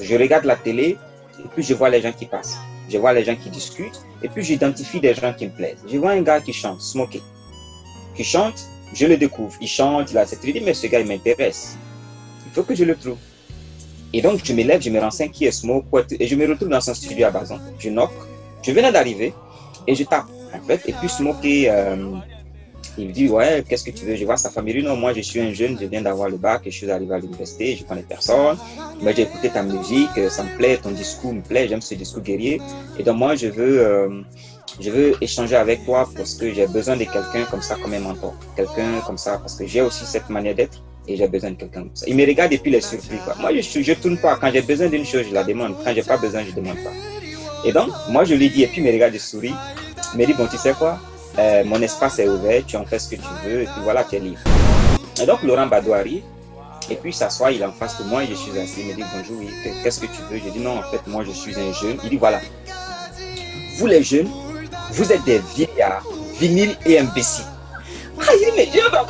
[0.00, 0.96] Je regarde la télé
[1.38, 2.58] et puis je vois les gens qui passent.
[2.88, 5.78] Je vois les gens qui discutent et puis j'identifie des gens qui me plaisent.
[5.86, 7.20] Je vois un gars qui chante, Smokey,
[8.14, 8.60] qui chante,
[8.92, 9.56] je le découvre.
[9.60, 11.76] Il chante, il a cette idée, mais ce gars, il m'intéresse.
[12.46, 13.18] Il faut que je le trouve.
[14.12, 15.86] Et donc, je me lève, je me renseigne qui est Smoke,
[16.18, 17.58] et je me retrouve dans son studio à Bazan.
[17.78, 18.10] Je knock,
[18.62, 19.32] je venais d'arriver
[19.86, 20.82] et je tape, en fait.
[20.88, 21.96] Et puis Smokey, euh,
[23.00, 24.82] il dit, ouais, qu'est-ce que tu veux Je vois sa famille.
[24.82, 27.18] Non, moi, je suis un jeune, je viens d'avoir le bac, je suis arrivé à
[27.18, 28.56] l'université, je connais personne.
[29.02, 32.22] Mais j'ai écouté ta musique, ça me plaît, ton discours me plaît, j'aime ce discours
[32.22, 32.60] guerrier.
[32.98, 34.20] Et donc, moi, je veux, euh,
[34.80, 38.00] je veux échanger avec toi parce que j'ai besoin de quelqu'un comme ça, comme un
[38.00, 38.34] mentor.
[38.56, 41.80] Quelqu'un comme ça, parce que j'ai aussi cette manière d'être et j'ai besoin de quelqu'un
[41.80, 42.06] comme ça.
[42.08, 43.16] Il me regarde et puis il est surpris.
[43.24, 43.34] Quoi.
[43.40, 44.36] Moi, je ne tourne pas.
[44.36, 45.74] Quand j'ai besoin d'une chose, je la demande.
[45.84, 46.92] Quand j'ai pas besoin, je demande pas.
[47.64, 49.54] Et donc, moi, je lui dis, et puis il me regarde, et sourit.
[50.14, 50.98] Il me dit, bon, tu sais quoi?
[51.38, 54.04] Euh, mon espace est ouvert, tu en fais ce que tu veux, et puis voilà,
[54.04, 54.40] tu es libre.
[55.20, 56.22] Et donc Laurent Badou arrive,
[56.90, 58.86] et puis il s'assoit, il est en face de moi, et je suis assis, il
[58.88, 59.42] me dit bonjour,
[59.82, 60.40] qu'est-ce que tu veux?
[60.44, 61.98] Je dis non, en fait, moi je suis un jeune.
[62.02, 62.40] Il dit voilà,
[63.78, 64.28] vous les jeunes,
[64.92, 66.04] vous êtes des vieillards,
[66.38, 67.44] vinyles et imbéciles.
[68.20, 69.06] Ah, il dit, mais je pas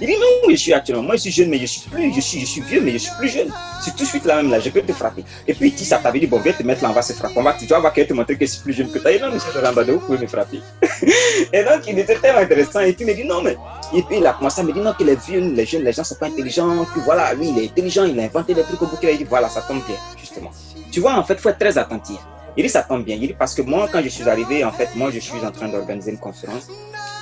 [0.00, 2.20] Il dit, non, je suis actuellement, moi je suis jeune, mais je suis plus, je
[2.20, 3.52] suis, je suis vieux, mais je suis plus jeune.
[3.82, 5.24] C'est tout de suite la même là, je peux te frapper.
[5.46, 7.34] Et puis il ça t'avait dit, bon, viens te mettre là, on va se frapper.
[7.36, 9.12] On va, tu vas voir qu'elle te montrer que je suis plus jeune que toi.
[9.12, 10.60] Et non, monsieur Lambado, vous pouvez me frapper.
[11.52, 12.80] et donc il était tellement intéressant.
[12.80, 13.58] Et puis il me dit, non, mais.
[13.94, 15.92] Et puis il a commencé à me dire, non, que les vieux, les jeunes, les
[15.92, 16.86] gens sont pas intelligents.
[16.92, 19.24] Puis voilà, lui, il est intelligent, il a inventé des trucs au bout Il dit,
[19.24, 20.50] voilà, ça tombe bien, justement.
[20.90, 22.20] Tu vois, en fait, faut être très attentif.
[22.56, 23.16] Il dit, ça tombe bien.
[23.16, 25.50] Il dit, parce que moi, quand je suis arrivé, en fait, moi, je suis en
[25.50, 26.68] train d'organiser une conférence.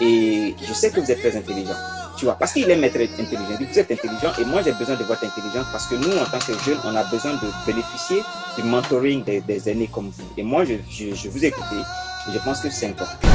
[0.01, 1.75] Et je sais que vous êtes très intelligent.
[2.19, 3.45] Tu vois, parce qu'il aime être intelligent.
[3.61, 6.41] Vous êtes intelligent et moi, j'ai besoin de votre intelligence parce que nous, en tant
[6.41, 8.25] que jeunes, on a besoin de bénéficier
[8.57, 10.29] du mentoring des, aînés comme vous.
[10.37, 13.29] Et moi, je vous écoute et je pense que c'est important.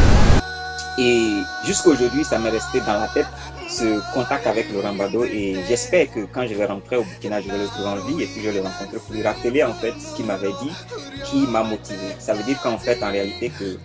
[0.98, 1.32] Et
[1.66, 3.26] jusqu'à aujourd'hui, ça m'est resté dans la tête
[3.70, 7.50] ce contact avec Laurent Bado et j'espère que quand je vais rentrer au Burkina, je
[7.50, 9.74] vais le trouver en vie et puis je vais le rencontrer pour lui rappeler en
[9.74, 10.72] fait ce qu'il m'avait dit,
[11.24, 11.98] qui m'a motivé.
[12.20, 13.78] Ça veut dire qu'en fait, en réalité, que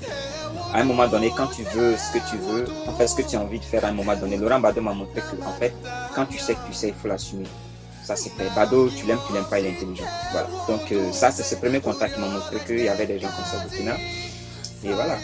[0.73, 3.23] à un moment donné, quand tu veux ce que tu veux, en fait, ce que
[3.23, 5.53] tu as envie de faire à un moment donné, Laurent Bado m'a montré que, en
[5.53, 5.75] fait,
[6.15, 7.47] quand tu sais que tu sais, il faut l'assumer.
[8.05, 8.49] Ça, c'est fait.
[8.55, 10.05] Bado, tu l'aimes, tu l'aimes pas, il est intelligent.
[10.33, 10.47] Voilà.
[10.69, 13.29] Donc, euh, ça, c'est ce premier contact qui m'a montré qu'il y avait des gens
[13.29, 13.95] comme ça au Burkina.
[14.85, 15.17] Et voilà.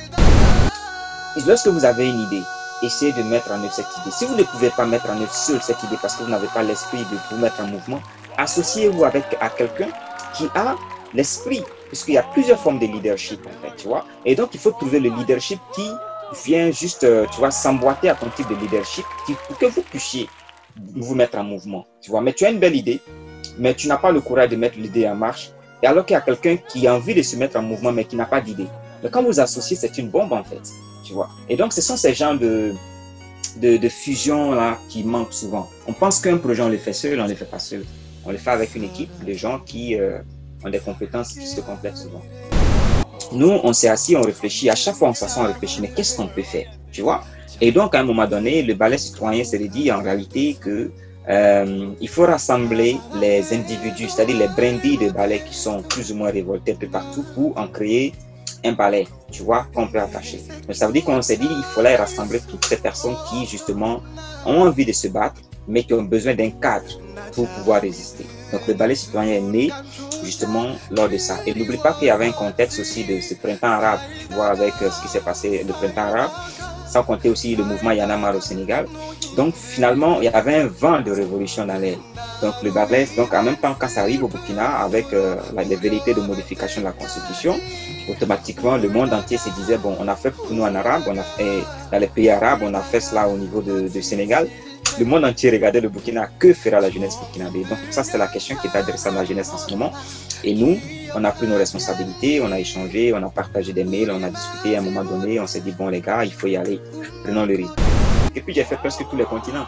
[1.37, 2.43] Et lorsque vous avez une idée,
[2.83, 4.11] essayez de mettre en œuvre cette idée.
[4.11, 6.49] Si vous ne pouvez pas mettre en œuvre seul cette idée parce que vous n'avez
[6.49, 8.01] pas l'esprit de vous mettre en mouvement,
[8.37, 9.89] associez-vous avec à quelqu'un
[10.35, 10.75] qui a
[11.15, 14.05] l'esprit, puisqu'il y a plusieurs formes de leadership, en fait, tu vois.
[14.25, 15.89] Et donc, il faut trouver le leadership qui
[16.45, 19.83] vient juste, euh, tu vois, s'emboîter à ton type de leadership qui, pour que vous
[19.83, 20.29] puissiez
[20.97, 22.21] vous mettre en mouvement, tu vois.
[22.21, 23.01] Mais tu as une belle idée,
[23.59, 25.51] mais tu n'as pas le courage de mettre l'idée en marche.
[25.83, 28.05] Et alors qu'il y a quelqu'un qui a envie de se mettre en mouvement, mais
[28.05, 28.67] qui n'a pas d'idée.
[29.03, 30.63] Mais quand vous associez, c'est une bombe, en fait,
[31.05, 31.29] tu vois.
[31.49, 32.73] Et donc, ce sont ces gens de,
[33.61, 35.69] de, fusion là qui manquent souvent.
[35.87, 37.85] On pense qu'un projet, on le fait seul, on ne le fait pas seul.
[38.25, 40.19] On le fait avec une équipe de gens qui euh,
[40.65, 42.23] ont des compétences qui se complètent souvent.
[43.33, 44.71] Nous, on s'est assis, on réfléchit.
[44.71, 45.81] À chaque fois, on s'assoit, on réfléchit.
[45.81, 47.23] Mais qu'est-ce qu'on peut faire Tu vois?
[47.61, 50.91] Et donc, à un moment donné, le ballet citoyen s'est dit en réalité que
[51.29, 56.17] euh, il faut rassembler les individus, c'est-à-dire les brindilles de ballet qui sont plus ou
[56.17, 58.13] moins révoltés un peu partout pour en créer
[58.65, 60.41] un balai, tu vois, qu'on peut attacher.
[60.69, 64.03] Mais ça veut dire qu'on s'est dit, il fallait rassembler toutes ces personnes qui, justement,
[64.47, 67.01] ont envie de se battre, mais qui ont besoin d'un cadre
[67.35, 68.27] pour pouvoir résister.
[68.53, 69.71] Donc, le ballet citoyen est né,
[70.23, 71.39] justement, lors de ça.
[71.47, 74.49] Et n'oublie pas qu'il y avait un contexte aussi de ce printemps arabe, tu vois,
[74.49, 76.31] avec ce qui s'est passé, le printemps arabe,
[76.89, 78.87] sans compter aussi le mouvement Yanamar au Sénégal.
[79.37, 81.99] Donc, finalement, il y avait un vent de révolution dans l'air.
[82.41, 85.37] Donc, le ballet, donc, en même temps, quand ça arrive au Burkina, avec euh,
[85.69, 87.59] les vérités de modification de la Constitution,
[88.09, 91.17] automatiquement, le monde entier se disait, bon, on a fait pour nous en arabe, on
[91.19, 94.47] a fait, dans les pays arabes, on a fait cela au niveau de, de Sénégal.
[94.97, 97.65] Le monde entier regardait le Burkina, que fera la jeunesse burkinabé?
[97.65, 99.93] Donc, ça, c'est la question qui est adressée à la jeunesse en ce moment.
[100.45, 100.79] Et nous,
[101.17, 104.31] on a pris nos responsabilités, on a échangé, on a partagé des mails, on a
[104.31, 106.81] discuté à un moment donné, on s'est dit, bon, les gars, il faut y aller,
[107.25, 107.73] prenons le risque.
[108.37, 109.67] Et puis, j'ai fait presque tous les continents,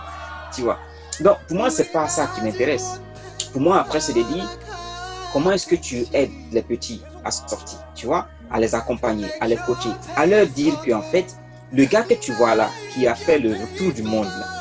[0.55, 0.79] tu vois.
[1.21, 3.01] Donc, pour moi, c'est pas ça qui m'intéresse.
[3.53, 4.49] Pour moi, après, c'est de dire,
[5.33, 9.49] comment est-ce que tu aides les petits à sortir, tu vois, à les accompagner, à
[9.49, 11.27] les coacher, à leur dire qu'en fait,
[11.73, 14.56] le gars que tu vois là, qui a fait le tour du monde, là,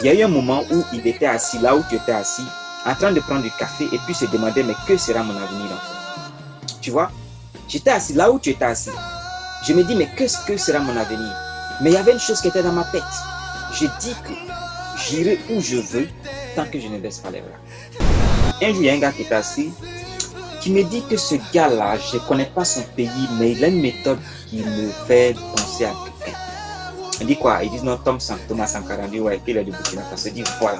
[0.00, 2.44] il y a eu un moment où il était assis là où tu étais assis,
[2.86, 5.72] en train de prendre du café et puis se demander, mais que sera mon avenir
[5.72, 7.10] en fait Tu vois,
[7.68, 8.90] j'étais assis là où tu étais assis.
[9.66, 11.32] Je me dis, mais qu'est-ce que sera mon avenir?
[11.80, 13.02] Mais il y avait une chose qui était dans ma tête.
[13.72, 14.32] Je dis que
[14.98, 16.08] j'irai où je veux
[16.54, 18.06] tant que je ne baisse pas les bras.
[18.62, 19.72] Un jour, il y a un gars qui était assis
[20.60, 23.68] qui me dit que ce gars-là, je ne connais pas son pays, mais il a
[23.68, 24.18] une méthode
[24.48, 25.92] qui me fait penser à
[27.20, 27.60] Il dit quoi?
[27.62, 30.30] Il dit non, Thomas Sankara, dit ouais, il est du Burkina Faso.
[30.30, 30.78] Dit voilà.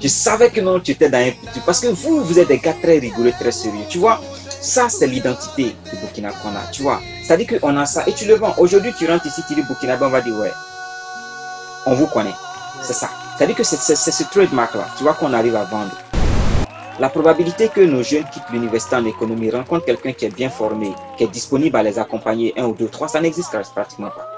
[0.00, 1.60] Je savais que non, tu étais dans un petit.
[1.64, 3.84] Parce que vous, vous êtes des gars très rigoureux, très sérieux.
[3.88, 4.20] Tu vois,
[4.60, 6.70] ça, c'est l'identité du Burkina qu'on a.
[6.70, 8.54] Tu vois, c'est-à-dire qu'on a ça et tu le vends.
[8.58, 10.52] Aujourd'hui, tu rentres ici, tu dis Burkina, on va dire ouais,
[11.86, 12.34] on vous connaît.
[12.82, 13.08] C'est ça.
[13.36, 15.92] C'est-à-dire que c'est ce trademark-là, tu vois, qu'on arrive à vendre.
[16.98, 20.94] La probabilité que nos jeunes quittent l'université en économie, rencontrent quelqu'un qui est bien formé,
[21.18, 24.35] qui est disponible à les accompagner, un ou deux, trois, ça n'existe pratiquement pas.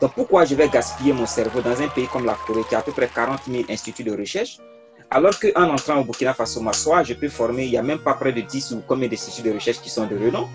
[0.00, 2.78] Donc pourquoi je vais gaspiller mon cerveau dans un pays comme la Corée qui a
[2.78, 4.58] à peu près 40 000 instituts de recherche
[5.10, 8.14] alors qu'en entrant au Burkina Faso, soit je peux former, il n'y a même pas
[8.14, 10.46] près de 10 ou combien d'instituts de recherche qui sont de renom.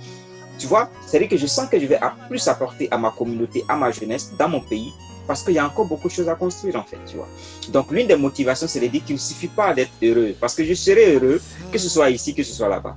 [0.57, 1.99] Tu vois, c'est-à-dire que je sens que je vais
[2.29, 4.93] plus apporter à ma communauté, à ma jeunesse, dans mon pays,
[5.27, 7.27] parce qu'il y a encore beaucoup de choses à construire, en fait, tu vois.
[7.73, 10.63] Donc, l'une des motivations, c'est de dire qu'il ne suffit pas d'être heureux, parce que
[10.63, 12.95] je serai heureux, que ce soit ici, que ce soit là-bas.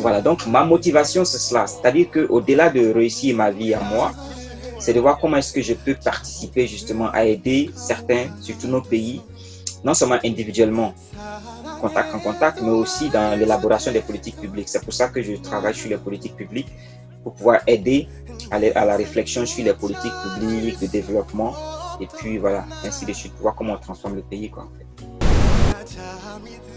[0.00, 1.66] Voilà, donc ma motivation, c'est cela.
[1.66, 4.12] C'est-à-dire qu'au-delà de réussir ma vie à moi,
[4.78, 8.80] c'est de voir comment est-ce que je peux participer justement à aider certains, surtout nos
[8.82, 9.20] pays,
[9.84, 10.94] non seulement individuellement,
[11.80, 14.68] contact en contact, mais aussi dans l'élaboration des politiques publiques.
[14.68, 16.68] C'est pour ça que je travaille sur les politiques publiques
[17.22, 18.08] pour pouvoir aider
[18.50, 21.54] à, la réflexion sur les politiques publiques, de développement,
[22.00, 24.50] et puis voilà, ainsi de suite, pour voir comment on transforme le pays.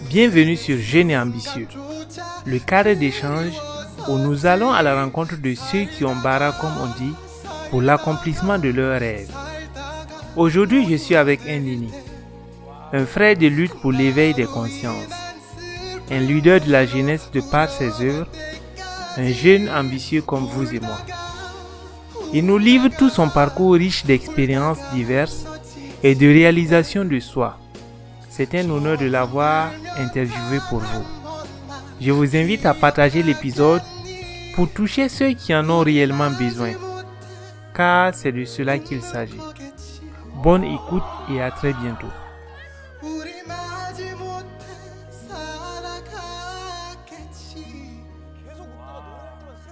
[0.10, 1.68] Bienvenue sur Jeunes et Ambitieux,
[2.46, 3.54] le cadre d'échange
[4.10, 7.14] où nous allons à la rencontre de ceux qui ont barra, comme on dit,
[7.72, 9.32] pour l'accomplissement de leurs rêves.
[10.36, 11.90] Aujourd'hui, je suis avec Indini,
[12.92, 15.08] un frère de lutte pour l'éveil des consciences,
[16.12, 18.28] un leader de la jeunesse de par ses œuvres,
[19.18, 21.00] un jeune ambitieux comme vous et moi.
[22.34, 25.46] Il nous livre tout son parcours riche d'expériences diverses
[26.04, 27.58] et de réalisations de soi.
[28.30, 31.06] C'est un honneur de l'avoir interviewé pour vous.
[32.02, 33.82] Je vous invite à partager l'épisode
[34.56, 36.72] pour toucher ceux qui en ont réellement besoin,
[37.82, 39.46] car c'est de cela qu'il s'agit.
[40.44, 42.14] Bonne écoute et à très bientôt.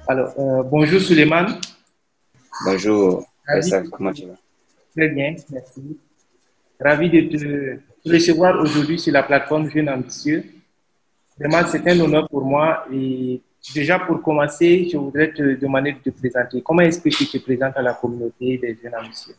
[0.07, 1.45] Alors, euh, bonjour Suleiman.
[2.65, 3.27] Bonjour,
[3.91, 4.39] comment tu vas?
[4.95, 5.99] Très bien, merci.
[6.83, 7.39] Ravi de te
[8.11, 10.43] recevoir aujourd'hui sur la plateforme Jeune Ambitieux.
[11.37, 12.85] Vraiment, c'est un honneur pour moi.
[12.91, 13.39] Et
[13.73, 16.61] déjà, pour commencer, je voudrais te demander de te présenter.
[16.61, 19.35] Comment est-ce que tu te présentes à la communauté des Jeunes Ambitieux?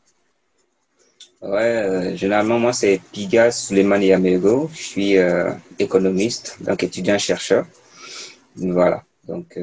[1.43, 4.71] Ouais, euh, généralement, moi, c'est Piga Suleiman Yamego.
[4.73, 7.67] Je suis euh, économiste, donc étudiant-chercheur.
[8.57, 9.59] Voilà, donc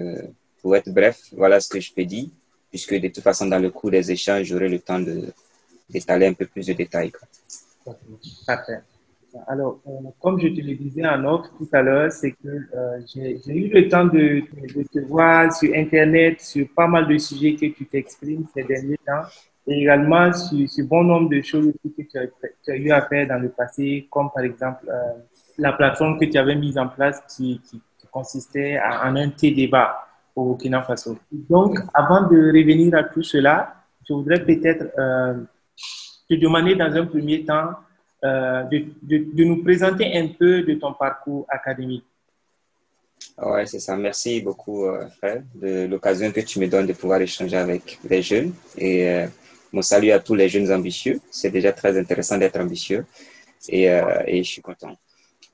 [0.61, 2.27] pour être bref, voilà ce que je peux dire,
[2.69, 4.99] puisque de toute façon, dans le cours des échanges, j'aurai le temps
[5.89, 7.11] d'étaler un peu plus de détails.
[8.45, 8.79] Parfait.
[9.48, 13.00] Alors, euh, comme je te le disais en offre tout à l'heure, c'est que euh,
[13.13, 14.42] j'ai eu le temps de,
[14.94, 19.24] te voir sur Internet sur pas mal de sujets que tu t'exprimes ces derniers temps
[19.68, 22.18] et également sur, ce bon nombre de choses que tu
[22.72, 25.13] as, eu à faire dans le passé, comme par exemple euh,
[25.57, 27.62] la plateforme que tu avais mise en place qui,
[28.10, 31.19] consistait en un T-débat au Burkina Faso.
[31.31, 33.75] Donc, avant de revenir à tout cela,
[34.07, 34.86] je voudrais peut-être
[36.28, 37.74] te demander dans un premier temps
[38.27, 42.06] euh, de, de, nous présenter un peu de ton parcours académique.
[43.38, 43.95] Oui, c'est ça.
[43.95, 48.22] Merci beaucoup, euh, frère, de l'occasion que tu me donnes de pouvoir échanger avec les
[48.22, 48.53] jeunes.
[48.77, 49.25] Et
[49.72, 51.19] mon salut à tous les jeunes ambitieux.
[51.31, 53.05] C'est déjà très intéressant d'être ambitieux.
[53.69, 54.96] Et, et je suis content.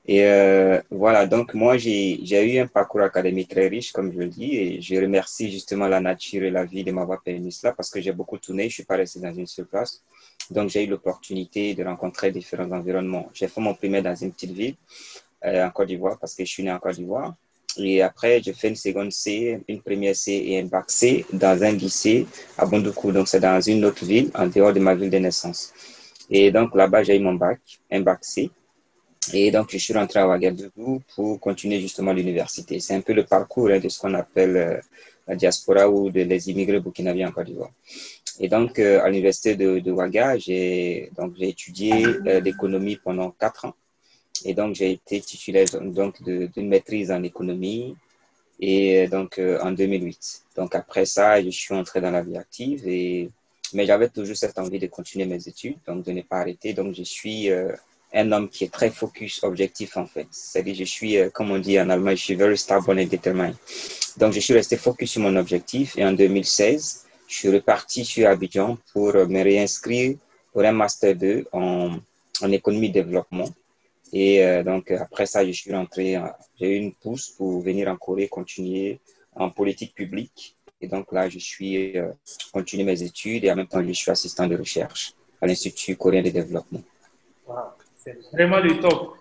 [0.06, 4.28] Et euh, voilà, donc moi, j'ai eu un parcours académique très riche, comme je le
[4.28, 7.90] dis, et je remercie justement la nature et la vie de m'avoir permis cela parce
[7.90, 10.02] que j'ai beaucoup tourné, je ne suis pas resté dans une seule place.
[10.50, 13.30] Donc, j'ai eu l'opportunité de rencontrer différents environnements.
[13.32, 14.74] J'ai fait mon primaire dans une petite ville
[15.46, 17.34] euh, en Côte d'Ivoire parce que je suis né en Côte d'Ivoire.
[17.78, 21.60] Et après, j'ai fait une seconde C, une première C et un bac C dans
[21.62, 22.26] un lycée
[22.58, 23.10] à Bondoukou.
[23.10, 25.72] Donc, c'est dans une autre ville, en dehors de ma ville de naissance.
[26.30, 27.58] Et donc, là-bas, j'ai eu mon bac,
[27.90, 28.50] un bac C.
[29.32, 32.80] Et donc, je suis rentré à Ouagadougou pour continuer justement l'université.
[32.80, 34.80] C'est un peu le parcours hein, de ce qu'on appelle euh,
[35.26, 37.70] la diaspora ou de les immigrés burkinabés en Côte d'Ivoire.
[38.40, 43.74] Et donc, euh, à l'université de, de j'ai étudié euh, l'économie pendant quatre ans.
[44.44, 47.96] Et donc, j'ai été titulaire d'une maîtrise en économie
[48.60, 50.42] et donc en 2008.
[50.56, 53.30] Donc, après ça, je suis entré dans la vie active et
[53.72, 56.74] mais j'avais toujours cette envie de continuer mes études, donc de ne pas arrêter.
[56.74, 57.48] Donc, je suis
[58.14, 60.26] un homme qui est très focus, objectif en fait.
[60.30, 63.56] C'est-à-dire, je suis, euh, comme on dit en allemand, je suis very stubborn and determined.
[64.16, 68.28] Donc, je suis resté focus sur mon objectif et en 2016, je suis reparti sur
[68.28, 70.16] Abidjan pour me réinscrire
[70.52, 71.98] pour un Master 2 en,
[72.50, 73.48] économie développement.
[74.12, 76.16] Et euh, donc, après ça, je suis rentré,
[76.60, 79.00] j'ai eu une pousse pour venir en Corée, continuer
[79.34, 80.56] en politique publique.
[80.80, 82.12] Et donc là, je suis euh,
[82.52, 86.22] continué mes études et en même temps, je suis assistant de recherche à l'Institut coréen
[86.22, 86.82] de développement.
[88.04, 89.16] C'est vraiment le top.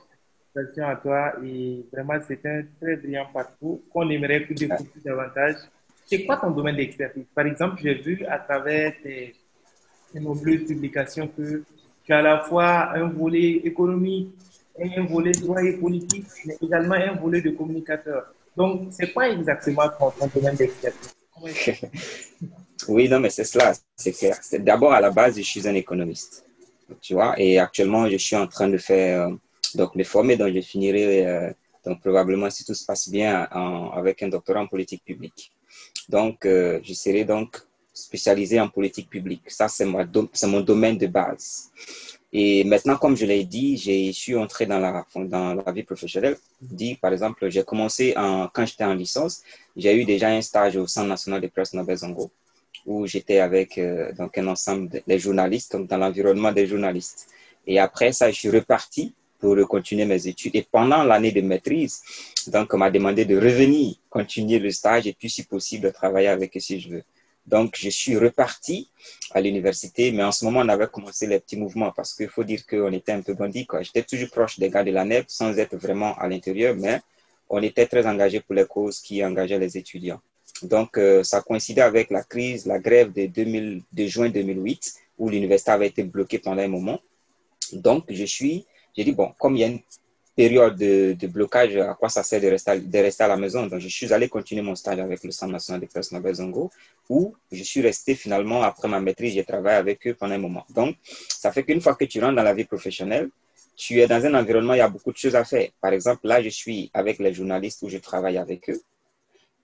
[0.54, 5.56] Félicitations à toi et vraiment c'est un très brillant parcours qu'on aimerait plus découvrir davantage.
[6.06, 7.26] C'est quoi ton domaine d'expertise?
[7.34, 9.36] Par exemple, j'ai vu à travers tes,
[10.14, 11.64] nombreuses publications que
[12.04, 14.30] tu as à la fois un volet économique,
[14.80, 18.32] un volet droit et politique, mais également un volet de communicateur.
[18.56, 21.16] Donc, c'est quoi exactement ton, domaine d'expertise?
[22.90, 24.38] Oui, non, mais c'est cela, c'est clair.
[24.60, 26.46] D'abord, à la base, je suis un économiste,
[27.38, 29.36] et actuellement, je suis en train de faire, euh,
[29.76, 31.52] donc, me former, donc je finirai, euh,
[31.86, 33.44] donc probablement, si tout se passe bien,
[33.94, 35.52] avec un doctorat en politique publique.
[36.10, 37.62] Donc, euh, je serai donc
[37.94, 39.44] spécialisé en politique publique.
[39.48, 41.72] Ça, c'est mon domaine de base.
[42.36, 46.36] Et maintenant, comme je l'ai dit, j'ai suis entré dans la, dans la vie professionnelle.
[47.00, 49.44] Par exemple, j'ai commencé en, quand j'étais en licence,
[49.78, 52.32] j'ai eu déjà un stage au Centre national de presse Nobel Zongo,
[52.86, 57.28] où j'étais avec euh, donc un ensemble de journalistes, donc dans l'environnement des journalistes.
[57.66, 60.56] Et après ça, je suis reparti pour continuer mes études.
[60.56, 62.02] Et pendant l'année de maîtrise,
[62.48, 66.30] donc on m'a demandé de revenir, continuer le stage et puis si possible de travailler
[66.30, 67.04] avec eux si je veux.
[67.46, 68.90] Donc, je suis reparti
[69.32, 72.46] à l'université, mais en ce moment, on avait commencé les petits mouvements parce qu'il faut
[72.46, 73.68] dire qu'on était un peu bandit.
[73.82, 77.02] J'étais toujours proche des gars de la NEP sans être vraiment à l'intérieur, mais
[77.50, 80.22] on était très engagé pour les causes qui engageaient les étudiants.
[80.64, 85.30] Donc, euh, ça coïncidait avec la crise, la grève de, 2000, de juin 2008, où
[85.30, 87.00] l'université avait été bloquée pendant un moment.
[87.72, 88.66] Donc, je suis,
[88.96, 89.80] j'ai dit, bon, comme il y a une
[90.36, 93.68] période de, blocage, à quoi ça sert de rester, à la maison?
[93.68, 96.72] Donc, je suis allé continuer mon stage avec le Centre national de presse Nobel Zongo,
[97.10, 100.66] où je suis resté finalement, après ma maîtrise, j'ai travaillé avec eux pendant un moment.
[100.70, 100.96] Donc,
[101.30, 103.30] ça fait qu'une fois que tu rentres dans la vie professionnelle,
[103.76, 105.70] tu es dans un environnement, il y a beaucoup de choses à faire.
[105.82, 108.82] Par exemple, là, je suis avec les journalistes où je travaille avec eux.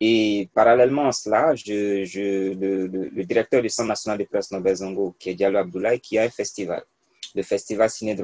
[0.01, 5.35] Et parallèlement à cela, le, directeur du Centre national de presse Nobel Zongo, qui est
[5.35, 6.83] Diallo Abdoulaye, qui a un festival,
[7.35, 8.15] le festival Ciné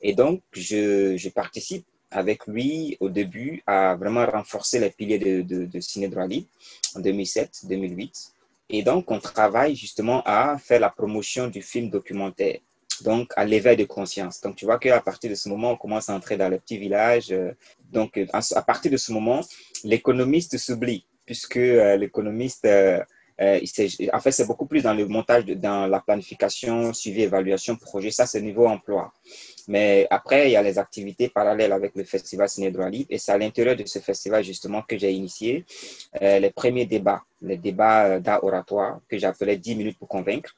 [0.00, 5.66] et donc, je, participe avec lui au début à vraiment renforcer les piliers de, de,
[5.66, 6.08] de Ciné
[6.94, 8.32] en 2007-2008.
[8.70, 12.60] Et donc, on travaille justement à faire la promotion du film documentaire,
[13.02, 14.40] donc à l'éveil de conscience.
[14.40, 16.78] Donc, tu vois qu'à partir de ce moment, on commence à entrer dans les petits
[16.78, 17.34] villages.
[17.90, 19.40] Donc, à partir de ce moment,
[19.84, 22.64] l'économiste s'oublie, puisque euh, l'économiste...
[22.64, 23.00] Euh,
[23.40, 23.58] euh,
[24.12, 28.10] en fait, c'est beaucoup plus dans le montage, dans la planification, suivi, évaluation, projet.
[28.10, 29.12] Ça, c'est niveau emploi.
[29.66, 32.72] Mais après, il y a les activités parallèles avec le festival Ciné.
[33.08, 35.64] Et c'est à l'intérieur de ce festival, justement, que j'ai initié
[36.20, 40.54] euh, les premiers débats, les débats euh, d'art oratoire que j'appelais 10 minutes pour convaincre,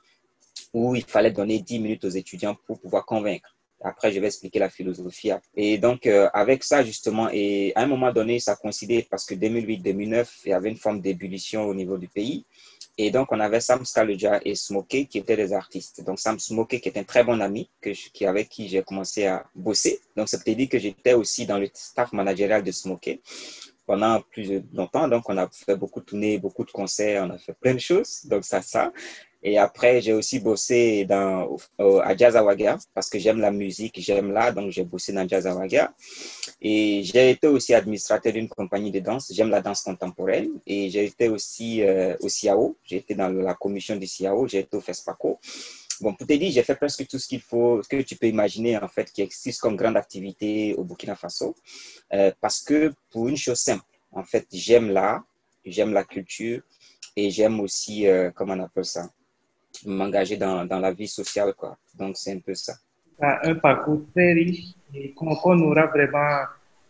[0.73, 3.57] où il fallait donner 10 minutes aux étudiants pour pouvoir convaincre.
[3.85, 5.33] Après, je vais expliquer la philosophie.
[5.57, 10.29] Et donc, avec ça, justement, et à un moment donné, ça coïncidait parce que 2008-2009,
[10.45, 12.47] il y avait une forme d'ébullition au niveau du pays.
[12.97, 16.05] Et donc, on avait Sam Scaluja et Smokey qui étaient des artistes.
[16.05, 17.69] Donc, Sam Smokey qui est un très bon ami
[18.13, 20.01] qui, avec qui j'ai commencé à bosser.
[20.15, 23.21] Donc, ça peut dire que j'étais aussi dans le staff managérial de Smokey
[23.85, 25.09] pendant plus longtemps.
[25.09, 27.81] Donc, on a fait beaucoup de tournées, beaucoup de concerts, on a fait plein de
[27.81, 28.27] choses.
[28.27, 28.93] Donc, ça, ça.
[29.43, 34.55] Et après, j'ai aussi bossé dans, à Jazawaga parce que j'aime la musique, j'aime l'art,
[34.55, 35.93] donc j'ai bossé dans Jazawaga.
[36.61, 40.51] Et j'ai été aussi administrateur d'une compagnie de danse, j'aime la danse contemporaine.
[40.67, 44.61] Et j'ai été aussi euh, au CIAO, j'ai été dans la commission du CIAO, j'ai
[44.61, 45.41] été au FESPACO.
[46.01, 48.27] Bon, pour te dire, j'ai fait presque tout ce qu'il faut, ce que tu peux
[48.27, 51.55] imaginer en fait qui existe comme grande activité au Burkina Faso.
[52.13, 55.23] Euh, parce que pour une chose simple, en fait, j'aime l'art,
[55.65, 56.63] j'aime la culture
[57.17, 59.11] et j'aime aussi, euh, comment on appelle ça,
[59.87, 61.55] m'engager dans, dans, la vie sociale.
[61.55, 61.77] Quoi.
[61.95, 62.75] Donc, c'est un peu ça.
[63.21, 66.45] Un parcours très riche et qu'on aura vraiment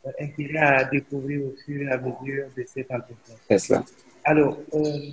[0.07, 3.37] euh, intérêt à découvrir au fur et à mesure de cette entretien.
[3.49, 3.85] C'est cela.
[4.25, 5.11] Alors, euh,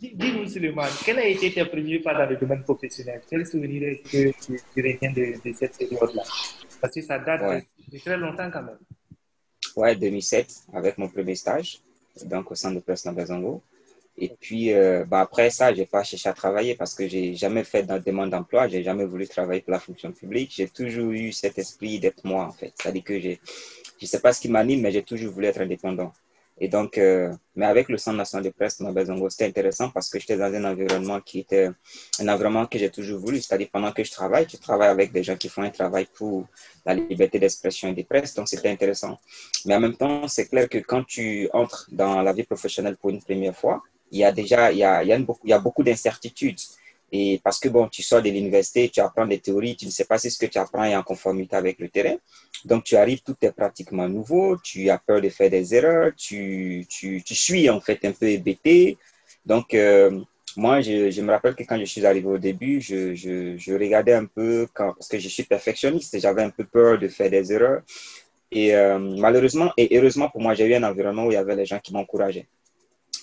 [0.00, 3.22] dis-nous, Suleiman, quel a été tes premiers pas dans le domaine professionnel?
[3.28, 6.22] Quel souvenir est-ce que tu, retiens de, de cette période-là?
[6.80, 8.78] Parce que ça date de, très longtemps quand même.
[9.76, 11.80] Ouais, 2007, avec mon premier stage,
[12.24, 13.62] donc au centre de presse Nambazongo.
[14.18, 17.64] Et puis, euh, bah après ça, j'ai pas cherché à travailler parce que j'ai jamais
[17.64, 18.66] fait de demande d'emploi.
[18.68, 20.52] J'ai jamais voulu travailler pour la fonction publique.
[20.56, 22.72] J'ai toujours eu cet esprit d'être moi, en fait.
[22.74, 23.40] C'est-à-dire que j'ai,
[24.00, 26.12] je sais pas ce qui m'anime, mais j'ai toujours voulu être indépendant.
[26.58, 28.82] Et donc, euh, mais avec le Centre national de presse
[29.28, 31.68] c'était intéressant parce que j'étais dans un environnement qui était
[32.18, 33.42] un environnement que j'ai toujours voulu.
[33.42, 36.46] C'est-à-dire, pendant que je travaille, je travaille avec des gens qui font un travail pour
[36.86, 38.32] la liberté d'expression et de presse.
[38.34, 39.18] Donc, c'était intéressant.
[39.66, 43.10] Mais en même temps, c'est clair que quand tu entres dans la vie professionnelle pour
[43.10, 43.82] une première fois,
[44.12, 46.60] il y a déjà il y a, il il y a beaucoup d'incertitudes.
[47.12, 50.04] Et parce que bon, tu sors de l'université, tu apprends des théories, tu ne sais
[50.04, 52.16] pas si ce que tu apprends est en conformité avec le terrain.
[52.64, 56.84] Donc, tu arrives, tout est pratiquement nouveau, tu as peur de faire des erreurs, tu,
[56.88, 58.98] tu, tu suis en fait un peu hébété.
[59.44, 60.20] Donc, euh,
[60.56, 64.14] moi, je, me rappelle que quand je suis arrivé au début, je, je, je regardais
[64.14, 67.52] un peu, parce que je suis perfectionniste et j'avais un peu peur de faire des
[67.52, 67.82] erreurs.
[68.50, 71.56] Et euh, malheureusement et heureusement pour moi, j'ai eu un environnement où il y avait
[71.56, 72.46] les gens qui m'encourageaient.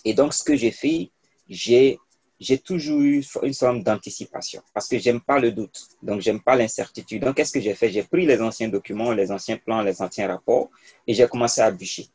[0.06, 1.12] Et donc, ce que j'ai fait,
[1.50, 6.56] j'ai toujours eu une forme d'anticipation parce que j'aime pas le doute, donc j'aime pas
[6.56, 7.24] l'incertitude.
[7.24, 7.90] Donc, qu'est-ce que j'ai fait?
[7.90, 10.70] J'ai pris les anciens documents, les anciens plans, les anciens rapports
[11.08, 12.08] et j'ai commencé à bûcher.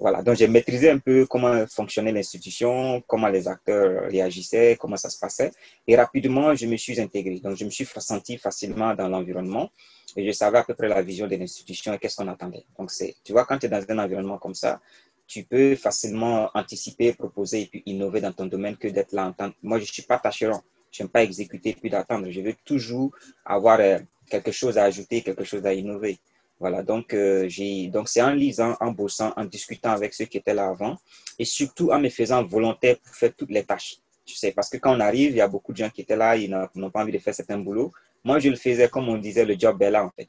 [0.00, 5.10] Voilà, donc j'ai maîtrisé un peu comment fonctionnait l'institution, comment les acteurs réagissaient, comment ça
[5.10, 5.50] se passait.
[5.88, 7.40] Et rapidement, je me suis intégré.
[7.40, 9.70] Donc, je me suis senti facilement dans l'environnement
[10.16, 12.64] et je savais à peu près la vision de l'institution et qu'est-ce qu'on attendait.
[12.78, 14.80] Donc, c'est, tu vois, quand tu es dans un environnement comme ça,
[15.28, 19.32] tu peux facilement anticiper, proposer et puis innover dans ton domaine que d'être là en
[19.32, 20.60] tant Moi, je ne suis pas tâcheron.
[20.90, 22.30] Je n'aime pas exécuter puis d'attendre.
[22.30, 23.12] Je veux toujours
[23.44, 23.98] avoir euh,
[24.30, 26.18] quelque chose à ajouter, quelque chose à innover.
[26.58, 27.48] Voilà, donc euh,
[27.92, 30.96] donc c'est en lisant, en bossant, en discutant avec ceux qui étaient là avant
[31.38, 33.98] et surtout en me faisant volontaire pour faire toutes les tâches.
[34.24, 36.16] Tu sais, parce que quand on arrive, il y a beaucoup de gens qui étaient
[36.16, 37.92] là, ils n'ont pas envie de faire certains boulots.
[38.24, 40.28] Moi, je le faisais comme on disait, le job est là en fait.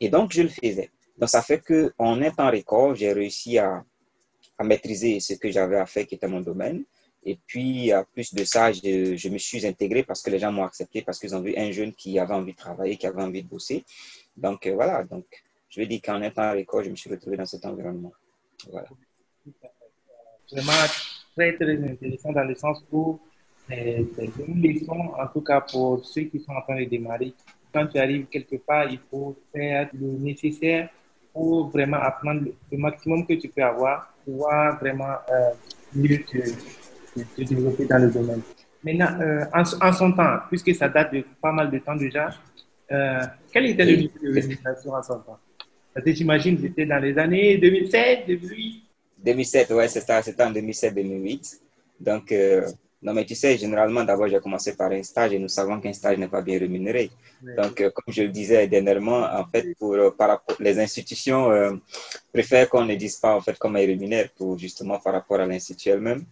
[0.00, 0.90] Et donc, je le faisais.
[1.18, 3.84] Donc, ça fait qu'en un temps record, j'ai réussi à,
[4.58, 6.84] à maîtriser ce que j'avais à faire, qui était mon domaine.
[7.24, 10.52] Et puis, à plus de ça, je, je me suis intégré parce que les gens
[10.52, 13.22] m'ont accepté, parce qu'ils ont vu un jeune qui avait envie de travailler, qui avait
[13.22, 13.84] envie de bosser.
[14.36, 15.04] Donc, euh, voilà.
[15.04, 15.24] Donc,
[15.68, 18.12] je veux dire qu'en étant à l'école, je me suis retrouvé dans cet environnement.
[18.70, 18.88] Voilà.
[20.50, 20.72] Vraiment
[21.36, 23.20] très, très intéressant dans le sens où
[23.68, 24.06] c'est
[24.46, 27.34] une leçon, en tout cas pour ceux qui sont en train de démarrer.
[27.72, 30.88] Quand tu arrives quelque part, il faut faire le nécessaire
[31.34, 35.50] pour vraiment apprendre le maximum que tu peux avoir, pouvoir vraiment euh,
[35.94, 36.38] mieux te,
[37.42, 38.42] développer dans le domaine.
[38.84, 42.28] Maintenant, euh, en, son temps, puisque ça date de pas mal de temps déjà,
[42.92, 43.20] euh,
[43.52, 45.38] quel était le niveau de rémunération en son temps?
[46.04, 48.84] J'imagine, c'était dans les années 2007, 2008
[49.24, 50.12] 2007, ouais, c'était
[50.44, 51.60] en 2007-2008.
[51.98, 52.68] Donc, euh,
[53.02, 55.92] non, mais tu sais, généralement, d'abord, j'ai commencé par un stage et nous savons qu'un
[55.92, 57.10] stage n'est pas bien rémunéré.
[57.56, 61.80] Donc, euh, comme je le disais dernièrement, en fait, pour, euh, par rapport, les institutions
[62.32, 65.46] préfèrent qu'on ne dise pas, en fait, comment ils rémunèrent pour justement par rapport à
[65.46, 66.24] l'institut elle-même.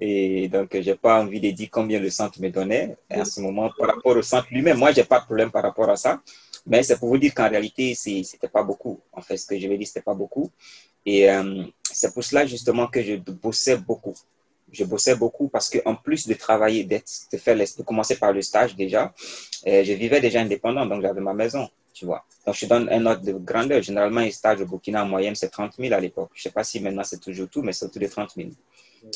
[0.00, 2.96] Et donc, je n'ai pas envie de dire combien le centre me donnait.
[3.10, 5.50] Et en ce moment, par rapport au centre lui-même, moi, je n'ai pas de problème
[5.50, 6.20] par rapport à ça.
[6.66, 9.00] Mais c'est pour vous dire qu'en réalité, ce n'était pas beaucoup.
[9.12, 10.50] En fait, ce que je vais dire, ce n'était pas beaucoup.
[11.04, 14.14] Et euh, c'est pour cela justement que je bossais beaucoup.
[14.72, 16.98] Je bossais beaucoup parce qu'en plus de travailler, de,
[17.36, 19.12] faire de commencer par le stage déjà,
[19.66, 22.24] euh, je vivais déjà indépendant, donc j'avais ma maison, tu vois.
[22.46, 23.82] Donc je donne un ordre de grandeur.
[23.82, 26.30] Généralement, un stage au Burkina en moyenne, c'est 30 000 à l'époque.
[26.34, 28.48] Je ne sais pas si maintenant c'est toujours tout, mais c'est autour de 30 000.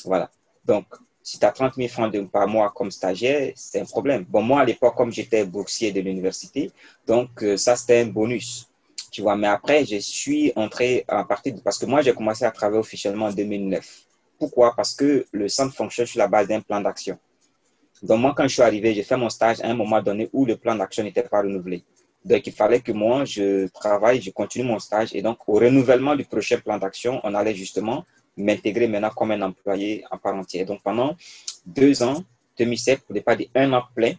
[0.04, 0.30] Voilà.
[0.64, 0.86] Donc,
[1.22, 4.24] si tu as 30 000 francs par mois comme stagiaire, c'est un problème.
[4.28, 6.70] Bon, moi, à l'époque, comme j'étais boursier de l'université,
[7.06, 8.68] donc euh, ça, c'était un bonus.
[9.10, 11.54] Tu vois, mais après, je suis entré à partir.
[11.64, 14.05] Parce que moi, j'ai commencé à travailler officiellement en 2009.
[14.38, 14.74] Pourquoi?
[14.74, 17.18] Parce que le centre fonctionne sur la base d'un plan d'action.
[18.02, 20.44] Donc, moi, quand je suis arrivé, j'ai fait mon stage à un moment donné où
[20.44, 21.82] le plan d'action n'était pas renouvelé.
[22.24, 25.14] Donc, il fallait que moi, je travaille, je continue mon stage.
[25.14, 28.04] Et donc, au renouvellement du prochain plan d'action, on allait justement
[28.36, 30.66] m'intégrer maintenant comme un employé en part entière.
[30.66, 31.16] Donc pendant
[31.64, 32.22] deux ans,
[32.58, 34.14] 2007, pour ne pas dire un an plein,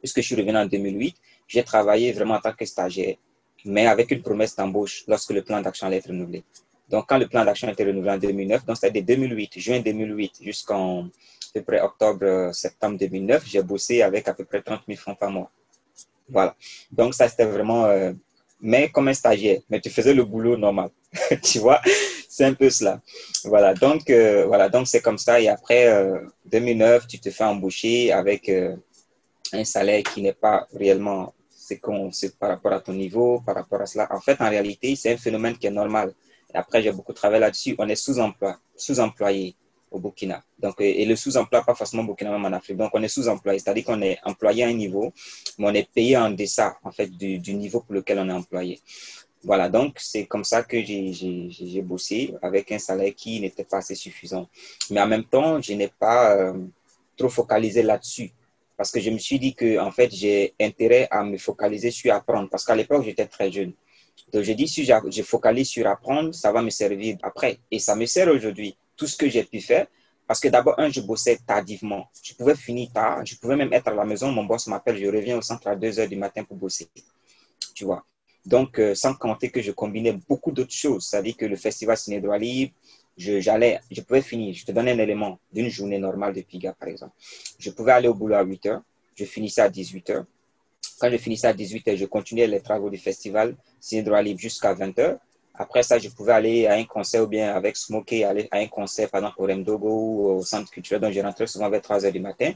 [0.00, 3.16] puisque je suis revenu en 2008, j'ai travaillé vraiment en tant que stagiaire,
[3.64, 6.44] mais avec une promesse d'embauche lorsque le plan d'action allait être renouvelé.
[6.88, 10.38] Donc quand le plan d'action a été renouvelé en 2009, donc de 2008, juin 2008
[10.42, 14.98] jusqu'en à peu près octobre, septembre 2009, j'ai bossé avec à peu près 30 000
[14.98, 15.50] francs par mois.
[16.28, 16.54] Voilà.
[16.90, 18.12] Donc ça, c'était vraiment, euh,
[18.60, 20.90] mais comme un stagiaire, mais tu faisais le boulot normal,
[21.42, 21.80] tu vois.
[22.28, 23.00] C'est un peu cela.
[23.44, 25.40] Voilà, donc euh, voilà, donc c'est comme ça.
[25.40, 25.88] Et après
[26.46, 28.76] 2009, euh, tu te fais embaucher avec euh,
[29.52, 31.34] un salaire qui n'est pas réellement
[32.12, 34.08] c'est par rapport à ton niveau, par rapport à cela.
[34.10, 36.14] En fait, en réalité, c'est un phénomène qui est normal.
[36.54, 37.74] Après, j'ai beaucoup travaillé là-dessus.
[37.78, 39.54] On est sous-emploi, sous-employé
[39.90, 40.42] au Burkina.
[40.58, 42.76] Donc, et le sous-emploi, pas forcément au Burkina, même en Afrique.
[42.76, 45.12] Donc, on est sous-employé, c'est-à-dire qu'on est employé à un niveau,
[45.58, 48.32] mais on est payé en deçà, en fait, du, du niveau pour lequel on est
[48.32, 48.80] employé.
[49.44, 53.94] Voilà, donc c'est comme ça que j'ai bossé avec un salaire qui n'était pas assez
[53.94, 54.48] suffisant.
[54.90, 56.54] Mais en même temps, je n'ai pas euh,
[57.16, 58.32] trop focalisé là-dessus
[58.76, 62.12] parce que je me suis dit que en fait, j'ai intérêt à me focaliser sur
[62.12, 63.72] apprendre parce qu'à l'époque, j'étais très jeune.
[64.32, 67.58] Donc, j'ai dit, si je focalise sur apprendre, ça va me servir après.
[67.70, 68.76] Et ça me sert aujourd'hui.
[68.96, 69.86] Tout ce que j'ai pu faire,
[70.26, 72.10] parce que d'abord, un, je bossais tardivement.
[72.22, 73.24] Je pouvais finir tard.
[73.24, 74.30] Je pouvais même être à la maison.
[74.30, 76.88] Mon boss m'appelle, je reviens au centre à 2 heures du matin pour bosser.
[77.74, 78.04] Tu vois.
[78.44, 82.20] Donc, euh, sans compter que je combinais beaucoup d'autres choses, c'est-à-dire que le festival Ciné
[82.20, 82.72] Droit Libre,
[83.16, 84.54] je, j'allais, je pouvais finir.
[84.54, 87.12] Je te donne un élément d'une journée normale de Piga, par exemple.
[87.58, 88.82] Je pouvais aller au boulot à 8 heures,
[89.14, 90.24] je finissais à 18 heures.
[91.00, 93.56] Quand je finissais à 18 heures, je continuais les travaux du festival
[94.04, 95.18] Droit Libre jusqu'à 20 heures.
[95.54, 98.68] Après ça, je pouvais aller à un concert ou bien avec Smokey, aller à un
[98.68, 101.00] concert, par exemple, au Remdogo ou au centre culturel.
[101.02, 102.52] Donc, je rentrais souvent vers 3 heures du matin.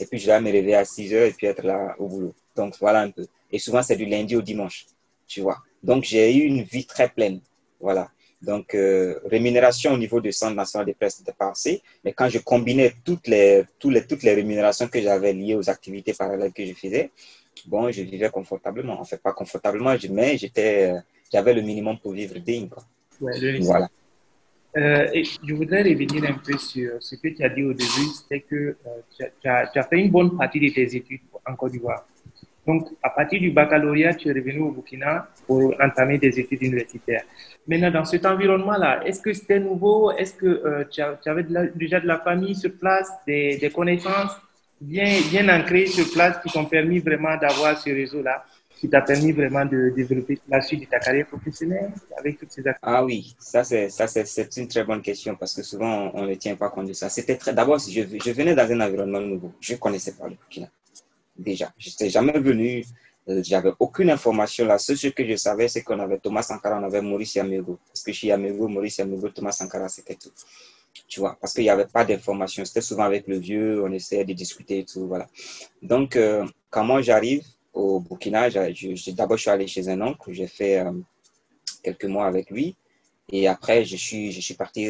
[0.00, 2.34] Et puis, je vais me réveiller à 6 heures et puis être là au boulot.
[2.56, 3.26] Donc, voilà un peu.
[3.52, 4.86] Et souvent, c'est du lundi au dimanche,
[5.26, 5.58] tu vois.
[5.82, 7.40] Donc, j'ai eu une vie très pleine.
[7.80, 8.10] Voilà.
[8.40, 11.82] Donc, euh, rémunération au niveau du Centre national des presse était passé.
[12.04, 15.68] Mais quand je combinais toutes les, toutes les, toutes les rémunérations que j'avais liées aux
[15.68, 17.10] activités parallèles que je faisais,
[17.66, 19.00] bon, je vivais confortablement.
[19.00, 21.00] En fait, pas confortablement, mais j'étais, euh,
[21.32, 22.68] j'avais le minimum pour vivre digne.
[22.68, 22.84] Quoi.
[23.60, 23.88] voilà.
[24.76, 28.08] Euh, et je voudrais revenir un peu sur ce que tu as dit au début,
[28.28, 28.76] c'est que
[29.16, 32.06] tu, as, tu, as, fait une bonne partie de tes études en Côte d'Ivoire.
[32.66, 37.24] Donc, à partir du baccalauréat, tu es revenu au Burkina pour entamer des études universitaires.
[37.68, 40.10] Maintenant, dans cet environnement-là, est-ce que c'était nouveau?
[40.12, 44.32] Est-ce que euh, tu, avais déjà de la famille sur place, des, connaissances
[44.80, 45.10] bien,
[45.50, 48.44] ancrées sur place qui t'ont permis vraiment d'avoir ce réseau-là
[48.80, 52.60] qui t'a permis vraiment de développer la suite de ta carrière professionnelle avec toutes ces
[52.60, 52.78] activités?
[52.82, 56.70] Ah oui, ça c'est une très bonne question parce que souvent on ne tient pas
[56.70, 57.08] compte de ça.
[57.08, 60.68] C'était très d'abord je, venais dans un environnement nouveau, je connaissais pas le Burkina
[61.36, 61.72] déjà.
[61.78, 62.84] Je n'étais jamais venu,
[63.42, 64.66] j'avais aucune information.
[64.78, 67.78] Seule chose que je savais, c'est qu'on avait Thomas Sankara, on avait Maurice Yamego.
[67.88, 70.32] Parce que chez Yamego, Maurice Yamego, Thomas Sankara, c'était tout.
[71.06, 72.64] Tu vois, parce qu'il n'y avait pas d'information.
[72.64, 75.28] C'était souvent avec le vieux, on essayait de discuter et tout, voilà.
[75.82, 80.48] Donc, euh, quand moi j'arrive au Burkina, d'abord je suis allé chez un oncle, j'ai
[80.48, 80.92] fait euh,
[81.82, 82.76] quelques mois avec lui.
[83.30, 84.88] Et après, je suis, je suis parti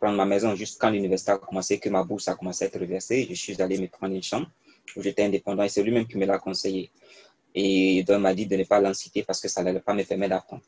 [0.00, 2.80] prendre ma maison juste quand l'université a commencé, que ma bourse a commencé à être
[2.80, 3.24] reversée.
[3.28, 4.50] Je suis allé me prendre une chambre
[4.96, 6.90] où j'étais indépendant et c'est lui-même qui me l'a conseillé.
[7.54, 10.30] Et il m'a dit de ne pas l'inciter parce que ça n'allait pas me permettre
[10.30, 10.62] d'apprendre.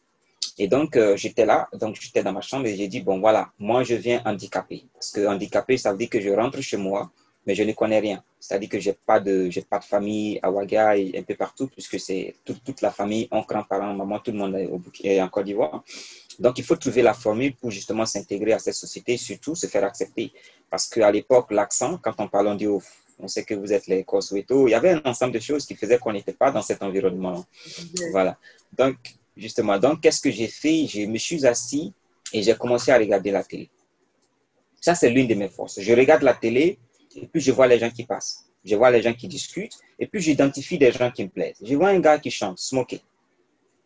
[0.59, 3.51] Et donc, euh, j'étais là, donc j'étais dans ma chambre et j'ai dit, bon voilà,
[3.59, 4.85] moi je viens handicapé.
[4.93, 7.11] Parce que handicapé, ça veut dire que je rentre chez moi,
[7.47, 8.23] mais je ne connais rien.
[8.39, 11.69] C'est-à-dire que je n'ai pas, de, pas de famille à Ouaga et un peu partout,
[11.69, 15.29] puisque c'est toute la famille, oncle, grands-parents, maman, tout le monde est, au, est en
[15.29, 15.83] Côte d'Ivoire.
[16.39, 19.85] Donc, il faut trouver la formule pour justement s'intégrer à cette société surtout se faire
[19.85, 20.33] accepter.
[20.71, 22.67] Parce qu'à l'époque, l'accent, quand on parle, on dit
[23.23, 24.69] on sait que vous êtes les Kosoveto.
[24.69, 27.45] Il y avait un ensemble de choses qui faisaient qu'on n'était pas dans cet environnement.
[28.13, 28.39] Voilà.
[28.77, 28.97] Donc,
[29.37, 30.87] justement, donc, qu'est-ce que j'ai fait?
[30.87, 31.93] Je me suis assis
[32.33, 33.69] et j'ai commencé à regarder la télé.
[34.81, 35.81] Ça, c'est l'une de mes forces.
[35.81, 36.79] Je regarde la télé
[37.17, 38.47] et puis je vois les gens qui passent.
[38.65, 41.59] Je vois les gens qui discutent et puis j'identifie des gens qui me plaisent.
[41.63, 43.01] Je vois un gars qui chante, Smokey,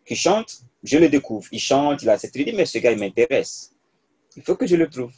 [0.05, 1.47] qui chante, je le découvre.
[1.51, 3.73] Il chante, il a cette idée, mais ce gars, il m'intéresse.
[4.37, 5.13] Il faut que je le trouve.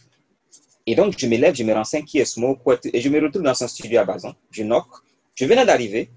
[0.86, 2.60] Et donc, je me lève, je me renseigne qui est Smoke,
[2.92, 4.34] et je me retrouve dans son studio à Bazan.
[4.50, 4.86] Je knock,
[5.34, 6.08] je venais d'arriver,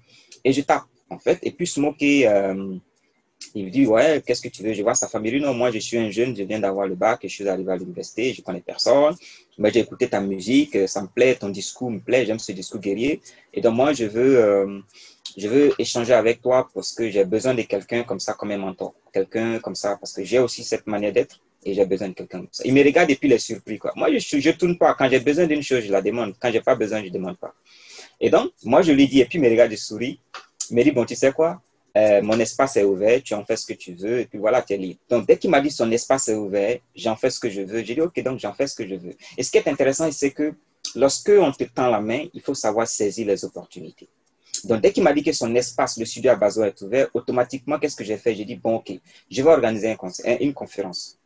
[0.44, 1.38] et je tape, en fait.
[1.42, 2.76] Et puis, Smoke, euh,
[3.54, 4.72] il me dit, ouais, qu'est-ce que tu veux?
[4.72, 5.40] Je vois sa famille.
[5.40, 7.72] Non, moi, je suis un jeune, je viens d'avoir le bac, et je suis arrivé
[7.72, 9.16] à l'université, je connais personne.
[9.58, 12.80] Mais j'ai écouté ta musique, ça me plaît, ton discours me plaît, j'aime ce discours
[12.80, 13.20] guerrier.
[13.52, 14.78] Et donc, moi, je veux, euh,
[15.36, 18.58] je veux échanger avec toi parce que j'ai besoin de quelqu'un comme ça, comme un
[18.58, 18.94] mentor.
[19.12, 22.38] Quelqu'un comme ça, parce que j'ai aussi cette manière d'être et j'ai besoin de quelqu'un
[22.38, 22.62] comme ça.
[22.66, 23.78] Il me regarde et puis il est surpris.
[23.78, 23.92] Quoi.
[23.96, 24.94] Moi, je ne tourne pas.
[24.94, 26.34] Quand j'ai besoin d'une chose, je la demande.
[26.40, 27.54] Quand je n'ai pas besoin, je ne demande pas.
[28.20, 30.20] Et donc, moi, je lui dis, et puis il me regarde, il sourit.
[30.70, 31.60] Il me dit, bon, tu sais quoi?
[31.96, 34.62] Euh, Mon espace est ouvert, tu en fais ce que tu veux, et puis voilà,
[34.62, 35.00] tu es libre.
[35.08, 37.82] Donc, dès qu'il m'a dit son espace est ouvert, j'en fais ce que je veux.
[37.82, 39.14] J'ai dit, OK, donc j'en fais ce que je veux.
[39.36, 40.54] Et ce qui est intéressant, c'est que
[40.94, 44.08] lorsque on te tend la main, il faut savoir saisir les opportunités.
[44.64, 47.78] Donc, dès qu'il m'a dit que son espace, le studio à Bazo est ouvert, automatiquement,
[47.78, 48.34] qu'est-ce que j'ai fait?
[48.34, 48.92] J'ai dit, bon, OK,
[49.30, 49.96] je vais organiser
[50.40, 51.19] une conférence.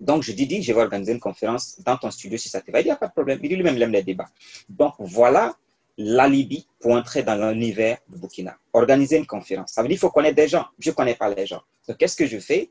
[0.00, 2.70] Donc, je dis, dis, je vais organiser une conférence dans ton studio si ça te
[2.70, 2.80] va.
[2.80, 3.38] Il n'y a pas de problème.
[3.42, 4.28] Il dit lui-même, il aime les débats.
[4.68, 5.54] Donc, voilà
[5.96, 8.56] l'alibi pour entrer dans l'univers de Burkina.
[8.72, 9.72] Organiser une conférence.
[9.72, 10.66] Ça veut dire qu'il faut connaître des gens.
[10.78, 11.62] Je ne connais pas les gens.
[11.88, 12.70] Donc, qu'est-ce que je fais?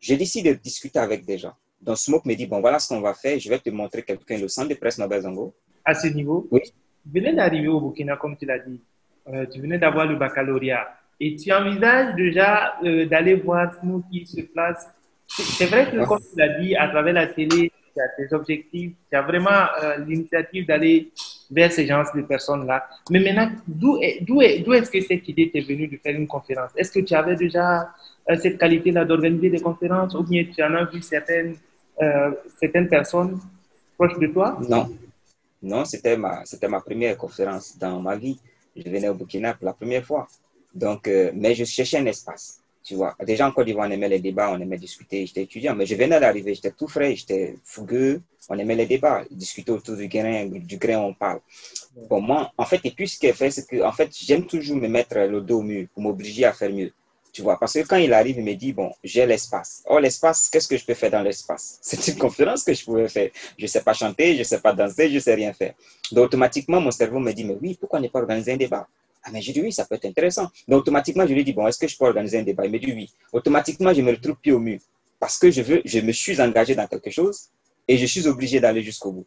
[0.00, 1.52] Je décide de discuter avec des gens.
[1.80, 3.38] Donc, Smoke me dit, bon, voilà ce qu'on va faire.
[3.38, 5.54] Je vais te montrer quelqu'un, le centre de presse Nobel Zongo.
[5.84, 6.60] À ce niveau Oui.
[6.62, 8.80] Tu venais d'arriver au Burkina, comme tu l'as dit.
[9.28, 10.88] Euh, tu venais d'avoir le baccalauréat.
[11.20, 14.86] Et tu envisages déjà euh, d'aller voir Smoke qui se place
[15.28, 18.92] c'est vrai que, comme tu l'as dit, à travers la télé, tu as tes objectifs,
[19.10, 21.10] tu as vraiment euh, l'initiative d'aller
[21.50, 22.86] vers ces gens de personnes-là.
[23.10, 23.98] Mais maintenant, d'où
[24.42, 26.70] est-ce que cette idée t'est venue de faire une conférence?
[26.76, 27.90] Est-ce que tu avais déjà
[28.30, 31.56] euh, cette qualité-là d'organiser des conférences ou bien tu en as vu certaines,
[32.02, 33.40] euh, certaines personnes
[33.96, 34.58] proches de toi?
[34.68, 34.88] Non.
[35.62, 38.38] Non, c'était ma, ma première conférence dans ma vie.
[38.76, 40.28] Je venais au Burkina pour la première fois.
[40.74, 42.60] Donc, mais je cherchais un espace.
[42.86, 45.26] Tu vois, déjà en Côte d'Ivoire, on aimait les débats, on aimait discuter.
[45.26, 48.22] J'étais étudiant, mais je venais d'arriver, j'étais tout frais, j'étais fougueux.
[48.48, 51.40] On aimait les débats, discuter autour du grain, du grain, on parle.
[52.08, 54.76] Pour moi, en fait, et puis ce qu'il fait, c'est que, en fait, j'aime toujours
[54.76, 56.92] me mettre le dos au mur pour m'obliger à faire mieux.
[57.32, 59.82] Tu vois, parce que quand il arrive, il me dit, bon, j'ai l'espace.
[59.90, 61.78] Oh, l'espace, qu'est-ce que je peux faire dans l'espace?
[61.82, 63.30] C'est une conférence que je pouvais faire.
[63.58, 65.74] Je ne sais pas chanter, je ne sais pas danser, je ne sais rien faire.
[66.12, 68.86] Donc, automatiquement, mon cerveau me dit, mais oui, pourquoi ne pas organiser un débat?
[69.26, 70.48] Ah, mais j'ai dit oui, ça peut être intéressant.
[70.68, 72.64] Donc, automatiquement, je lui dit, bon, est-ce que je peux organiser un débat?
[72.64, 73.10] Il me dit oui.
[73.32, 74.78] Automatiquement, je me retrouve pied au mur.
[75.18, 77.48] parce que je veux, je me suis engagé dans quelque chose
[77.88, 79.26] et je suis obligé d'aller jusqu'au bout.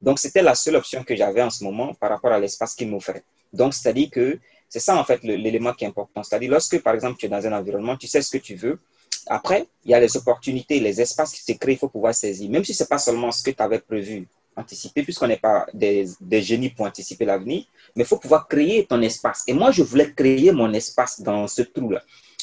[0.00, 2.88] Donc, c'était la seule option que j'avais en ce moment par rapport à l'espace qu'il
[2.88, 3.22] m'offrait.
[3.52, 4.38] Donc, c'est-à-dire que
[4.70, 6.22] c'est ça, en fait, l'élément qui est important.
[6.22, 8.78] C'est-à-dire, lorsque, par exemple, tu es dans un environnement, tu sais ce que tu veux.
[9.26, 12.48] Après, il y a les opportunités, les espaces qui se créent, il faut pouvoir saisir.
[12.50, 14.26] Même si ce n'est pas seulement ce que tu avais prévu,
[14.56, 16.06] anticiper, puisqu'on n'est pas des,
[16.42, 17.64] génies pour anticiper l'avenir,
[17.94, 19.44] mais il faut pouvoir créer ton espace.
[19.46, 22.02] Et moi, je voulais créer mon espace dans ce trou-là.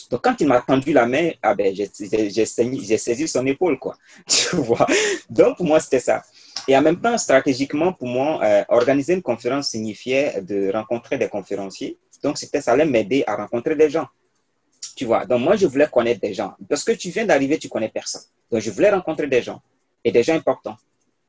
[0.09, 3.97] Donc, quand il m'a tendu la main, ah ben, j'ai saisi son épaule, quoi.
[4.27, 4.85] Tu vois?
[5.29, 6.23] Donc, pour moi, c'était ça.
[6.67, 11.29] Et en même temps, stratégiquement, pour moi, euh, organiser une conférence signifiait de rencontrer des
[11.29, 11.97] conférenciers.
[12.21, 14.07] Donc, ça allait m'aider à rencontrer des gens.
[14.95, 15.25] Tu vois?
[15.25, 16.53] Donc, moi, je voulais connaître des gens.
[16.67, 18.21] Parce que tu viens d'arriver, tu connais personne.
[18.51, 19.61] Donc, je voulais rencontrer des gens.
[20.03, 20.77] Et des gens importants.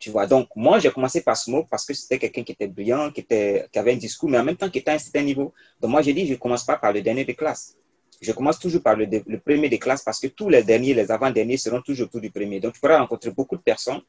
[0.03, 2.67] Tu vois, donc moi, j'ai commencé par ce mot parce que c'était quelqu'un qui était
[2.67, 4.99] brillant, qui, était, qui avait un discours, mais en même temps qui était à un
[4.99, 5.55] certain niveau.
[5.81, 7.77] Donc moi, j'ai dit, je ne commence pas par le dernier de classe
[8.23, 9.07] je commence toujours par le,
[9.41, 12.61] premier des classes parce que tous les derniers, les avant-derniers seront toujours autour du premier.
[12.61, 14.01] Donc, tu pourras rencontrer beaucoup de personnes,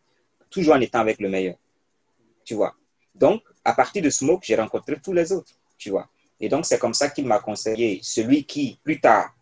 [0.52, 1.56] toujours en étant avec le meilleur.
[2.46, 2.76] Tu vois.
[3.16, 5.52] Donc, à partir de Smoke, j'ai rencontré tous les autres.
[5.80, 6.08] Tu vois.
[6.40, 9.34] Et donc, c'est comme ça qu'il m'a conseillé celui qui, plus tard,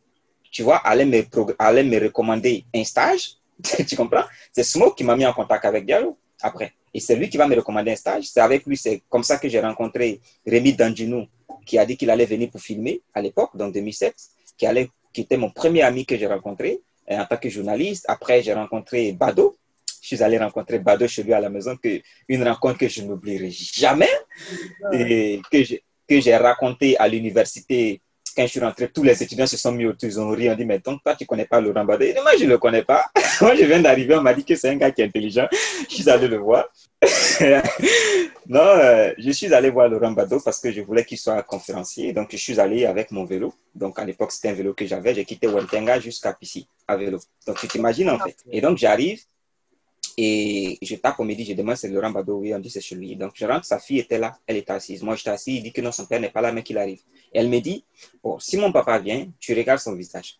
[0.51, 1.21] tu vois, allait me,
[1.59, 3.35] allait me recommander un stage.
[3.87, 4.23] tu comprends?
[4.53, 6.73] C'est Smoke qui m'a mis en contact avec Diallo après.
[6.93, 8.25] Et c'est lui qui va me recommander un stage.
[8.25, 11.25] C'est avec lui, c'est comme ça que j'ai rencontré Rémi Dandinou,
[11.65, 14.13] qui a dit qu'il allait venir pour filmer à l'époque, donc 2007
[14.57, 18.05] qui, allait, qui était mon premier ami que j'ai rencontré euh, en tant que journaliste.
[18.07, 19.57] Après, j'ai rencontré Bado.
[20.01, 23.01] Je suis allé rencontrer Bado chez lui à la maison, que, une rencontre que je
[23.03, 24.09] n'oublierai jamais
[24.93, 28.01] et que j'ai raconté à l'université
[28.35, 30.55] quand je suis rentré, tous les étudiants se sont mis autour, ils ont ri, on
[30.55, 32.83] dit, mais donc toi, tu ne connais pas Laurent Bado Moi, je ne le connais
[32.83, 33.05] pas.
[33.41, 35.47] moi, je viens d'arriver, on m'a dit que c'est un gars qui est intelligent.
[35.89, 36.67] Je suis allé le voir.
[38.47, 42.13] non, euh, je suis allé voir Laurent Bado parce que je voulais qu'il soit conférencier.
[42.13, 43.53] Donc, je suis allé avec mon vélo.
[43.73, 45.13] Donc, à l'époque, c'était un vélo que j'avais.
[45.13, 47.19] J'ai quitté Wentenga jusqu'à Pissi à vélo.
[47.47, 48.35] Donc, tu t'imagines en fait.
[48.51, 49.21] Et donc, j'arrive
[50.17, 52.37] et je tape au midi, je demande c'est Laurent Bado.
[52.37, 53.15] Oui, on dit c'est chez lui.
[53.15, 55.01] Donc, je rentre, sa fille était là, elle était assise.
[55.03, 55.57] Moi, j'étais assis.
[55.57, 57.01] Il dit que non, son père n'est pas là, mais qu'il arrive.
[57.33, 57.83] Et elle me dit,
[58.23, 60.39] bon, si mon papa vient, tu regardes son visage.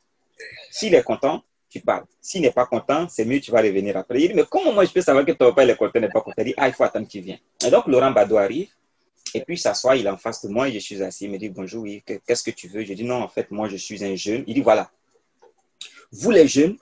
[0.70, 2.06] S'il est content, tu parles.
[2.20, 4.22] S'il n'est pas content, c'est mieux, tu vas revenir après.
[4.22, 6.22] Il dit, mais comment moi je peux savoir que ton papa est content, n'est pas
[6.22, 6.36] content?
[6.40, 7.40] Il dit, ah, il faut attendre qu'il vienne.
[7.66, 8.70] Et donc, Laurent Bado arrive,
[9.34, 11.26] et puis il s'assoit, il est en face de moi, et je suis assis.
[11.26, 12.84] Il me dit, bonjour, oui, qu'est-ce que tu veux?
[12.84, 14.44] Je dis, non, en fait, moi, je suis un jeune.
[14.48, 14.92] Il dit, voilà,
[16.12, 16.78] vous les jeunes,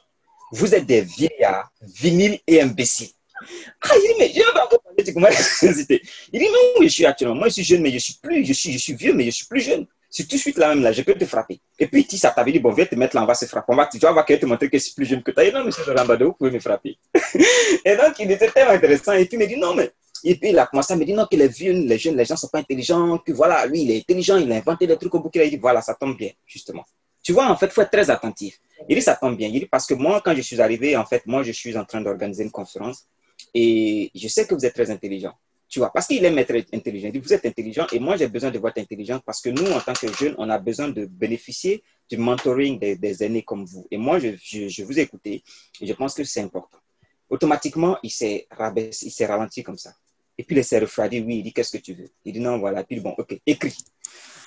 [0.51, 3.11] vous êtes des vieillards, vinyles et imbéciles.
[3.81, 5.99] Ah, il dit, mais je vais encore parler de
[6.33, 8.53] Il dit, non, je suis actuellement, moi, je suis jeune, mais je suis plus, je
[8.53, 9.85] suis, je suis vieux, mais je suis plus jeune.
[10.09, 11.61] C'est tout de suite là même là, je peux te frapper.
[11.77, 13.71] Et puis, si ça t'avait dit, bon, viens te mettre là, on va se frapper.
[13.71, 15.43] On va, tu vas qu'elle te montrer que je suis plus jeune que toi.
[15.43, 16.97] Et non, monsieur Rambado, vous pouvez me frapper.
[17.85, 19.13] et donc, il était tellement intéressant.
[19.13, 19.91] Et puis, il me dit, non, mais.
[20.23, 22.25] Et puis, il a commencé à me dire, non, que les vieux, les jeunes, les
[22.25, 24.97] gens ne sont pas intelligents, que voilà, lui, il est intelligent, il a inventé des
[24.97, 25.45] trucs au bouquet.
[25.45, 26.83] Il dit, voilà, ça tombe bien, justement.
[27.23, 28.59] Tu vois, en fait, il faut être très attentif.
[28.87, 29.47] Il dit, ça tombe bien.
[29.47, 31.85] Il dit, parce que moi, quand je suis arrivé, en fait, moi, je suis en
[31.85, 33.07] train d'organiser une conférence
[33.53, 35.33] et je sais que vous êtes très intelligent.
[35.67, 37.07] Tu vois, parce qu'il aime être intelligent.
[37.07, 39.71] Il dit, vous êtes intelligent et moi, j'ai besoin de votre intelligence parce que nous,
[39.71, 43.85] en tant que jeunes, on a besoin de bénéficier du mentoring des, aînés comme vous.
[43.91, 45.43] Et moi, je, je, vous ai écouté
[45.79, 46.79] et je pense que c'est important.
[47.29, 49.93] Automatiquement, il s'est rabaissé, il s'est ralenti comme ça.
[50.39, 51.19] Et puis, il s'est refroidi.
[51.19, 52.09] Oui, il dit, qu'est-ce que tu veux?
[52.25, 52.83] Il dit, non, voilà.
[52.83, 53.77] Puis, bon, OK, écris.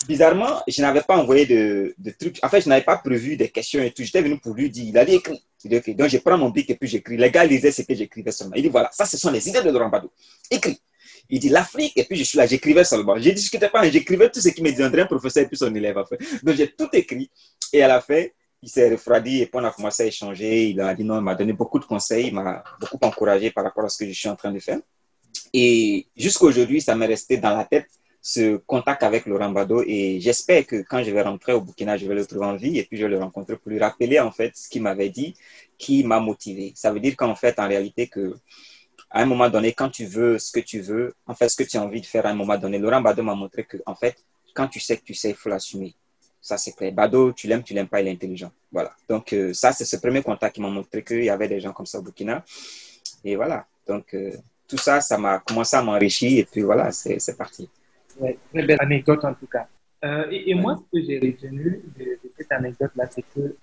[0.06, 2.38] Bizarrement, je n'avais pas envoyé de, trucs.
[2.42, 4.02] En fait, je n'avais pas prévu des questions et tout.
[4.02, 5.42] J'étais venu pour lui dire, il a dit écrit.
[5.64, 5.96] Il dit, OK.
[5.96, 7.16] Donc, je prends mon bic et puis j'écris.
[7.16, 8.54] Les gars ce que j'écrivais seulement.
[8.56, 10.10] Il dit, voilà, ça, ce sont les idées de Laurent Badou.
[10.50, 10.80] Écris.
[11.30, 13.16] Il dit l'Afrique, et puis je suis là, j'écrivais seulement.
[13.16, 15.74] Je ne discutais pas, j'écrivais tout ce qui me disait un professeur et puis son
[15.74, 15.96] élève.
[16.42, 17.30] Donc j'ai tout écrit.
[17.72, 18.24] Et à la fin,
[18.60, 20.68] il s'est refroidi et puis on a commencé à échanger.
[20.68, 23.64] Il a dit non, il m'a donné beaucoup de conseils, il m'a beaucoup encouragé par
[23.64, 24.78] rapport à ce que je suis en train de faire.
[25.52, 27.88] Et jusqu'à aujourd'hui, ça m'est resté dans la tête
[28.24, 32.06] ce contact avec Laurent Bado et j'espère que quand je vais rentrer au Burkina, je
[32.06, 34.30] vais le trouver en vie et puis je vais le rencontrer pour lui rappeler en
[34.30, 35.34] fait ce qu'il m'avait dit
[35.76, 36.72] qui m'a motivé.
[36.76, 38.36] Ça veut dire qu'en fait, en réalité, que
[39.10, 41.64] à un moment donné, quand tu veux ce que tu veux, en fait, ce que
[41.64, 43.94] tu as envie de faire à un moment donné, Laurent Bado m'a montré que, en
[43.94, 44.16] fait,
[44.54, 45.94] quand tu sais que tu sais, il faut l'assumer.
[46.40, 46.92] Ça, c'est clair.
[46.92, 48.50] Bado, tu l'aimes, tu l'aimes pas, il est intelligent.
[48.70, 48.92] Voilà.
[49.08, 51.72] Donc, euh, ça, c'est ce premier contact qui m'a montré qu'il y avait des gens
[51.72, 52.44] comme ça au Burkina.
[53.24, 53.66] Et voilà.
[53.86, 54.32] Donc, euh,
[54.66, 56.38] tout ça, ça m'a commencé à m'enrichir.
[56.38, 57.68] Et puis, voilà, c'est parti.
[58.20, 59.66] Ouais, très belle anecdote, en tout cas.
[60.04, 63.56] Euh, et, moi, ce que j'ai retenu de, de cette anecdote-là, c'est que,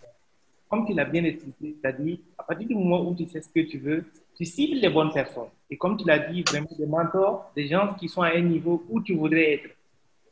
[0.70, 3.60] comme tu l'as bien expliqué, c'est-à-dire, à partir du moment où tu sais ce que
[3.62, 4.06] tu veux,
[4.38, 5.50] tu cibles les bonnes personnes.
[5.70, 8.84] Et comme tu l'as dit, vraiment des mentors, des gens qui sont à un niveau
[8.90, 9.70] où tu voudrais être.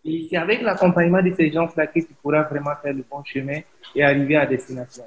[0.06, 3.60] Et c'est avec l'accompagnement de ces gens-là que tu pourras vraiment faire le bon chemin
[3.94, 5.04] et arriver à destination.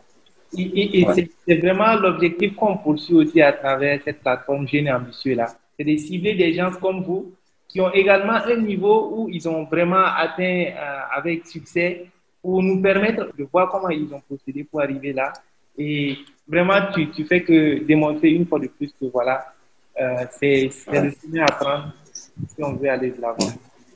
[0.58, 1.06] Et,
[1.46, 5.46] c'est vraiment l'objectif qu'on poursuit aussi à travers cette plateforme Jeune et Ambitieux-là.
[5.78, 7.32] C'est de cibler des gens comme vous
[7.70, 12.06] qui ont également un niveau où ils ont vraiment atteint euh, avec succès
[12.42, 15.32] pour nous permettre de voir comment ils ont procédé pour arriver là
[15.78, 19.52] et vraiment, tu, tu fais que démontrer une fois de plus que voilà,
[20.00, 23.50] euh, c'est le chemin à prendre si on veut aller de l'avant.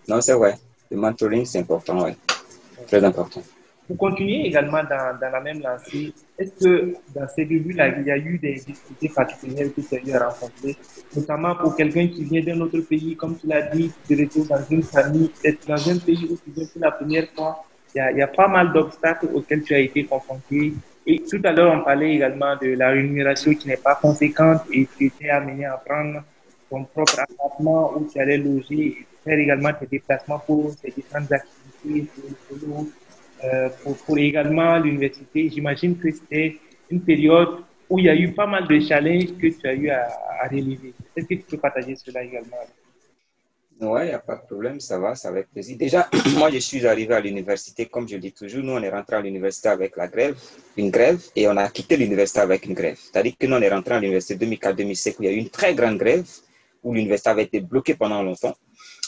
[0.09, 0.55] Non, c'est vrai.
[0.91, 2.13] Le mentoring, c'est important, oui.
[2.87, 3.43] Très important.
[3.87, 8.17] Pour continuer également dans, la même lancée, est-ce que dans ces débuts-là, il y a
[8.17, 10.77] eu des difficultés particulières que tu as eu à rencontrer,
[11.15, 14.65] notamment pour quelqu'un qui vient d'un autre pays, comme tu l'as dit, te retrouves dans
[14.71, 17.63] une famille, être dans un pays où tu viens pour la première fois,
[17.95, 20.75] il y a, pas mal d'obstacles auxquels tu as été confronté.
[21.07, 24.89] Et tout à l'heure, on parlait également de la rémunération qui n'est pas conséquente et
[24.97, 26.25] tu étais amené à prendre
[26.71, 31.31] ton propre appartement où tu allais loger et faire également tes déplacements pour tes différentes
[31.31, 32.11] activités,
[32.49, 32.87] pour,
[33.83, 35.51] pour, pour également l'université.
[35.51, 36.59] J'imagine que c'était
[36.91, 39.89] une période où il y a eu pas mal de challenges que tu as eu
[39.91, 40.09] à,
[40.41, 40.95] à relever.
[41.17, 42.57] Est-ce que tu peux partager cela également
[43.81, 45.77] Ouais, il n'y a pas de problème, ça va, ça avec plaisir.
[45.77, 49.17] Déjà, moi, je suis arrivé à l'université, comme je dis toujours, nous, on est rentré
[49.17, 50.37] à l'université avec la grève,
[50.77, 52.97] une grève, et on a quitté l'université avec une grève.
[52.97, 55.51] C'est-à-dire que nous, on est rentré à l'université 2004-2005, où il y a eu une
[55.51, 56.25] très grande grève,
[56.85, 58.57] où l'université avait été bloquée pendant longtemps,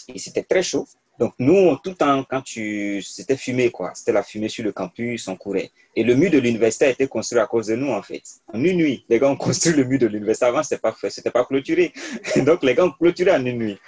[0.09, 0.87] et c'était très chaud.
[1.19, 3.01] Donc, nous, tout le temps, quand tu.
[3.03, 3.93] C'était fumé, quoi.
[3.95, 5.71] C'était la fumée sur le campus, on courait.
[5.95, 8.23] Et le mur de l'université a été construit à cause de nous, en fait.
[8.53, 10.45] En une nuit, les gars ont construit le mur de l'université.
[10.47, 11.93] Avant, c'était pas fait, c'était pas clôturé.
[12.45, 13.79] Donc, les gars ont clôturé en une nuit.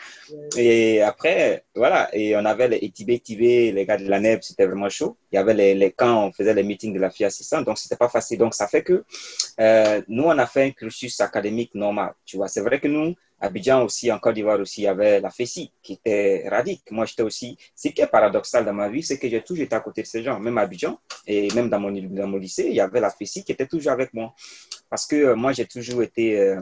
[0.57, 2.09] Et après, voilà.
[2.15, 5.19] Et on avait les Tibé, Tibé, les gars de la NEB, c'était vraiment chaud.
[5.31, 7.63] Il y avait les, les camps, on faisait les meetings de la FIA 600.
[7.63, 8.39] Donc, c'était pas facile.
[8.39, 9.05] Donc, ça fait que
[9.61, 12.15] euh, nous, on a fait un cursus académique normal.
[12.25, 15.21] Tu vois, c'est vrai que nous, Abidjan aussi, en Côte d'Ivoire aussi, il y avait
[15.21, 16.91] la FESI qui était radique.
[16.91, 17.57] Moi, j'étais aussi.
[17.75, 20.07] Ce qui est paradoxal dans ma vie, c'est que j'ai toujours été à côté de
[20.07, 23.01] ces gens, même à Abidjan et même dans mon, dans mon lycée, il y avait
[23.01, 24.35] la FESI qui était toujours avec moi.
[24.91, 26.61] Parce que euh, moi, j'ai toujours été, euh,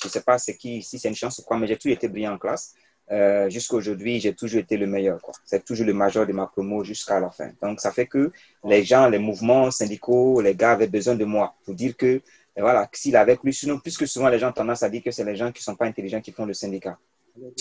[0.00, 2.08] je ne sais pas qui, si c'est une chance ou quoi, mais j'ai toujours été
[2.08, 2.74] brillant en classe.
[3.10, 5.20] Euh, jusqu'à aujourd'hui, j'ai toujours été le meilleur.
[5.44, 7.50] C'est toujours le major de ma promo jusqu'à la fin.
[7.60, 8.32] Donc, ça fait que
[8.64, 12.22] les gens, les mouvements syndicaux, les gars avaient besoin de moi pour dire que
[12.56, 15.02] et voilà, s'il avait plus, sinon, plus que souvent, les gens ont tendance à dire
[15.02, 16.98] que c'est les gens qui ne sont pas intelligents qui font le syndicat.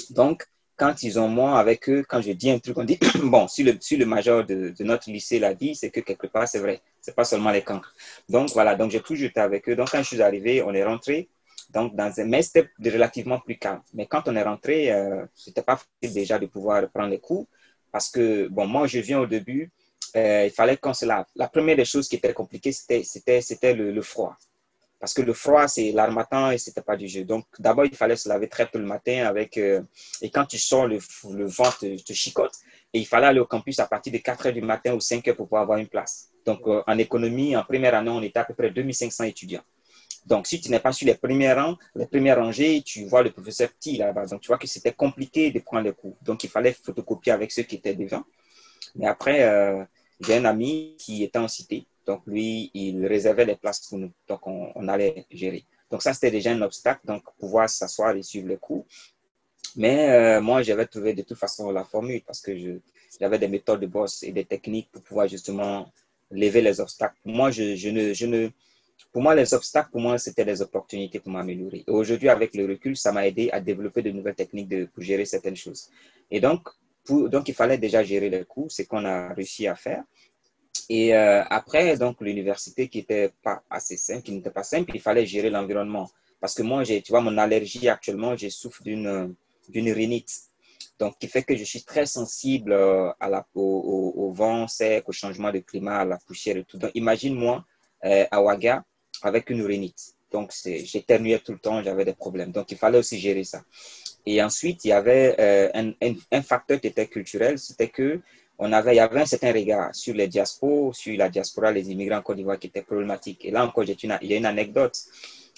[0.10, 3.48] Donc, quand ils ont moi avec eux, quand je dis un truc, on dit, bon,
[3.48, 6.60] si le, si le major de, notre lycée l'a dit, c'est que quelque part, c'est
[6.60, 6.82] vrai.
[7.00, 7.94] C'est pas seulement les cancres.
[8.28, 9.76] Donc, voilà, donc j'ai toujours été avec eux.
[9.76, 11.30] Donc, quand je suis arrivé, on est rentré.
[11.70, 13.82] Donc, dans un, mais c'était relativement plus calme.
[13.94, 17.48] Mais quand on est rentré, euh, c'était pas facile déjà de pouvoir prendre les coups.
[17.92, 19.72] Parce que, bon, moi, je viens au début,
[20.16, 21.26] euh, il fallait qu'on se lave.
[21.36, 24.36] La première des choses qui était compliquée, c'était, c'était, c'était le, le froid.
[25.02, 27.24] Parce que le froid, c'est l'armatan et c'était pas du jeu.
[27.24, 29.82] Donc, d'abord, il fallait se laver très tôt le matin avec, euh,
[30.22, 31.00] et quand tu sors, le,
[31.48, 32.54] vent te, te, chicote.
[32.94, 35.28] Et il fallait aller au campus à partir de 4 heures du matin ou 5
[35.28, 36.30] heures pour pouvoir avoir une place.
[36.46, 39.64] Donc, euh, en économie, en première année, on était à peu près 2500 étudiants.
[40.28, 43.32] Donc, si tu n'es pas sur les premiers rangs, les premières rangées, tu vois le
[43.32, 44.28] professeur petit là-bas.
[44.28, 46.16] Donc, tu vois que c'était compliqué de prendre les cours.
[46.22, 48.24] Donc, il fallait photocopier avec ceux qui étaient devant.
[48.94, 49.84] Mais après, euh,
[50.20, 51.88] j'ai un ami qui était en cité.
[52.06, 54.12] Donc, lui, il réservait les places pour nous.
[54.28, 55.66] Donc, on, allait gérer.
[55.90, 57.06] Donc, ça, c'était déjà un obstacle.
[57.06, 58.86] Donc, pouvoir s'asseoir et suivre les cours.
[59.76, 62.52] Mais euh, moi, j'avais trouvé de toute façon la formule parce que
[63.20, 65.92] j'avais des méthodes de boss et des techniques pour pouvoir justement
[66.32, 67.16] lever les obstacles.
[67.26, 68.50] Moi, je, ne, je ne,
[69.12, 71.84] pour moi, les obstacles, pour moi, c'était des opportunités pour m'améliorer.
[71.88, 75.04] Et aujourd'hui, avec le recul, ça m'a aidé à développer de nouvelles techniques de, pour
[75.04, 75.90] gérer certaines choses.
[76.30, 76.68] Et donc,
[77.10, 80.04] donc, il fallait déjà gérer les cours, c'est qu'on a réussi à faire.
[80.94, 85.00] Et euh, après, donc, l'université qui n'était pas assez simple, qui n'était pas simple, il
[85.00, 86.10] fallait gérer l'environnement.
[86.42, 89.34] Parce que moi, tu vois, mon allergie actuellement, j'ai souffre d'une,
[89.70, 90.22] d'une.
[91.00, 93.10] Donc, qui fait que je suis très sensible euh,
[93.56, 96.78] au, vent sec, au changement de climat, à la poussière et tout.
[96.78, 97.64] Donc, imagine-moi
[98.04, 98.84] euh, à Ouaga
[99.22, 100.16] avec une rhinite.
[100.30, 102.52] Donc, j'éternuais tout le temps, j'avais des problèmes.
[102.52, 103.64] Donc, il fallait aussi gérer ça.
[104.26, 108.20] Et ensuite, il y avait un, facteur qui était culturel, c'était que
[108.58, 111.90] on avait, il y avait un certain regard sur les diasporas, sur la diaspora, les
[111.92, 113.46] immigrants en Côte d'Ivoire qui était problématique.
[113.46, 114.98] Et là encore, il y a une anecdote.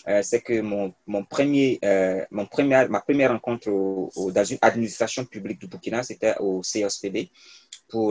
[0.07, 5.59] Euh, c'est que mon, premier, euh, mon premier, ma première rencontre dans une administration publique
[5.59, 6.61] du Burkina, c'était au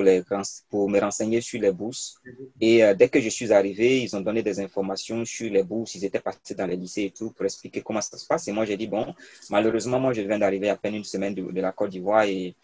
[0.03, 0.23] les,
[0.71, 2.15] pour me renseigner sur les bourses.
[2.61, 5.95] Et euh, dès que je suis arrivé, ils ont donné des informations sur les bourses.
[5.97, 8.47] Ils étaient passés dans les lycées et tout pour expliquer comment ça se passe.
[8.49, 9.15] Et moi, j'ai dit, bon,
[9.51, 12.55] malheureusement, moi, je viens d'arriver à peine une semaine de, de la Côte d'Ivoire et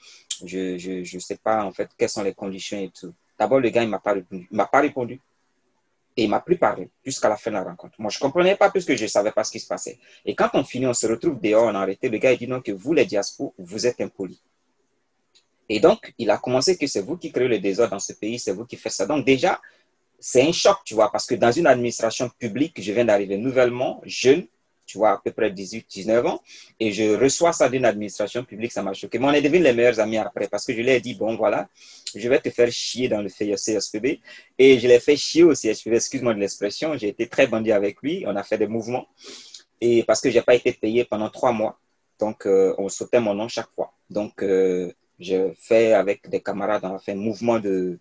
[0.44, 3.14] je ne je, je sais pas, en fait, quelles sont les conditions et tout.
[3.38, 4.48] D'abord, le gars, il m'a pas répondu.
[4.50, 5.20] Il m'a pas répondu.
[6.16, 7.94] Et il m'a plus parlé jusqu'à la fin de la rencontre.
[7.98, 9.98] Moi, je comprenais pas puisque je savais pas ce qui se passait.
[10.24, 12.08] Et quand on finit, on se retrouve dehors, on a arrêté.
[12.08, 14.42] Le gars, il dit non, que vous, les diasporas, vous êtes impolis.
[15.68, 18.38] Et donc, il a commencé que c'est vous qui créez le désordre dans ce pays,
[18.38, 19.06] c'est vous qui faites ça.
[19.06, 19.60] Donc, déjà,
[20.18, 24.00] c'est un choc, tu vois, parce que dans une administration publique, je viens d'arriver nouvellement,
[24.04, 24.46] jeune,
[24.88, 26.42] tu vois, à peu près 18, 19 ans,
[26.80, 29.18] et je reçois ça d'une administration publique, ça m'a choqué.
[29.18, 31.36] Mais on est devenus les meilleurs amis après, parce que je lui ai dit, bon,
[31.36, 31.68] voilà,
[32.16, 34.20] je vais te faire chier dans le CSPB,
[34.58, 38.00] et je l'ai fait chier au CSPB, excuse-moi de l'expression, j'ai été très bandit avec
[38.02, 39.06] lui, on a fait des mouvements,
[39.82, 41.78] et parce que j'ai pas été payé pendant trois mois,
[42.18, 43.92] donc euh, on sautait mon nom chaque fois.
[44.08, 47.98] Donc, euh, je fais avec des camarades, on a fait un mouvement de,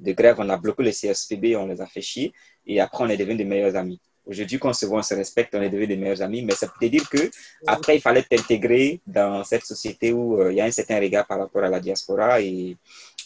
[0.00, 2.32] de grève, on a bloqué le CSPB, on les a fait chier,
[2.66, 4.00] et après on est devenus des meilleurs amis.
[4.26, 6.54] Aujourd'hui, quand on se voit, on se respecte, on est devenus des meilleurs amis, mais
[6.54, 7.30] ça peut dire que
[7.66, 11.26] après, il fallait t'intégrer dans cette société où euh, il y a un certain regard
[11.26, 12.40] par rapport à la diaspora.
[12.40, 12.76] Et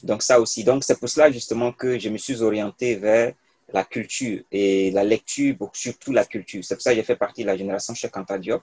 [0.02, 0.64] donc, ça aussi.
[0.64, 3.32] Donc, c'est pour cela justement que je me suis orienté vers
[3.72, 6.64] la culture et la lecture, surtout la culture.
[6.64, 8.62] C'est pour ça que j'ai fait partie de la génération Anta Diop,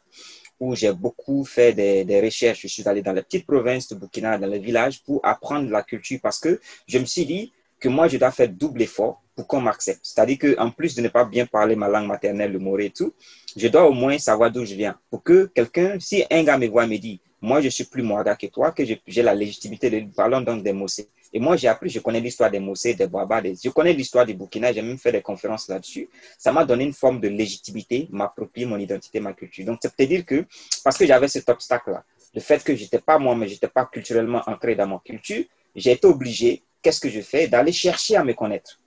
[0.60, 2.62] où j'ai beaucoup fait des, des, recherches.
[2.64, 5.84] Je suis allé dans les petites provinces de Burkina, dans les villages, pour apprendre la
[5.84, 7.54] culture parce que je me suis dit
[7.86, 10.00] que moi, je dois faire double effort pour qu'on m'accepte.
[10.02, 13.14] C'est-à-dire qu'en plus de ne pas bien parler ma langue maternelle, le moré et tout,
[13.56, 14.98] je dois au moins savoir d'où je viens.
[15.12, 18.02] Pour que quelqu'un, si un gars me voit et me dit, moi je suis plus
[18.02, 21.10] Mouaga que toi, que j'ai la légitimité de parler donc des Mossé.
[21.32, 24.34] Et moi j'ai appris, je connais l'histoire des Mossé, des Boaba, je connais l'histoire du
[24.34, 26.10] Burkina, j'ai même fait des conférences là-dessus.
[26.40, 29.64] Ça m'a donné une forme de légitimité, m'approprier mon identité, ma culture.
[29.64, 30.46] Donc, c'est peut dire que,
[30.84, 34.42] parce que j'avais cet obstacle-là, le fait que j'étais pas moi, mais j'étais pas culturellement
[34.48, 35.44] ancré dans mon culture,
[35.76, 38.80] j'ai été obligé, qu'est-ce que je fais D'aller chercher à me connaître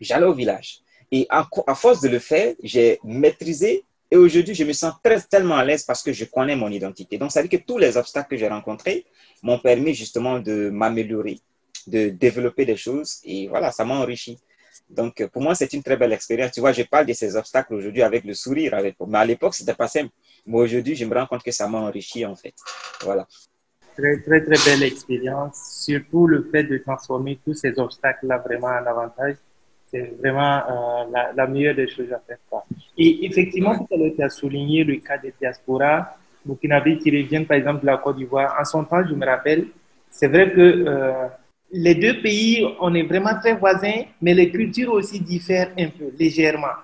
[0.00, 0.80] j'allais au village.
[1.12, 5.56] Et à, force de le faire, j'ai maîtrisé et aujourd'hui, je me sens très, tellement
[5.56, 7.18] à l'aise parce que je connais mon identité.
[7.18, 9.04] Donc, ça veut dire que tous les obstacles que j'ai rencontrés
[9.42, 11.40] m'ont permis justement de m'améliorer,
[11.86, 13.20] de développer des choses.
[13.24, 14.38] Et voilà, ça m'a enrichi.
[14.88, 16.52] Donc, pour moi, c'est une très belle expérience.
[16.52, 18.78] Tu vois, je parle de ces obstacles aujourd'hui avec le sourire.
[19.08, 20.10] Mais à l'époque, c'était pas simple.
[20.46, 22.54] Mais aujourd'hui, je me rends compte que ça m'a enrichi, en fait.
[23.02, 23.26] Voilà.
[23.96, 25.82] Très, très, très belle expérience.
[25.84, 29.36] Surtout le fait de transformer tous ces obstacles-là vraiment en avantage
[29.90, 32.38] c'est vraiment euh, la, la, meilleure des choses à faire.
[32.98, 37.46] Et effectivement, tout à l'heure, tu as souligné le cas des diasporas burkinabés qui reviennent,
[37.46, 38.56] par exemple, de la Côte d'Ivoire.
[38.60, 39.66] En son temps, je me rappelle,
[40.10, 41.26] c'est vrai que euh,
[41.72, 46.10] les deux pays, on est vraiment très voisins, mais les cultures aussi diffèrent un peu,
[46.18, 46.74] légèrement.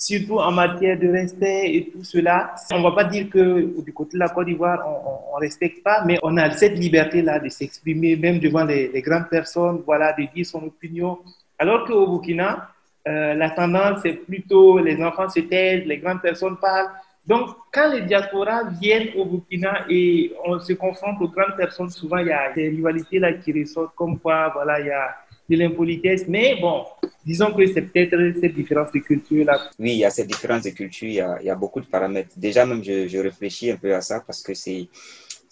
[0.00, 2.54] Surtout en matière de respect et tout cela.
[2.70, 5.82] On ne va pas dire que du côté de la Côte d'Ivoire, on ne respecte
[5.82, 10.22] pas, mais on a cette liberté-là de s'exprimer, même devant les, grandes personnes, voilà, de
[10.32, 11.18] dire son opinion
[11.58, 12.70] alors qu'au Burkina,
[13.08, 16.90] euh, la tendance, c'est plutôt les enfants se taisent, les grandes personnes parlent.
[17.26, 22.18] Donc, quand les diasporas viennent au Burkina et on se confronte aux grandes personnes, souvent
[22.18, 25.16] il y a des rivalités là qui ressortent, comme quoi, voilà, il y a
[25.48, 26.24] de l'impolitesse.
[26.28, 26.84] Mais bon,
[27.24, 29.70] disons que c'est peut-être cette différence de culture là.
[29.78, 32.30] Oui, il y a cette différence de culture, il y a, beaucoup de paramètres.
[32.36, 34.88] Déjà, même, je, je, réfléchis un peu à ça parce que c'est,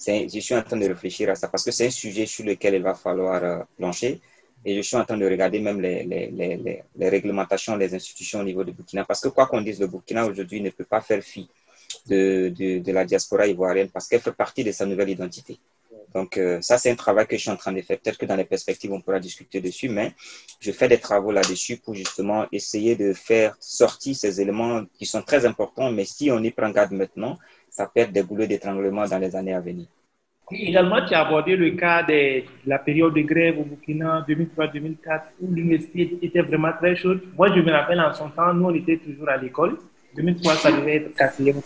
[0.06, 2.74] je suis en train de réfléchir à ça parce que c'est un sujet sur lequel
[2.74, 4.20] il va falloir euh, plancher.
[4.64, 8.44] Et je suis en train de regarder même les, les, les, réglementations, les institutions au
[8.44, 9.04] niveau du Burkina.
[9.04, 11.48] Parce que quoi qu'on dise, le Burkina aujourd'hui ne peut pas faire fi
[12.08, 15.56] de, de la diaspora ivoirienne parce qu'elle fait partie de sa nouvelle identité.
[16.16, 17.98] Donc, euh, ça, c'est un travail que je suis en train de faire.
[17.98, 20.12] Peut-être que dans les perspectives, on pourra discuter dessus, mais
[20.60, 25.20] je fais des travaux là-dessus pour justement essayer de faire sortir ces éléments qui sont
[25.20, 25.92] très importants.
[25.92, 27.36] Mais si on y prend garde maintenant,
[27.68, 29.88] ça peut être des boulets d'étranglement dans les années à venir.
[30.50, 35.52] Également, tu as abordé le cas de la période de grève au Burkina 2003-2004 où
[35.52, 37.20] l'université était vraiment très chaude.
[37.36, 39.76] Moi, je me rappelle en son temps, nous, on était toujours à l'école.
[40.16, 41.60] 2003, ça devait être quatrième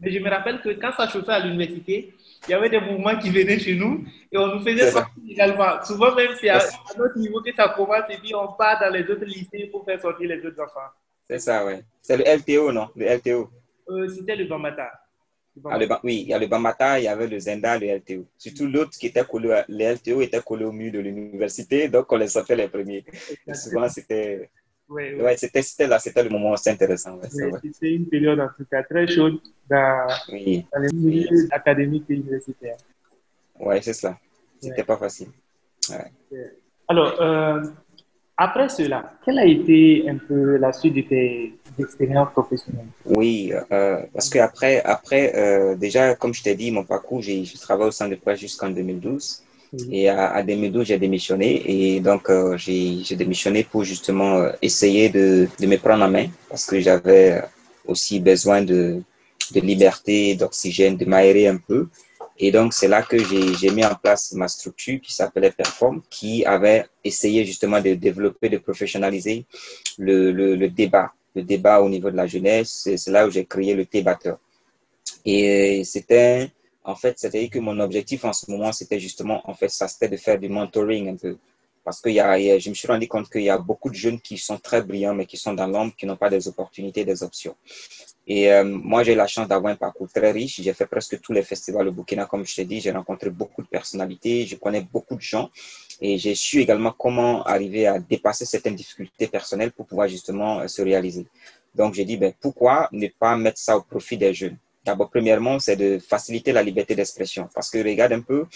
[0.00, 2.14] Mais je me rappelle que quand ça chauffait à l'université,
[2.46, 5.82] il y avait des mouvements qui venaient chez nous et on nous faisait sortir également.
[5.84, 6.60] Souvent, même, c'est à,
[6.96, 10.00] notre niveau que ça commence et puis on part dans les autres lycées pour faire
[10.00, 10.90] sortir les autres enfants.
[11.28, 11.74] C'est ça, oui.
[12.00, 12.88] C'est le LTO, non?
[12.96, 13.50] Le LTO.
[13.90, 14.90] Euh, C'était le Bambata.
[15.64, 18.26] Ah, oui, il y a le Bamata, il y avait le Zenda, le LTO.
[18.36, 22.16] Surtout l'autre qui était collé, le LTO était collé au mur de l'université, donc on
[22.16, 23.04] les sortait les premiers.
[23.54, 24.50] souvent, c'était.
[24.88, 27.18] Ouais, c'était là, c'était le moment assez intéressant.
[27.22, 30.64] c'était une période en tout cas très chaude dans, oui.
[30.72, 32.78] dans les milieux académiques et universitaires.
[33.60, 34.18] Oui, c'est ça.
[34.60, 35.28] C'était pas facile.
[36.88, 37.62] Alors, euh,
[38.36, 42.86] après cela, quelle a été un peu la suite de tes expériences professionnelles?
[43.04, 47.44] Oui, euh, parce que après, après euh, déjà, comme je t'ai dit, mon parcours, j'ai
[47.60, 49.42] travaillé au centre de presse jusqu'en 2012.
[49.90, 51.96] Et à, 2012, j'ai démissionné.
[51.96, 56.28] Et donc, euh, j'ai démissionné pour justement euh, essayer de, de, me prendre en main
[56.48, 57.42] parce que j'avais
[57.86, 59.02] aussi besoin de,
[59.52, 61.88] de liberté, d'oxygène, de m'aérer un peu.
[62.38, 66.44] Et donc, c'est là que j'ai mis en place ma structure qui s'appelait Perform, qui
[66.44, 69.44] avait essayé justement de développer, de professionnaliser
[69.98, 72.88] le, le, le débat, le débat au niveau de la jeunesse.
[72.96, 74.38] C'est là où j'ai créé le T-Batteur.
[75.24, 76.50] Et c'était,
[76.88, 80.08] en fait, c'était que mon objectif en ce moment, c'était justement, en fait, ça c'était
[80.08, 81.36] de faire du mentoring un peu
[81.88, 84.58] parce que je me suis rendu compte qu'il y a beaucoup de jeunes qui sont
[84.58, 87.56] très brillants, mais qui sont dans l'ombre, qui n'ont pas des opportunités, des options.
[88.26, 90.60] Et euh, moi, j'ai la chance d'avoir un parcours très riche.
[90.60, 92.78] J'ai fait presque tous les festivals au Burkina, comme je t'ai dit.
[92.82, 95.48] J'ai rencontré beaucoup de personnalités, je connais beaucoup de gens.
[96.02, 100.68] Et j'ai su également comment arriver à dépasser certaines difficultés personnelles pour pouvoir justement euh,
[100.68, 101.26] se réaliser.
[101.74, 104.58] Donc, j'ai dit, ben, pourquoi ne pas mettre ça au profit des jeunes?
[104.88, 107.46] D'abord, premièrement, c'est de faciliter la liberté d'expression.
[107.54, 108.46] Parce que regarde un peu,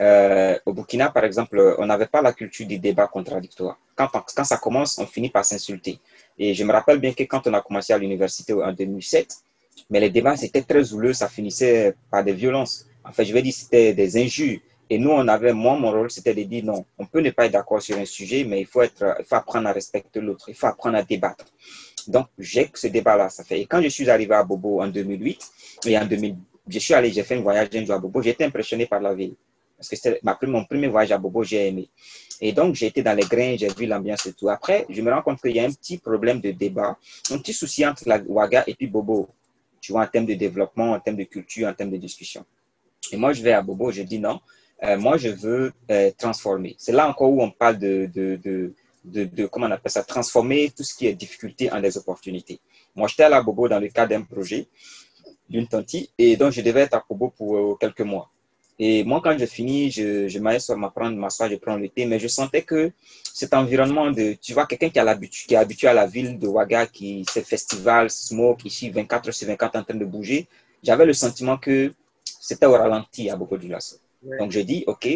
[0.00, 3.78] euh, au Burkina, par exemple, on n'avait pas la culture du débat contradictoire.
[3.96, 5.98] Quand, quand ça commence, on finit par s'insulter.
[6.38, 9.34] Et je me rappelle bien que quand on a commencé à l'université en 2007,
[9.88, 12.84] mais les débats, c'était très houleux, ça finissait par des violences.
[13.02, 14.60] Enfin, je vais dire, c'était des injures.
[14.90, 17.46] Et nous, on avait, moi, mon rôle, c'était de dire non, on peut ne pas
[17.46, 20.50] être d'accord sur un sujet, mais il faut, être, il faut apprendre à respecter l'autre,
[20.50, 21.46] il faut apprendre à débattre.
[22.08, 23.60] Donc, j'ai ce débat-là, ça fait.
[23.60, 25.38] Et quand je suis arrivé à Bobo en 2008,
[25.86, 26.36] et en 2000,
[26.68, 29.14] je suis allé, j'ai fait un voyage un jour à Bobo, j'étais impressionné par la
[29.14, 29.34] ville.
[29.76, 31.88] Parce que c'était mon premier voyage à Bobo, j'ai aimé.
[32.40, 34.48] Et donc, j'ai été dans les grains, j'ai vu l'ambiance et tout.
[34.48, 36.96] Après, je me rends compte qu'il y a un petit problème de débat,
[37.30, 39.28] un petit souci entre la Ouaga et puis Bobo.
[39.80, 42.44] Tu vois, en termes de développement, en termes de culture, en termes de discussion.
[43.12, 44.40] Et moi, je vais à Bobo, je dis non,
[44.82, 46.74] euh, moi, je veux euh, transformer.
[46.78, 48.72] C'est là encore où on parle de,
[49.04, 52.60] de, comment on appelle ça, transformer tout ce qui est difficulté en des opportunités.
[52.94, 54.66] Moi, j'étais à Bobo dans le cadre d'un projet
[55.48, 58.30] d'une tante et donc je devais être à Bobo pour euh, quelques mois.
[58.78, 62.28] Et moi, quand je finis, je, je m'assois, m'assois, je prends le thé, mais je
[62.28, 62.92] sentais que
[63.34, 66.46] cet environnement de, tu vois, quelqu'un qui, a qui est habitué à la ville de
[66.46, 70.46] Ouaga, qui, c'est festival, smoke, ici, 24 heures sur 24 en train de bouger,
[70.82, 71.92] j'avais le sentiment que
[72.40, 73.96] c'était au ralenti à beaucoup de lasso.
[74.38, 75.08] Donc, je dis, OK,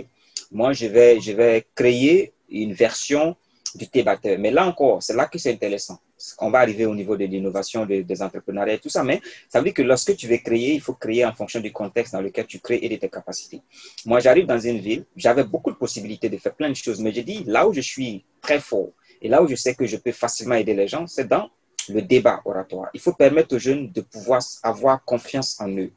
[0.51, 3.37] moi, je vais, je vais créer une version
[3.75, 4.39] du thé batteur.
[4.39, 5.99] Mais là encore, c'est là que c'est intéressant
[6.39, 9.65] on va arriver au niveau de l'innovation, des entrepreneurs et tout ça, mais ça veut
[9.65, 12.47] dire que lorsque tu veux créer, il faut créer en fonction du contexte dans lequel
[12.47, 13.63] tu crées et de tes capacités.
[14.07, 17.13] Moi, j'arrive dans une ville, j'avais beaucoup de possibilités de faire plein de choses, mais
[17.13, 19.97] j'ai dit, là où je suis très fort et là où je sais que je
[19.97, 21.51] peux facilement aider les gens, c'est dans
[21.89, 22.91] le débat oratoire.
[22.95, 25.91] Il faut permettre aux jeunes de pouvoir avoir confiance en eux.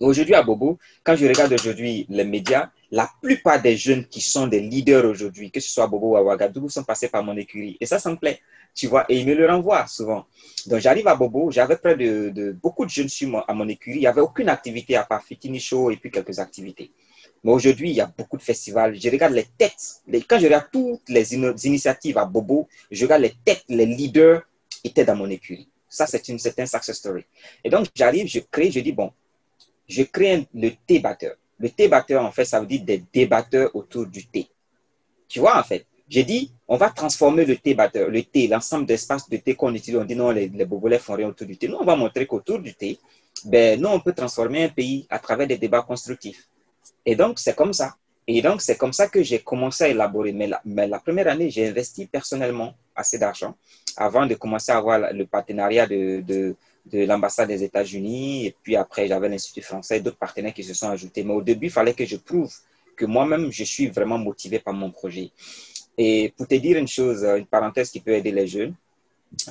[0.00, 4.46] Aujourd'hui, à Bobo, quand je regarde aujourd'hui les médias, la plupart des jeunes qui sont
[4.46, 7.36] des leaders aujourd'hui, que ce soit à Bobo ou à Ouagadougou, sont passés par mon
[7.36, 7.76] écurie.
[7.80, 8.40] Et ça, ça me plaît
[8.74, 10.26] tu vois, et il me le renvoie souvent.
[10.66, 14.00] Donc, j'arrive à Bobo, j'avais près de, beaucoup de jeunes sur à mon écurie, il
[14.00, 16.90] n'y avait aucune activité à part Fitini Show et puis quelques activités.
[17.42, 18.94] Mais aujourd'hui, il y a beaucoup de festivals.
[19.00, 20.02] Je regarde les têtes.
[20.28, 24.42] quand je regarde toutes les initiatives à Bobo, je regarde les têtes, les leaders
[24.84, 25.68] étaient dans mon écurie.
[25.88, 27.24] Ça, c'est une certaine success story.
[27.64, 29.10] Et donc, j'arrive, je crée, je dis, bon,
[29.90, 31.34] je crée le thé batteur.
[31.58, 34.48] Le thé batteur, en fait, ça veut dire des débatteurs autour du thé.
[35.28, 38.86] Tu vois, en fait, j'ai dit, on va transformer le thé batteur, le thé, l'ensemble
[38.86, 40.00] d'espaces de thé qu'on utilise.
[40.00, 41.68] On dit non, les, les bobolets font rien autour du thé.
[41.68, 42.98] Nous, on va montrer qu'autour du thé,
[43.44, 46.48] ben, nous, on peut transformer un pays à travers des débats constructifs.
[47.04, 47.94] Et donc, c'est comme ça.
[48.26, 50.32] Et donc, c'est comme ça que j'ai commencé à élaborer.
[50.32, 50.48] Mais
[50.86, 53.56] la, première année, j'ai investi personnellement assez d'argent
[53.96, 56.54] avant de commencer à avoir le partenariat de,
[56.86, 58.46] de l'ambassade des États-Unis.
[58.46, 61.22] Et puis après, j'avais l'Institut français et d'autres partenaires qui se sont ajoutés.
[61.24, 62.52] Mais au début, il fallait que je prouve
[62.96, 65.30] que moi-même, je suis vraiment motivé par mon projet.
[65.96, 68.74] Et pour te dire une chose, une parenthèse qui peut aider les jeunes,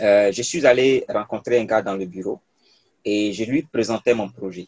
[0.02, 2.40] euh, je suis allé rencontrer un gars dans le bureau
[3.06, 4.68] et je lui présentais mon projet.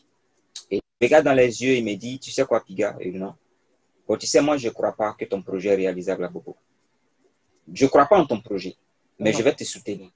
[0.70, 3.34] Et le gars dans les yeux, il me dit, tu sais quoi, Piga Et non.
[4.08, 6.56] Bon, tu sais, moi, je ne crois pas que ton projet est réalisable à Bobo.
[7.74, 8.76] Je ne crois pas en ton projet,
[9.20, 10.10] mais je vais te soutenir.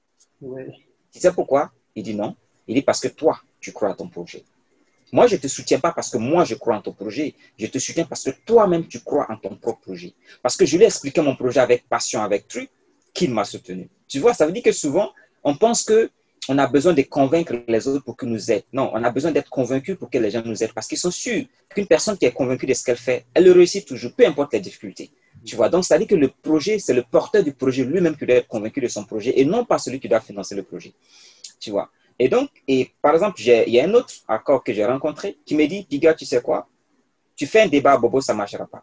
[1.12, 1.72] Tu sais pourquoi?
[1.96, 2.36] Il dit non.
[2.68, 4.44] Il dit parce que toi, tu crois à ton projet.
[5.12, 7.34] Moi, je ne te soutiens pas parce que moi, je crois en ton projet.
[7.58, 10.12] Je te soutiens parce que toi-même, tu crois en ton propre projet.
[10.42, 12.68] Parce que je lui ai expliqué mon projet avec passion, avec truc,
[13.14, 13.88] qu'il m'a soutenu.
[14.08, 16.10] Tu vois, ça veut dire que souvent, on pense que
[16.48, 18.62] on a besoin de convaincre les autres pour qu'ils nous aident.
[18.72, 21.10] Non, on a besoin d'être convaincu pour que les gens nous aident parce qu'ils sont
[21.10, 24.24] sûrs qu'une personne qui est convaincue de ce qu'elle fait, elle le réussit toujours, peu
[24.26, 25.10] importe les difficultés.
[25.44, 28.26] Tu vois, donc ça dire que le projet, c'est le porteur du projet lui-même qui
[28.26, 30.92] doit être convaincu de son projet et non pas celui qui doit financer le projet.
[31.58, 31.90] Tu vois.
[32.18, 35.54] Et donc, et par exemple, il y a un autre accord que j'ai rencontré qui
[35.54, 36.68] me dit, Piga, tu sais quoi?
[37.34, 38.82] Tu fais un débat à Bobo, ça ne marchera pas.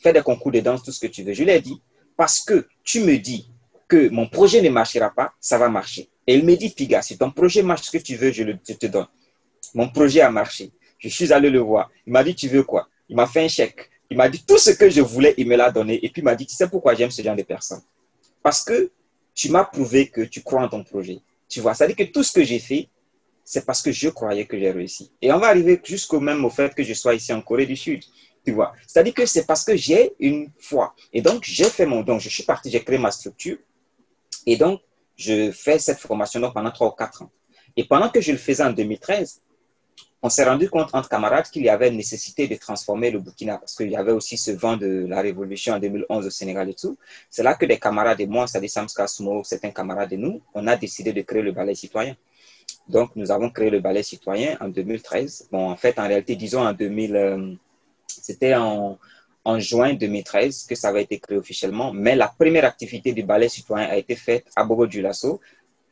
[0.00, 1.32] Fais des concours de danse, tout ce que tu veux.
[1.32, 1.80] Je lui ai dit,
[2.16, 3.50] parce que tu me dis
[3.88, 6.08] que mon projet ne marchera pas, ça va marcher.
[6.26, 8.58] Et il me dit, Piga, si ton projet marche ce que tu veux, je, le,
[8.58, 9.06] te donne.
[9.74, 10.70] Mon projet a marché.
[10.98, 11.90] Je suis allé le voir.
[12.06, 12.88] Il m'a dit, tu veux quoi?
[13.08, 13.90] Il m'a fait un chèque.
[14.10, 15.94] Il m'a dit tout ce que je voulais, il me l'a donné.
[16.04, 17.82] Et puis il m'a dit, tu sais pourquoi j'aime ce genre de personnes?
[18.42, 18.90] Parce que
[19.34, 21.20] tu m'as prouvé que tu crois en ton projet.
[21.48, 22.88] Tu vois, ça veut dire que tout ce que j'ai fait,
[23.44, 25.10] c'est parce que je croyais que j'ai réussi.
[25.22, 27.76] Et on va arriver jusqu'au même au fait que je sois ici en Corée du
[27.76, 28.04] Sud.
[28.44, 30.94] Tu vois, c'est-à-dire que c'est parce que j'ai une foi.
[31.12, 32.18] Et donc, j'ai fait mon don.
[32.18, 33.56] Je suis parti, j'ai créé ma structure.
[34.46, 34.80] Et donc,
[35.16, 37.30] je fais cette formation pendant 3 ou 4 ans.
[37.76, 39.40] Et pendant que je le faisais en 2013,
[40.22, 43.76] on s'est rendu compte entre camarades qu'il y avait nécessité de transformer le Burkina parce
[43.76, 46.98] qu'il y avait aussi ce vent de la révolution en 2011 au Sénégal et tout.
[47.30, 50.66] C'est là que des camarades et moi, Sadi Samska Sumo, certains camarades de nous, on
[50.66, 52.16] a décidé de créer le ballet citoyen.
[52.88, 55.48] Donc, nous avons créé le ballet citoyen en 2013.
[55.52, 57.54] Bon, en fait, en réalité, disons en 2000, euh,
[58.08, 58.98] c'était en,
[59.44, 63.48] en juin 2013 que ça avait été créé officiellement, mais la première activité du ballet
[63.48, 65.40] citoyen a été faite à Bobo du Lasso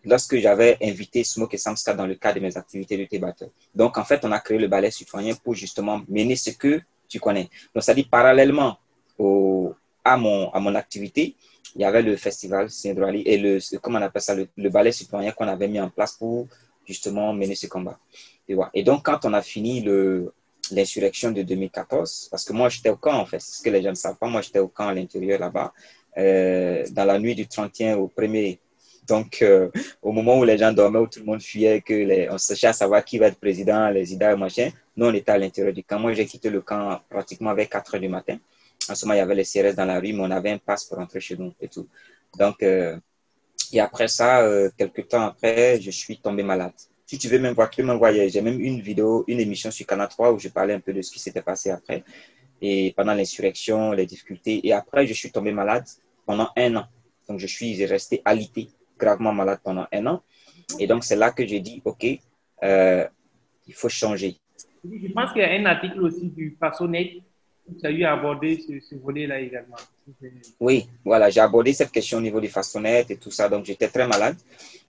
[0.07, 3.45] lorsque j'avais invité Smoke et Samska dans le cadre de mes activités de théâtre.
[3.75, 7.21] Donc, en fait, on a créé le ballet citoyen pour justement mener ce que tu
[7.21, 7.51] connais.
[7.75, 8.79] Donc, ça dit parallèlement
[10.05, 11.35] à, mon, à mon activité,
[11.75, 15.33] il y avait le festival Sindroali et le, comment on appelle ça, le, ballet citoyen
[15.33, 16.47] qu'on avait mis en place pour
[16.87, 17.99] justement mener ce combat.
[18.49, 19.85] Et, et donc, quand on a fini
[20.71, 23.83] l'insurrection de 2014, parce que moi, j'étais au camp, en fait, c'est ce que les
[23.83, 24.29] gens ne savent pas.
[24.29, 25.73] Moi, j'étais au camp à l'intérieur là-bas,
[26.17, 28.59] euh, dans la nuit du 31 au 1er.
[29.07, 29.71] Donc, euh,
[30.03, 32.69] au moment où les gens dormaient, où tout le monde fuyait, que les, on cherchait
[32.69, 35.85] à savoir qui va être président, les idées, machin, nous, on était à l'intérieur du
[35.85, 35.99] camp.
[35.99, 38.39] Moi, j'ai quitté le camp pratiquement vers 4 heures du matin.
[38.89, 40.59] En ce moment, il y avait les CRS dans la rue, mais on avait un
[40.59, 41.89] passe pour rentrer chez nous et tout.
[42.39, 42.97] Donc, euh,
[43.73, 46.73] et après ça, euh, quelques temps après, je suis tombé malade.
[47.05, 48.29] Si tu veux même voir, tu peux m'envoyer.
[48.29, 51.03] J'ai même une vidéo, une émission sur Canal 3 où je parlais un peu de
[51.03, 52.05] ce qui s'était passé après.
[52.61, 54.67] Et pendant l'insurrection, les difficultés.
[54.67, 55.85] Et après, je suis tombé malade
[56.25, 56.87] pendant un an.
[57.29, 58.69] Donc, je suis resté alité,
[58.99, 60.23] gravement malade pendant un an.
[60.79, 62.07] Et donc, c'est là que j'ai dit, OK,
[62.63, 63.07] euh,
[63.67, 64.37] il faut changer.
[64.85, 67.23] Je pense qu'il y a un article aussi du Passonet
[67.81, 69.77] tu as eu à aborder ce, volet-là également.
[70.61, 73.89] Oui, voilà, j'ai abordé cette question au niveau des façonnettes et tout ça, donc j'étais
[73.89, 74.37] très malade.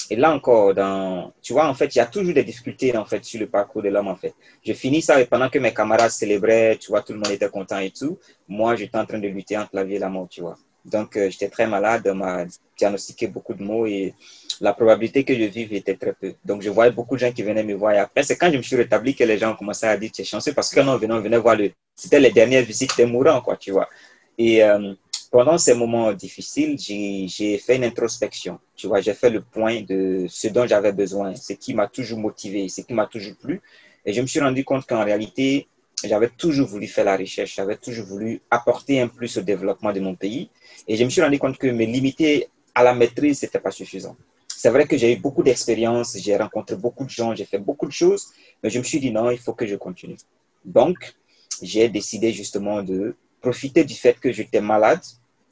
[0.10, 3.06] Et là encore, dans, tu vois, en fait, il y a toujours des difficultés en
[3.06, 4.34] fait sur le parcours de l'homme en fait.
[4.64, 7.50] Je finis ça et pendant que mes camarades célébraient, tu vois, tout le monde était
[7.50, 8.20] content et tout.
[8.48, 10.58] Moi, j'étais en train de lutter entre la vie et la mort, tu vois.
[10.88, 12.46] Donc, euh, j'étais très malade, on m'a
[12.78, 14.14] diagnostiqué beaucoup de mots et
[14.62, 16.34] la probabilité que je vive était très peu.
[16.46, 17.94] Donc, je voyais beaucoup de gens qui venaient me voir.
[17.94, 20.12] Et après, c'est quand je me suis rétabli que les gens ont commencé à dire,
[20.12, 22.64] tu es chanceux parce que quand on venait, on venait voir le, c'était les dernières
[22.64, 23.90] visites des mourants, quoi, tu vois.
[24.38, 24.94] Et euh,
[25.30, 28.60] pendant ces moments difficiles, j'ai fait une introspection.
[28.76, 32.20] Tu vois, j'ai fait le point de ce dont j'avais besoin, ce qui m'a toujours
[32.20, 33.62] motivé, ce qui m'a toujours plu.
[34.06, 35.68] Et je me suis rendu compte qu'en réalité,
[36.04, 40.00] j'avais toujours voulu faire la recherche, j'avais toujours voulu apporter un plus au développement de
[40.00, 40.50] mon pays.
[40.88, 43.72] Et je me suis rendu compte que me limiter à la maîtrise, ce n'était pas
[43.72, 44.16] suffisant.
[44.48, 47.88] C'est vrai que j'ai eu beaucoup d'expérience, j'ai rencontré beaucoup de gens, j'ai fait beaucoup
[47.88, 48.28] de choses,
[48.62, 50.18] mais je me suis dit non, il faut que je continue.
[50.66, 51.16] Donc,
[51.62, 55.02] j'ai décidé justement de profiter du fait que j'étais malade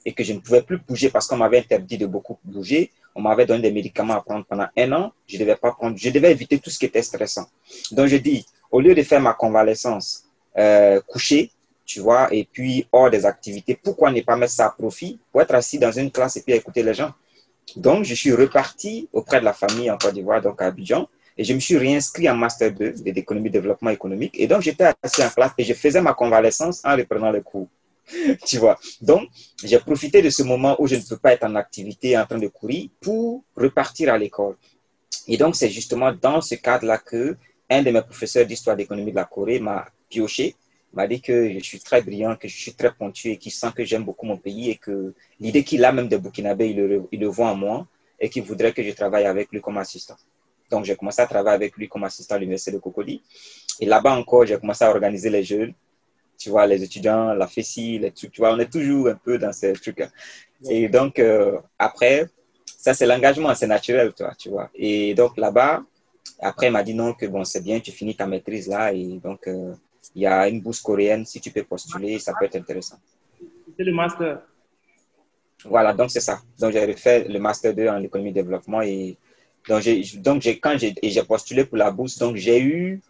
[0.05, 2.91] et que je ne pouvais plus bouger parce qu'on m'avait interdit de beaucoup bouger.
[3.15, 5.13] On m'avait donné des médicaments à prendre pendant un an.
[5.27, 7.47] Je devais pas prendre, je devais éviter tout ce qui était stressant.
[7.91, 10.24] Donc, je dis, au lieu de faire ma convalescence
[10.57, 11.51] euh, coucher,
[11.85, 15.41] tu vois, et puis hors des activités, pourquoi ne pas mettre ça à profit pour
[15.41, 17.13] être assis dans une classe et puis écouter les gens?
[17.75, 21.43] Donc, je suis reparti auprès de la famille en Côte d'Ivoire, donc à Abidjan, et
[21.43, 24.35] je me suis réinscrit en Master 2 d'économie développement économique.
[24.39, 27.67] Et donc, j'étais assis en classe et je faisais ma convalescence en reprenant les cours.
[28.45, 28.79] tu vois?
[29.01, 29.27] Donc,
[29.63, 32.37] j'ai profité de ce moment où je ne peux pas être en activité, en train
[32.37, 34.55] de courir, pour repartir à l'école.
[35.27, 37.35] Et donc, c'est justement dans ce cadre-là que
[37.69, 40.55] un de mes professeurs d'histoire d'économie de la Corée m'a pioché,
[40.93, 43.71] m'a dit que je suis très brillant, que je suis très pointu et qu'il sent
[43.75, 47.03] que j'aime beaucoup mon pays et que l'idée qu'il a même de Burkinabé, il le,
[47.11, 47.87] il le voit en moi
[48.19, 50.15] et qu'il voudrait que je travaille avec lui comme assistant.
[50.69, 53.21] Donc, j'ai commencé à travailler avec lui comme assistant à l'Université de Cocody.
[53.79, 55.73] Et là-bas encore, j'ai commencé à organiser les jeunes.
[56.37, 59.37] Tu vois, les étudiants, la FECI, les trucs, tu vois, on est toujours un peu
[59.37, 60.03] dans ces trucs.
[60.69, 62.27] Et donc, euh, après,
[62.65, 64.69] ça, c'est l'engagement, c'est naturel, toi, tu vois.
[64.75, 65.83] Et donc, là-bas,
[66.39, 68.93] après, il m'a dit non, que bon, c'est bien, tu finis ta maîtrise là.
[68.93, 69.73] Et donc, euh,
[70.13, 72.97] il y a une bourse coréenne, si tu peux postuler, ça peut être intéressant.
[73.77, 74.41] C'est le master.
[75.65, 76.41] Voilà, donc c'est ça.
[76.59, 79.17] Donc, j'ai fait le master 2 en économie de développement et
[79.67, 83.01] donc, j'ai, donc j'ai, quand j'ai, j'ai postulé pour la bourse, donc j'ai eu,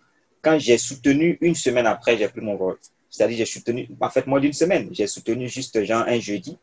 [0.41, 2.77] quand j'ai soutenu une semaine après, j'ai pris mon vol.
[3.09, 6.57] C'est-à-dire, j'ai soutenu, en fait, moins d'une semaine, j'ai soutenu juste genre un jeudi,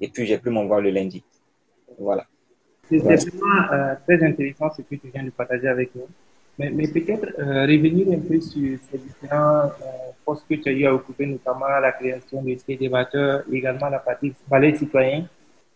[0.00, 1.22] et puis j'ai pris mon vol le lundi.
[1.98, 2.26] Voilà.
[2.88, 6.08] C'est vraiment euh, très intéressant ce que tu viens de partager avec nous.
[6.58, 10.72] Mais, mais peut-être euh, revenir un peu sur ces différents euh, postes que tu as
[10.72, 15.26] eu à occuper, notamment la création de ces débatteurs, également la partie ballet citoyen,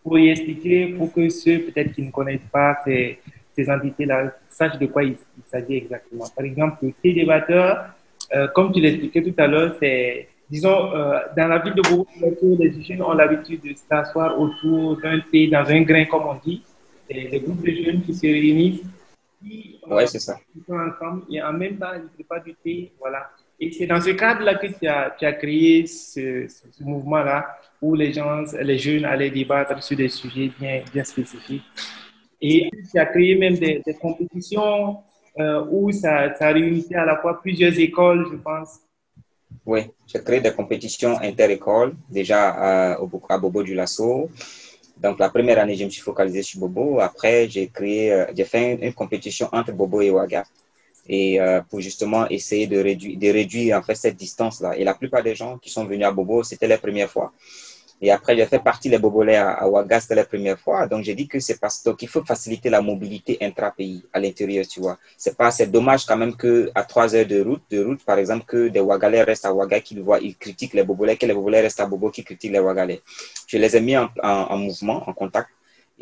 [0.03, 3.21] pour y expliquer, pour que ceux peut-être qui ne connaissent pas ces,
[3.55, 6.25] ces entités-là sachent de quoi il, s'agit exactement.
[6.35, 7.95] Par exemple, le thé débatteur,
[8.35, 12.07] euh, comme tu l'expliquais tout à l'heure, c'est, disons, euh, dans la ville de Bobo,
[12.59, 16.63] les jeunes ont l'habitude de s'asseoir autour d'un thé, dans un grain, comme on dit.
[17.09, 18.83] Des groupes de jeunes qui se réunissent,
[19.43, 20.39] qui, euh, c'est ça.
[20.67, 22.93] sont ensemble et en même temps, ils ne préparent du thé.
[22.99, 23.31] Voilà.
[23.61, 27.47] Et c'est dans ce cadre-là que tu as, tu as créé ce, ce, mouvement-là
[27.81, 31.65] où les gens, les jeunes allaient débattre sur des sujets bien, bien spécifiques.
[32.41, 34.99] Et tu as créé même des, compétitions
[35.39, 38.81] euh, où ça, ça réunissait à la fois plusieurs écoles, je pense.
[39.65, 42.99] Oui, j'ai créé des compétitions inter-écoles, déjà à,
[43.29, 44.29] à Bobo du Lasso.
[44.97, 47.01] Donc, la première année, je me suis focalisé sur Bobo.
[47.01, 50.45] Après, j'ai créé, euh, j'ai fait une, compétition entre Bobo et Ouaga.
[51.09, 54.77] Et euh, pour justement essayer de réduire, de réduire en fait cette distance-là.
[54.77, 57.33] Et la plupart des gens qui sont venus à Bobo, c'était la première fois.
[58.05, 60.89] Et après, j'ai fait partie des Bobolais à, à Ouaga, c'était la première fois.
[60.89, 64.81] Donc, j'ai dit que c'est parce qu'il faut faciliter la mobilité intra-pays à l'intérieur, tu
[64.81, 64.99] vois.
[65.17, 68.19] C'est pas, c'est dommage quand même que à trois heures de route, de route, par
[68.19, 71.35] exemple, que des Ouagalais restent à Ouaga, qu'ils voient, ils critiquent les Bobolais, que les
[71.35, 73.03] Bobolais restent à Bobo, qui critiquent les Ouagalais.
[73.47, 75.49] Je les ai mis en, en, mouvement, en contact.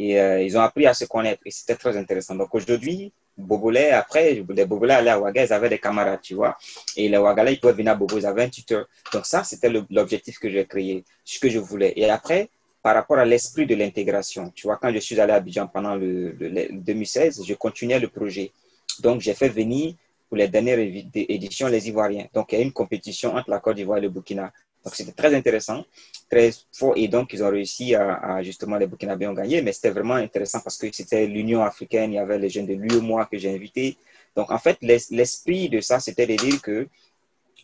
[0.01, 1.43] Et euh, ils ont appris à se connaître.
[1.45, 2.35] Et c'était très intéressant.
[2.35, 6.57] Donc, aujourd'hui, Bobolais, après, les Bobolais allaient à Ouaga, ils avaient des camarades, tu vois.
[6.97, 8.87] Et les Ouagalais, ils pouvaient venir à Bobo, ils avaient un tuteur.
[9.13, 11.93] Donc ça, c'était l'objectif que j'ai créé, ce que je voulais.
[11.97, 12.49] Et après,
[12.83, 15.95] par rapport à l'esprit de l'intégration, tu vois, quand je suis allé à Abidjan pendant
[15.95, 16.33] le,
[16.73, 18.53] 2016, je continuais le projet.
[19.01, 19.95] Donc, j'ai fait venir
[20.29, 22.27] pour les dernières éditions les Ivoiriens.
[22.33, 24.51] Donc, il y a une compétition entre la Côte d'Ivoire et le Burkina.
[24.85, 25.85] Donc, c'était très intéressant,
[26.31, 26.95] très fort.
[26.97, 29.61] Et donc, ils ont réussi à, justement, les Burkinabés ont gagné.
[29.62, 32.74] Mais c'était vraiment intéressant parce que c'était l'Union africaine, il y avait les jeunes de
[32.74, 33.97] l'UEMOA que j'ai invités.
[34.35, 36.89] Donc, en fait, l'esprit de ça, c'était de dire que,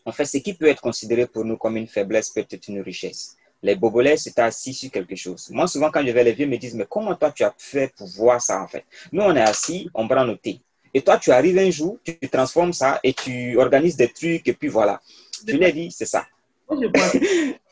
[0.05, 2.81] en fait, ce qui peut être considéré pour nous comme une faiblesse peut être une
[2.81, 3.37] richesse.
[3.63, 5.49] Les Bobolais c'était assis sur quelque chose.
[5.51, 7.93] Moi, souvent, quand je vais les vieux, me disent, mais comment toi, tu as fait
[7.97, 8.85] pour voir ça, en fait?
[9.11, 10.61] Nous, on est assis, on prend nos thés.
[10.93, 14.53] Et toi, tu arrives un jour, tu transformes ça et tu organises des trucs, et
[14.53, 15.01] puis voilà.
[15.47, 16.27] Je l'ai dit, c'est ça.
[16.69, 17.19] Moi, je que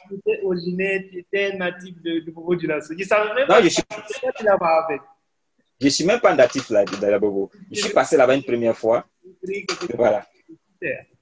[0.08, 2.66] tu étais originaire, tu étais natif de, de Bobo du.
[2.66, 3.82] Je savais même pas je suis...
[4.44, 5.00] là-bas avec.
[5.80, 7.50] Je suis même pas natif là, de la Bobo.
[7.70, 9.06] Je suis passé là-bas une première fois.
[9.94, 10.26] Voilà.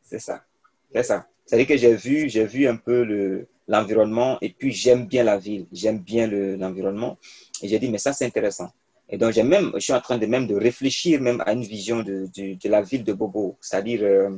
[0.03, 0.45] C'est ça.
[0.93, 1.27] C'est ça.
[1.47, 5.39] C'est-à-dire que j'ai vu, j'ai vu un peu le, l'environnement et puis j'aime bien la
[5.39, 7.19] ville, j'aime bien l'environnement.
[7.63, 8.71] et j'ai dit, mais ça, c'est intéressant.
[9.09, 11.63] Et donc, j'ai même, je suis en train de même de réfléchir même à une
[11.63, 14.31] vision de, de, de la ville de Bobo, c'est-à-dire euh,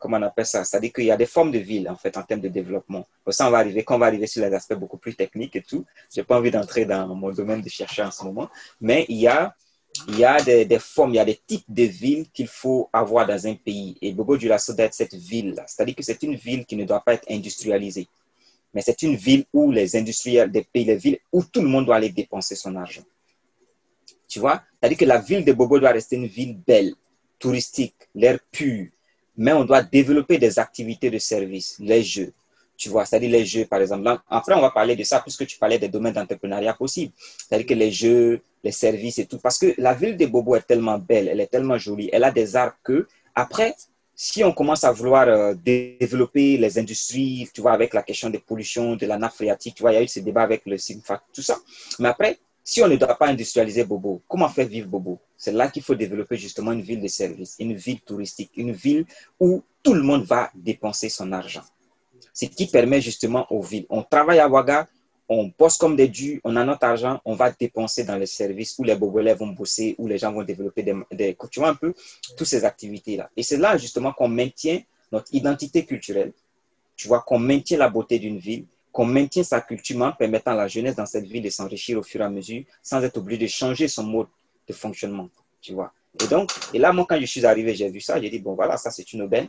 [0.00, 2.22] comment on appelle ça C'est-à-dire qu'il y a des formes de ville, en fait, en
[2.22, 3.06] termes de développement.
[3.22, 5.54] Pour ça, on va arriver, quand on va arriver sur les aspects beaucoup plus techniques
[5.54, 8.48] et tout, j'ai pas envie d'entrer dans mon domaine de chercher en ce moment,
[8.80, 9.54] mais il y a,
[10.08, 13.26] il y a des, formes, il y a des types de villes qu'il faut avoir
[13.26, 13.96] dans un pays.
[14.00, 15.64] Et Bobo du Lasso d'être cette ville-là.
[15.66, 18.08] C'est-à-dire que c'est une ville qui ne doit pas être industrialisée.
[18.72, 21.86] Mais c'est une ville où les industriels des pays, les villes où tout le monde
[21.86, 23.02] doit aller dépenser son argent.
[24.28, 24.62] Tu vois?
[24.78, 26.94] C'est-à-dire que la ville de Bobo doit rester une ville belle,
[27.40, 28.86] touristique, l'air pur,
[29.40, 32.32] mais on doit développer des activités de service, les jeux.
[32.76, 34.06] Tu vois, c'est-à-dire les jeux, par exemple.
[34.28, 37.14] après, on va parler de ça puisque tu parlais des domaines d'entrepreneuriat possibles.
[37.16, 39.38] C'est-à-dire que les jeux, les services et tout.
[39.38, 42.30] Parce que la ville de Bobo est tellement belle, elle est tellement jolie, elle a
[42.30, 43.74] des arts que, après,
[44.14, 48.40] si on commence à vouloir euh, développer les industries, tu vois, avec la question des
[48.40, 50.76] pollutions, de la nappe phréatique, tu vois, il y a eu ce débat avec le
[50.76, 51.56] SIGFAC, tout ça.
[51.98, 52.38] Mais après,
[52.70, 55.18] si on ne doit pas industrialiser Bobo, comment faire vivre Bobo?
[55.36, 59.06] C'est là qu'il faut développer justement une ville de service, une ville touristique, une ville
[59.40, 61.64] où tout le monde va dépenser son argent.
[62.32, 63.86] Ce qui permet justement aux villes.
[63.90, 64.86] On travaille à Ouaga,
[65.28, 68.76] on poste comme des dus, on a notre argent, on va dépenser dans les services
[68.78, 71.74] où les Bobolais vont bosser, où les gens vont développer des, des tu vois un
[71.74, 71.92] peu,
[72.36, 73.30] toutes ces activités-là.
[73.36, 76.32] Et c'est là justement qu'on maintient notre identité culturelle,
[76.94, 80.68] tu vois, qu'on maintient la beauté d'une ville qu'on maintient sa culture permettant à la
[80.68, 83.46] jeunesse dans cette ville de s'enrichir au fur et à mesure sans être obligé de
[83.46, 84.28] changer son mode
[84.66, 85.28] de fonctionnement,
[85.60, 85.92] tu vois.
[86.22, 88.54] Et donc, et là, moi, quand je suis arrivé, j'ai vu ça, j'ai dit, bon,
[88.54, 89.48] voilà, ça, c'est une aubaine.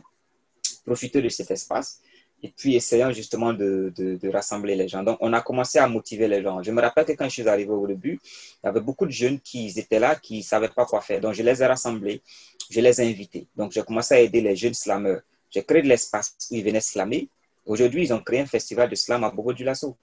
[0.84, 2.00] Profitez de cet espace
[2.42, 5.02] et puis essayons justement de, de, rassembler les gens.
[5.02, 6.60] Donc, on a commencé à motiver les gens.
[6.62, 9.12] Je me rappelle que quand je suis arrivé au début, il y avait beaucoup de
[9.12, 11.20] jeunes qui étaient là, qui ne savaient pas quoi faire.
[11.20, 12.20] Donc, je les ai rassemblés,
[12.68, 13.46] je les ai invités.
[13.54, 15.20] Donc, j'ai commencé à aider les jeunes slameurs.
[15.50, 17.28] J'ai créé de l'espace où ils venaient slammer
[17.66, 19.96] Aujourd'hui, ils ont créé un festival de slam à Bobo du Lasso.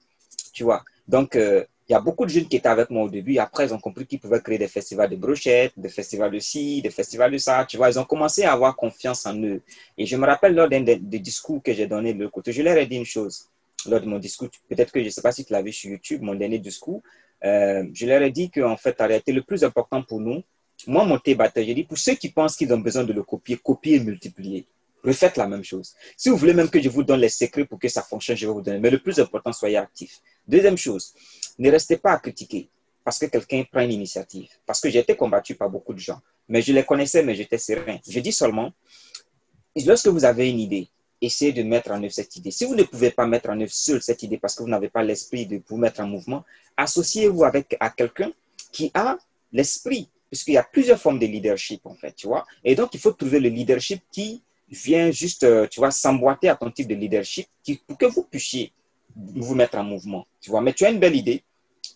[0.54, 0.84] Tu vois.
[1.08, 3.40] Donc, euh, il y a beaucoup de jeunes qui étaient avec moi au début.
[3.40, 6.84] Après, ils ont compris qu'ils pouvaient créer des festivals de brochettes, des festivals de ci,
[6.84, 7.66] des festivals de ça.
[7.66, 9.62] Tu vois, ils ont commencé à avoir confiance en eux.
[9.98, 12.62] Et je me rappelle lors d'un des, discours que j'ai donné de l'autre côté, je
[12.62, 13.50] leur ai dit une chose.
[13.88, 15.90] Lors de mon discours, peut-être que je ne sais pas si tu l'as vu sur
[15.90, 17.02] YouTube, mon dernier discours,
[17.44, 20.44] euh, je leur ai dit qu'en fait, en le plus important pour nous,
[20.86, 23.58] moi, mon thé j'ai dit, pour ceux qui pensent qu'ils ont besoin de le copier,
[23.58, 24.68] copier et multiplier
[25.04, 25.96] refaites la même chose.
[26.18, 28.46] Si vous voulez même que je vous donne les secrets pour que ça fonctionne, je
[28.46, 28.80] vais vous donner.
[28.80, 30.20] Mais le plus important, soyez actif.
[30.48, 31.14] Deuxième chose,
[31.58, 32.70] ne restez pas à critiquer
[33.04, 34.50] parce que quelqu'un prend une initiative.
[34.66, 36.20] Parce que j'ai été combattu par beaucoup de gens.
[36.48, 37.98] Mais je les connaissais, mais j'étais serein.
[38.08, 38.72] Je dis seulement,
[39.86, 40.88] lorsque vous avez une idée,
[41.22, 42.52] essayez de mettre en œuvre cette idée.
[42.52, 44.90] Si vous ne pouvez pas mettre en œuvre seul cette idée parce que vous n'avez
[44.90, 46.46] pas l'esprit de vous mettre en mouvement,
[46.78, 48.32] associez-vous avec à quelqu'un
[48.72, 49.18] qui a
[49.52, 52.46] l'esprit, puisqu'il y a plusieurs formes de leadership en fait, tu vois.
[52.64, 56.56] Et donc, il faut trouver le leadership qui viens juste, euh, tu vois, s'emboîter à
[56.56, 57.48] ton type de leadership
[57.88, 58.72] pour que vous puissiez
[59.16, 60.26] vous mettre en mouvement.
[60.42, 61.44] Tu vois, mais tu as une belle idée,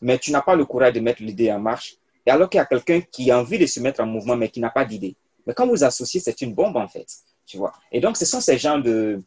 [0.01, 1.95] mais tu n'as pas le courage de mettre l'idée en marche.
[2.25, 4.49] Et alors qu'il y a quelqu'un qui a envie de se mettre en mouvement, mais
[4.49, 5.15] qui n'a pas d'idée.
[5.45, 7.07] Mais quand vous associez, c'est une bombe en fait.
[7.45, 7.73] Tu vois.
[7.91, 9.21] Et donc, ce sont ces genres de,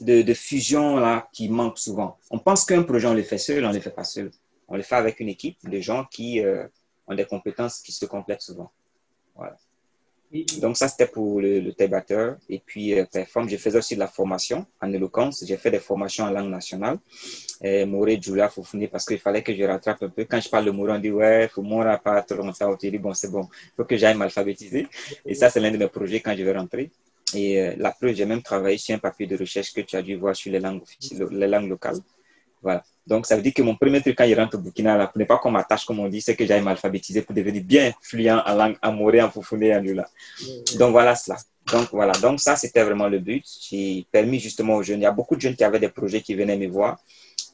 [0.00, 2.16] de, fusion-là qui manquent souvent.
[2.30, 4.30] On pense qu'un projet, on le fait seul, on ne le fait pas seul.
[4.68, 6.66] On le fait avec une équipe de gens qui euh,
[7.06, 8.70] ont des compétences qui se complètent souvent.
[9.34, 9.56] Voilà.
[10.60, 11.72] Donc, ça, c'était pour le, le.
[12.48, 15.44] Et puis, euh, Perform, je faisais aussi de la formation en éloquence.
[15.46, 16.98] J'ai fait des formations en langue nationale.
[17.62, 20.24] Et Moré, Julia, Foufouni, parce qu'il fallait que je rattrape un peu.
[20.24, 22.72] Quand je parle de Moré, on dit, ouais, moi pas trop longtemps.
[22.72, 23.48] On dit, bon, c'est bon.
[23.52, 24.88] Il faut que j'aille m'alphabétiser.
[25.24, 26.90] Et ça, c'est l'un de mes projets quand je vais rentrer.
[27.32, 30.02] Et euh, la preuve, j'ai même travaillé sur un papier de recherche que tu as
[30.02, 30.82] dû voir sur les langues,
[31.30, 31.98] les langues locales.
[32.60, 32.82] Voilà.
[33.06, 35.26] Donc, ça veut dire que mon premier truc quand il rentre au Burkina, là, n'est
[35.26, 38.54] pas qu'on m'attache, comme on dit, c'est que j'aille m'alphabétiser pour devenir bien fluent en
[38.54, 40.08] langue amoré, en foufoune en lula.
[40.78, 41.36] Donc, voilà cela.
[41.70, 42.12] Donc, voilà.
[42.12, 43.44] Donc, ça, c'était vraiment le but.
[43.68, 45.00] J'ai permis justement aux jeunes.
[45.00, 46.98] Il y a beaucoup de jeunes qui avaient des projets qui venaient me voir,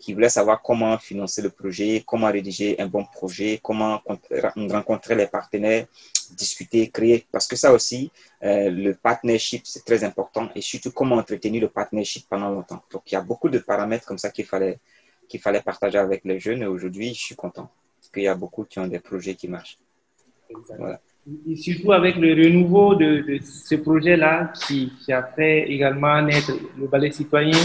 [0.01, 4.01] qui voulaient savoir comment financer le projet, comment rédiger un bon projet, comment
[4.57, 5.87] rencontrer les partenaires,
[6.37, 7.27] discuter, créer.
[7.31, 8.11] Parce que ça aussi,
[8.43, 10.49] euh, le partnership, c'est très important.
[10.55, 12.83] Et surtout, comment entretenir le partnership pendant longtemps.
[12.93, 14.79] Donc, il y a beaucoup de paramètres comme ça qu'il fallait
[15.31, 16.63] qu'il fallait partager avec les jeunes.
[16.63, 19.49] Et aujourd'hui, je suis content parce qu'il y a beaucoup qui ont des projets qui
[19.49, 19.79] marchent.
[21.49, 27.13] Et surtout avec le renouveau de, ce projet-là qui, a fait également naître le ballet
[27.13, 27.59] citoyen.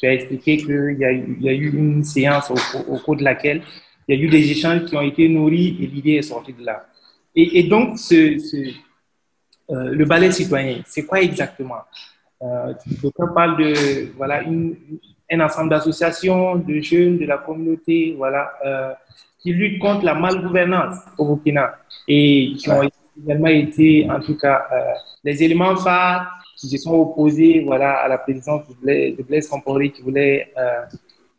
[0.00, 3.22] Tu as expliqué qu'il y, a eu, y a eu une séance au, cours de
[3.22, 3.62] laquelle
[4.08, 6.64] il y a eu des échanges qui ont été nourris et l'idée est sortie de
[6.64, 6.86] là.
[7.36, 8.14] Et, donc, ce,
[9.70, 11.82] euh, le ballet citoyen, c'est quoi exactement?
[12.42, 12.74] Euh,
[13.18, 14.76] on parle de voilà, une,
[15.30, 18.92] un ensemble d'associations, de jeunes de la communauté, voilà, euh,
[19.40, 21.76] qui luttent contre la malgouvernance au Burkina
[22.08, 22.88] et qui ont
[23.22, 28.08] également été, en tout cas, euh, les éléments phares qui se sont opposés voilà, à
[28.08, 30.82] la présidence de Blaise, Compaoré qui voulait euh,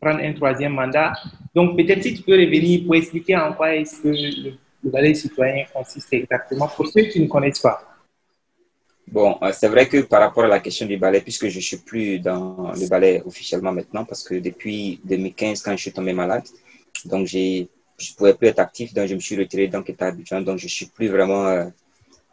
[0.00, 1.12] prendre un troisième mandat.
[1.54, 4.52] Donc, peut-être si tu peux revenir pour expliquer en quoi est-ce que le,
[4.84, 7.95] le ballet citoyen consiste exactement pour ceux qui ne connaissent pas.
[9.08, 11.76] Bon, euh, c'est vrai que par rapport à la question du ballet, puisque je suis
[11.76, 16.44] plus dans le ballet officiellement maintenant, parce que depuis 2015, quand je suis tombé malade,
[17.04, 17.66] donc je
[18.16, 20.86] pouvais plus être actif, donc je me suis retiré donc état Abidjan, donc je suis
[20.86, 21.66] plus vraiment euh,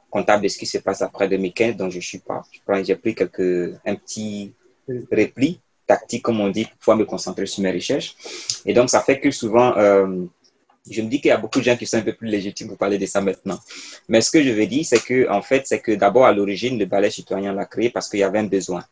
[0.09, 2.43] comptable de ce qui se passe après 2015, donc je suis pas.
[2.83, 4.53] J'ai pris quelques, un petit
[5.11, 8.15] repli tactique, comme on dit, pour pouvoir me concentrer sur mes recherches.
[8.65, 10.25] Et donc, ça fait que souvent, euh,
[10.89, 12.67] je me dis qu'il y a beaucoup de gens qui sont un peu plus légitimes
[12.67, 13.59] pour parler de ça maintenant.
[14.09, 16.77] Mais ce que je veux dire, c'est que, en fait, c'est que d'abord, à l'origine,
[16.77, 18.83] le ballet citoyen l'a créé parce qu'il y avait un besoin.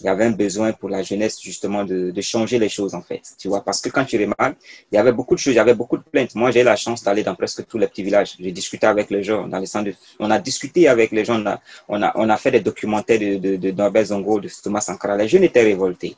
[0.00, 3.22] Il y avait un besoin pour la jeunesse, justement, de, changer les choses, en fait.
[3.38, 4.56] Tu vois, parce que quand tu remarques,
[4.90, 6.34] il y avait beaucoup de choses, il y avait beaucoup de plaintes.
[6.34, 8.34] Moi, j'ai la chance d'aller dans presque tous les petits villages.
[8.38, 9.94] J'ai discuté avec les gens dans les centres de...
[10.18, 11.42] On a discuté avec les gens,
[11.88, 15.16] on a, on a, fait des documentaires de Norbert Zongo, de Thomas Sankara.
[15.16, 16.16] Les jeunes étaient révoltés.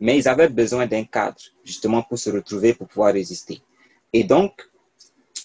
[0.00, 3.60] Mais ils avaient besoin d'un cadre, justement, pour se retrouver, pour pouvoir résister.
[4.14, 4.52] Et donc,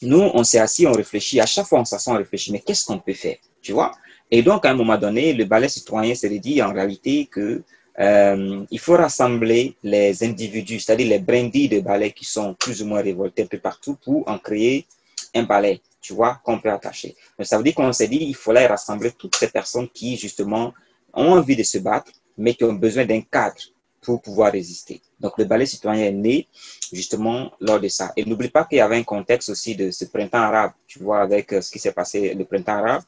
[0.04, 1.42] nous, on s'est assis, on réfléchit.
[1.42, 2.52] À chaque fois, on s'assoit, on réfléchit.
[2.52, 3.92] Mais qu'est-ce qu'on peut faire Tu vois?
[4.30, 7.64] Et donc, à un moment donné, le ballet citoyen s'est dit en réalité que
[8.00, 12.86] euh, il faut rassembler les individus, c'est-à-dire les brindilles de ballet qui sont plus ou
[12.86, 14.86] moins révoltés un peu partout pour en créer
[15.34, 17.16] un ballet, tu vois, qu'on peut attacher.
[17.38, 20.74] Mais ça veut dire qu'on s'est dit il fallait rassembler toutes ces personnes qui, justement,
[21.14, 23.64] ont envie de se battre, mais qui ont besoin d'un cadre
[24.02, 25.02] pour pouvoir résister.
[25.20, 26.48] Donc, le ballet citoyen est né
[26.94, 28.12] justement lors de ça.
[28.16, 31.22] Et n'oublie pas qu'il y avait un contexte aussi de ce printemps arabe, tu vois,
[31.22, 33.04] avec euh, ce qui s'est passé le printemps arabe,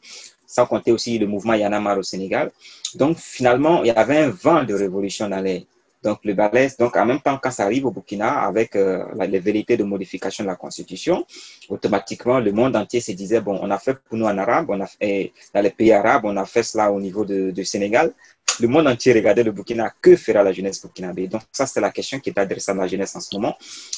[0.46, 2.52] sans compter aussi le mouvement Yanamar au Sénégal.
[2.96, 5.66] Donc, finalement, il y avait un vent de révolution dans les,
[6.04, 9.40] donc le ballet, donc en même temps quand ça arrive au Burkina avec euh, les
[9.40, 11.26] vérités de modification de la constitution,
[11.70, 14.80] automatiquement le monde entier se disait bon on a fait pour nous en arabe, on
[14.82, 18.14] a fait dans les pays arabes, on a fait cela au niveau du de Sénégal.
[18.60, 21.28] Le monde entier regardait le Burkina, que fera la jeunesse burkinabé?
[21.28, 23.56] Donc ça c'est la question qui est adressée à la jeunesse en ce moment.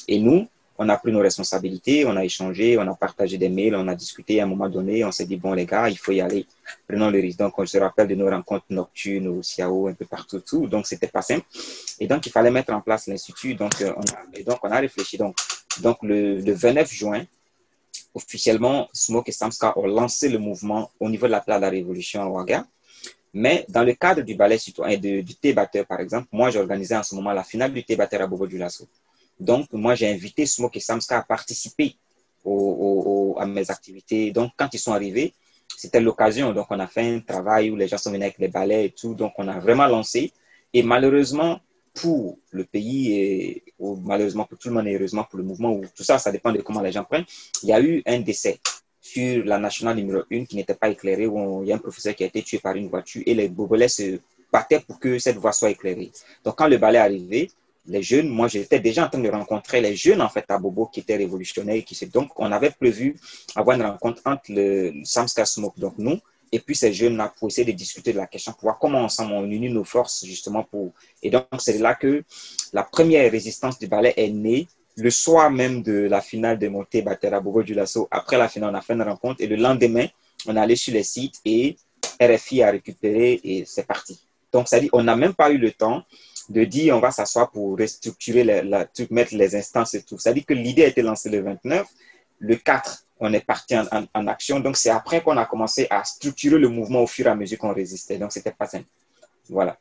[0.08, 0.48] Et nous,
[0.78, 3.96] on a pris nos responsabilités, on a échangé, on a partagé des mails, on a
[3.96, 6.46] discuté à un moment donné, on s'est dit, bon les gars, il faut y aller,
[6.88, 7.40] prenons le risque.
[7.40, 10.68] Donc on se rappelle de nos rencontres nocturnes au Ciao, un peu partout, tout.
[10.68, 11.46] donc c'était pas simple.
[12.00, 14.72] Et donc il fallait mettre en place l'institut, donc, euh, on a, et donc on
[14.72, 15.18] a réfléchi.
[15.82, 17.26] Donc, le, 29 juin,
[18.14, 21.70] officiellement, Smoke et Samska ont lancé le mouvement au niveau de la place de la
[21.70, 22.66] Révolution à Ouaga.
[23.34, 27.02] Mais dans le cadre du ballet citoyen, du thé batteur, par exemple, moi, j'organisais en
[27.02, 28.88] ce moment la finale du thé batteur à Bobo du Lasso.
[29.40, 31.96] Donc, moi, j'ai invité Smoke et Samska à participer
[32.46, 34.32] à mes activités.
[34.32, 35.34] Donc, quand ils sont arrivés,
[35.76, 36.54] c'était l'occasion.
[36.54, 38.90] Donc, on a fait un travail où les gens sont venus avec les balais et
[38.92, 39.16] tout.
[39.16, 40.32] Donc, on a vraiment lancé.
[40.74, 41.60] Et malheureusement,
[41.94, 45.84] pour le pays, ou malheureusement pour tout le monde et heureusement pour le mouvement, ou
[45.96, 47.26] tout ça, ça dépend de comment les gens prennent,
[47.62, 48.60] il y a eu un décès
[49.00, 52.16] sur la nationale numéro 1 qui n'était pas éclairée, où il y a un professeur
[52.16, 54.20] qui a été tué par une voiture et les Bobolais se
[54.52, 56.12] battaient pour que cette voie soit éclairée.
[56.44, 57.52] Donc, quand le balai est arrivé,
[57.86, 60.88] les jeunes, moi j'étais déjà en train de rencontrer les jeunes en fait à Bobo
[60.88, 61.84] qui étaient révolutionnaires.
[61.84, 63.16] Qui, donc on avait prévu
[63.56, 66.20] avoir une rencontre entre le, Samska Smoke, donc nous,
[66.54, 69.34] et puis ces jeunes-là pour essayer de discuter de la question, pour voir comment ensemble
[69.34, 70.94] on unit nos forces justement pour...
[71.24, 72.24] Et donc, c'est là que
[72.74, 77.02] la première résistance du ballet est née le soir même de la finale de montée
[77.02, 78.08] Batera Bogo du Lasso.
[78.12, 80.06] Après la finale, on a fait une rencontre et le lendemain,
[80.46, 81.76] on est allé sur les sites et
[82.22, 84.22] RFI a récupéré et c'est parti.
[84.52, 86.04] Donc, ça dit, on n'a même pas eu le temps
[86.50, 90.18] de dire on va s'asseoir pour restructurer, la, mettre les instances et tout.
[90.34, 91.88] Dit que l'idée a été lancée le 29.
[92.40, 94.60] Le 4, on est parti en, action.
[94.60, 97.58] Donc, c'est après qu'on a commencé à structurer le mouvement au fur et à mesure
[97.58, 98.18] qu'on résistait.
[98.18, 98.86] Donc, c'était pas simple.
[99.50, 99.78] Voilà.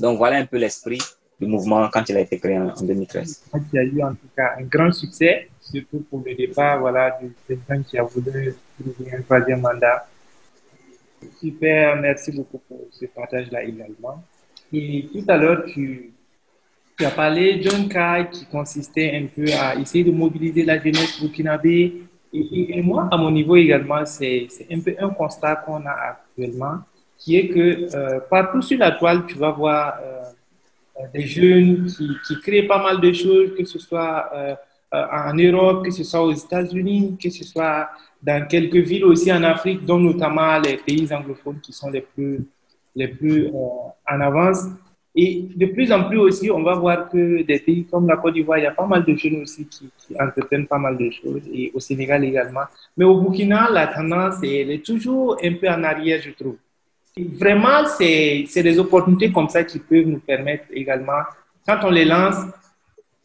[0.00, 0.98] Donc, voilà un peu l'esprit
[1.40, 3.44] du mouvement quand il a été créé en, 2013.
[3.54, 7.18] Il y a eu en tout cas un grand succès, surtout pour le départ voilà,
[7.20, 7.32] du
[7.84, 10.08] qui a voulu trouver un troisième mandat.
[11.40, 14.22] Super, merci beaucoup pour ce partage-là également.
[14.74, 16.12] Et tout à l'heure, tu,
[17.00, 22.02] as parlé d'un cas qui consistait un peu à essayer de mobiliser la jeunesse burkinabé.
[22.32, 26.78] Et, moi, à mon niveau également, c'est un peu un constat qu'on a actuellement,
[27.16, 31.86] qui est que euh, partout sur la toile, tu vas voir euh, des jeunes
[32.26, 34.54] qui, créent pas mal de choses, que ce soit euh,
[34.92, 37.88] en Europe, que ce soit aux États-Unis, que ce soit
[38.20, 42.44] dans quelques villes aussi en Afrique, dont notamment les pays anglophones qui sont les plus,
[42.94, 44.66] les plus en avance.
[45.16, 48.34] Et de plus en plus aussi, on va voir que des pays comme la Côte
[48.34, 49.88] d'Ivoire, il y a pas mal de jeunes aussi qui,
[50.20, 52.64] entretiennent pas mal de choses, et au Sénégal également.
[52.96, 56.56] Mais au Burkina, la tendance, elle est toujours un peu en arrière, je trouve.
[57.16, 61.22] vraiment, c'est des opportunités comme ça qui peuvent nous permettre également,
[61.64, 62.36] quand on les lance,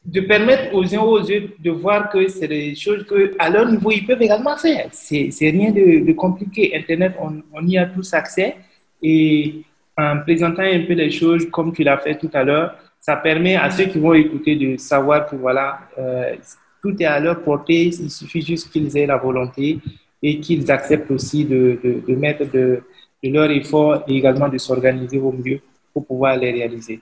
[0.05, 3.91] de permettre aux uns aux autres de voir que c'est des choses qu'à leur niveau,
[3.91, 4.89] ils peuvent également faire.
[4.91, 6.75] C'est rien de, de, compliqué.
[6.75, 8.55] Internet, on, on y a tous accès.
[9.01, 9.63] Et
[9.97, 13.55] en présentant un peu les choses comme tu l'as fait tout à l'heure, ça permet
[13.55, 16.35] à ceux qui vont écouter de savoir que voilà, euh,
[16.81, 19.79] tout est à leur portée, il suffit juste qu'ils aient la volonté
[20.21, 22.83] et qu'ils acceptent aussi de, de, mettre de,
[23.23, 25.61] de, leur effort et également de s'organiser au mieux
[25.93, 27.01] pour pouvoir les réaliser.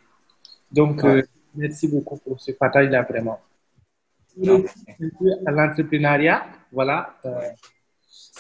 [0.72, 1.22] Donc, euh,
[1.56, 3.40] merci beaucoup pour ce partage-là, vraiment.
[5.46, 7.16] À l'entrepreneuriat, voilà.
[7.26, 7.32] Euh,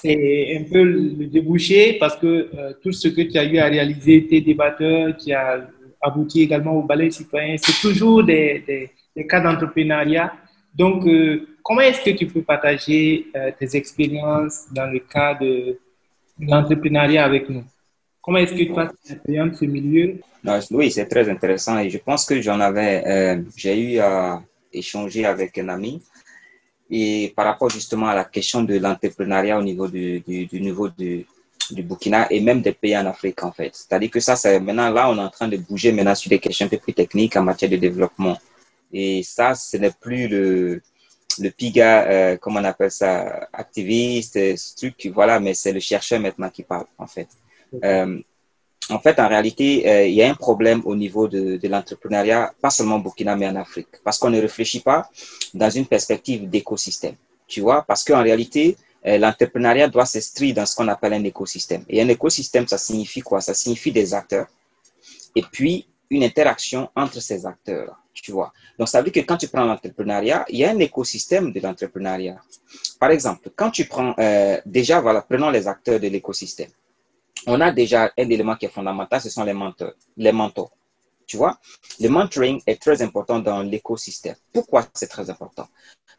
[0.01, 3.65] c'est un peu le débouché parce que euh, tout ce que tu as eu à
[3.65, 5.67] réaliser, tes débatteurs, qui a
[6.01, 8.63] abouti également au ballet citoyen, c'est toujours des,
[9.15, 10.31] des, cas d'entrepreneuriat.
[10.75, 15.79] Donc, euh, comment est-ce que tu peux partager euh, tes expériences dans le cas de,
[16.39, 17.63] l'entrepreneuriat avec nous?
[18.21, 20.19] Comment est-ce que tu as expérience ce milieu?
[20.71, 24.41] Oui, c'est très intéressant et je pense que j'en avais, j'ai eu à
[24.71, 26.01] échanger avec un ami
[26.89, 30.87] et par rapport justement à la question de l'entrepreneuriat au niveau du, du, du niveau
[30.89, 31.25] du,
[31.71, 33.75] du, Burkina et même des pays en Afrique, en fait.
[33.75, 36.39] C'est-à-dire que ça, c'est maintenant, là, on est en train de bouger maintenant sur des
[36.39, 38.37] questions un peu plus techniques en matière de développement.
[38.93, 40.81] Et ça, ce n'est plus le,
[41.39, 46.19] le piga, euh, comment on appelle ça, activiste, ce truc, voilà, mais c'est le chercheur
[46.21, 47.27] maintenant qui parle, en fait.
[47.83, 48.19] Euh,
[48.89, 52.69] en fait, en réalité, euh, il y a un problème au niveau de, l'entrepreneuriat, pas
[52.69, 55.09] seulement au Burkina, mais en Afrique, parce qu'on ne réfléchit pas
[55.53, 57.15] dans une perspective d'écosystème.
[57.47, 61.83] Tu vois, parce qu'en réalité, euh, l'entrepreneuriat doit s'inscrire dans ce qu'on appelle un écosystème.
[61.89, 63.41] Et un écosystème, ça signifie quoi?
[63.41, 64.47] Ça signifie des acteurs
[65.35, 67.95] et puis une interaction entre ces acteurs.
[68.13, 68.51] Tu vois?
[68.79, 71.59] Donc, ça veut dire que quand tu prends l'entrepreneuriat, il y a un écosystème de
[71.59, 72.37] l'entrepreneuriat.
[72.99, 76.69] Par exemple, quand tu prends, euh, déjà, voilà, prenons les acteurs de l'écosystème
[77.47, 79.93] on a déjà un élément qui est fondamental, ce sont les mentors.
[80.17, 80.71] Les mentors.
[81.25, 81.59] Tu vois,
[81.99, 84.35] le mentoring est très important dans l'écosystème.
[84.53, 85.67] Pourquoi c'est très important?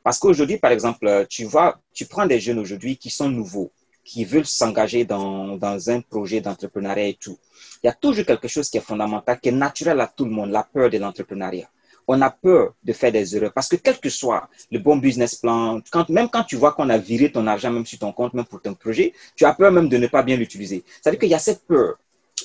[0.02, 3.70] Parce qu'aujourd'hui, par exemple, tu vois, tu prends des jeunes aujourd'hui qui sont nouveaux,
[4.04, 7.38] qui veulent s'engager dans, dans un projet d'entrepreneuriat et tout.
[7.82, 10.30] Il y a toujours quelque chose qui est fondamental, qui est naturel à tout le
[10.30, 11.68] monde, la peur de l'entrepreneuriat
[12.08, 15.34] on a peur de faire des erreurs parce que quel que soit le bon business
[15.34, 18.46] plan, même quand tu vois qu'on a viré ton argent même sur ton compte, même
[18.46, 20.82] pour ton projet, tu as peur même de ne pas bien l'utiliser.
[21.02, 21.96] Ça veut dire qu'il y a cette peur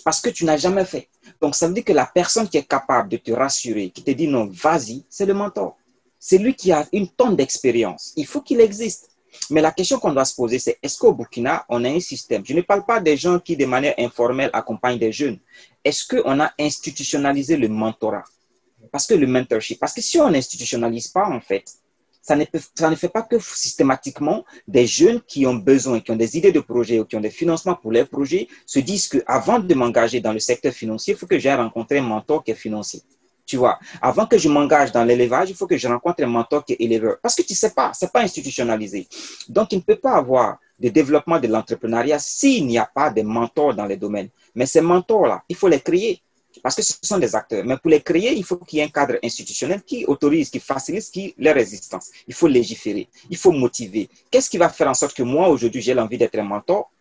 [0.03, 1.07] parce que tu n'as jamais fait.
[1.39, 4.11] Donc, ça veut dire que la personne qui est capable de te rassurer, qui te
[4.11, 5.77] dit non, vas-y, c'est le mentor.
[6.19, 8.13] C'est lui qui a une tonne d'expérience.
[8.17, 9.09] Il faut qu'il existe.
[9.49, 12.43] Mais la question qu'on doit se poser, c'est est-ce qu'au Burkina, on a un système?
[12.45, 15.39] Je ne parle pas des gens qui, de manière informelle, accompagnent des jeunes.
[15.83, 18.23] Est-ce qu'on a institutionnalisé le mentorat?
[18.93, 21.65] Parce que le mentorship, parce que si on n'institutionnalise pas, en fait,
[22.21, 26.37] ça ne, ne fait pas que systématiquement des jeunes qui ont besoin, qui ont des
[26.37, 29.57] idées de projet ou qui ont des financements pour leurs projets se disent que avant
[29.57, 32.55] de m'engager dans le secteur financier, il faut que j'ai rencontré un mentor qui est
[32.55, 33.01] financier.
[33.47, 36.63] Tu vois, avant que je m'engage dans l'élevage, il faut que je rencontre un mentor
[36.63, 37.17] qui est éleveur.
[37.19, 39.07] Parce que tu sais pas, c'est pas institutionnalisé.
[39.49, 43.23] Donc, il ne peut pas avoir de développement de l'entrepreneuriat s'il n'y a pas de
[43.23, 44.29] mentors dans les domaines.
[44.53, 46.21] Mais ces mentors-là, il faut les créer
[46.61, 47.63] parce que ce sont des acteurs.
[47.65, 50.59] Mais pour les créer, il faut qu'il y ait un cadre institutionnel qui autorise, qui
[50.59, 52.09] facilite qui, les résistances.
[52.27, 54.09] Il faut légiférer, il faut motiver.
[54.29, 56.91] Qu'est-ce qui va faire en sorte que moi, aujourd'hui, j'ai l'envie d'être un mentor?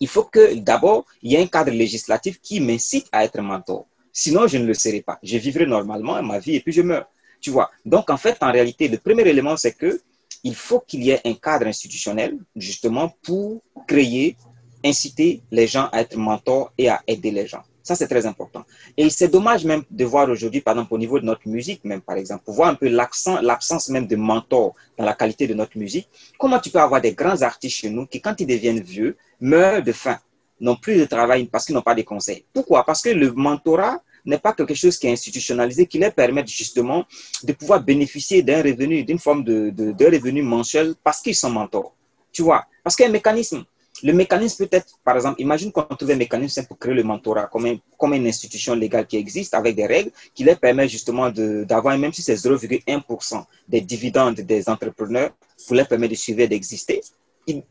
[0.00, 3.86] Il faut que d'abord, il y ait un cadre législatif qui m'incite à être mentor.
[4.12, 5.18] Sinon, je ne le serai pas.
[5.22, 7.08] Je vivrai normalement ma vie et puis je meurs.
[7.40, 7.70] Tu vois?
[7.84, 10.00] Donc, en fait, en réalité, le premier élément, c'est que
[10.44, 14.36] il faut qu'il y ait un cadre institutionnel, justement, pour créer,
[14.84, 17.62] inciter les gens à être mentors et à aider les gens.
[17.82, 18.64] Ça, c'est très important.
[18.96, 22.00] Et c'est dommage même de voir aujourd'hui, par exemple, au niveau de notre musique, même
[22.00, 25.76] par exemple, pour voir un peu l'absence même de mentors dans la qualité de notre
[25.76, 26.08] musique.
[26.38, 29.82] Comment tu peux avoir des grands artistes chez nous qui, quand ils deviennent vieux, meurent
[29.82, 30.18] de faim,
[30.60, 32.44] n'ont plus de travail parce qu'ils n'ont pas de conseils.
[32.52, 32.84] Pourquoi?
[32.84, 37.04] Parce que le mentorat n'est pas quelque chose qui est institutionnalisé, qui leur permet justement
[37.42, 41.96] de pouvoir bénéficier d'un revenu, d'une forme de revenu mensuel parce qu'ils sont mentors.
[42.30, 42.64] Tu vois?
[42.84, 43.64] Parce qu'il y a un mécanisme.
[44.02, 47.46] Le mécanisme peut être, par exemple, imagine qu'on trouve un mécanisme pour créer le mentorat
[47.46, 52.12] comme, une institution légale qui existe avec des règles qui leur permet justement d'avoir, même
[52.12, 55.30] si c'est 0,1% des dividendes des entrepreneurs,
[55.66, 57.00] pour leur permettre de suivre et d'exister.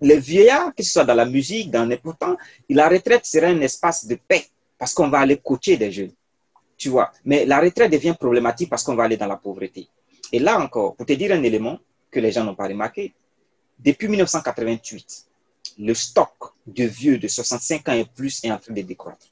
[0.02, 2.38] Les vieillards, que ce soit dans la musique, dans n'importe quoi,
[2.70, 4.46] la retraite serait un espace de paix
[4.78, 6.14] parce qu'on va aller coacher des jeunes.
[6.78, 7.12] Tu vois?
[7.26, 9.88] Mais la retraite devient problématique parce qu'on va aller dans la pauvreté.
[10.32, 11.78] Et là encore, pour te dire un élément
[12.10, 13.14] que les gens n'ont pas remarqué,
[13.80, 15.26] depuis 1988,
[15.78, 19.28] le stock de vieux de 65 ans et plus est en train de décroître.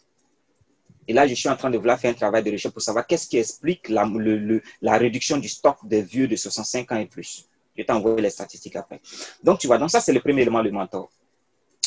[1.08, 3.08] Et là, je suis en train de vouloir faire un travail de recherche pour savoir
[3.08, 7.46] qu'est-ce qui explique la, réduction du stock de vieux de 65 ans et plus.
[7.76, 9.02] Je t'envoie les statistiques après.
[9.44, 11.10] Donc, tu vois, donc ça, c'est le premier élément, le mentor.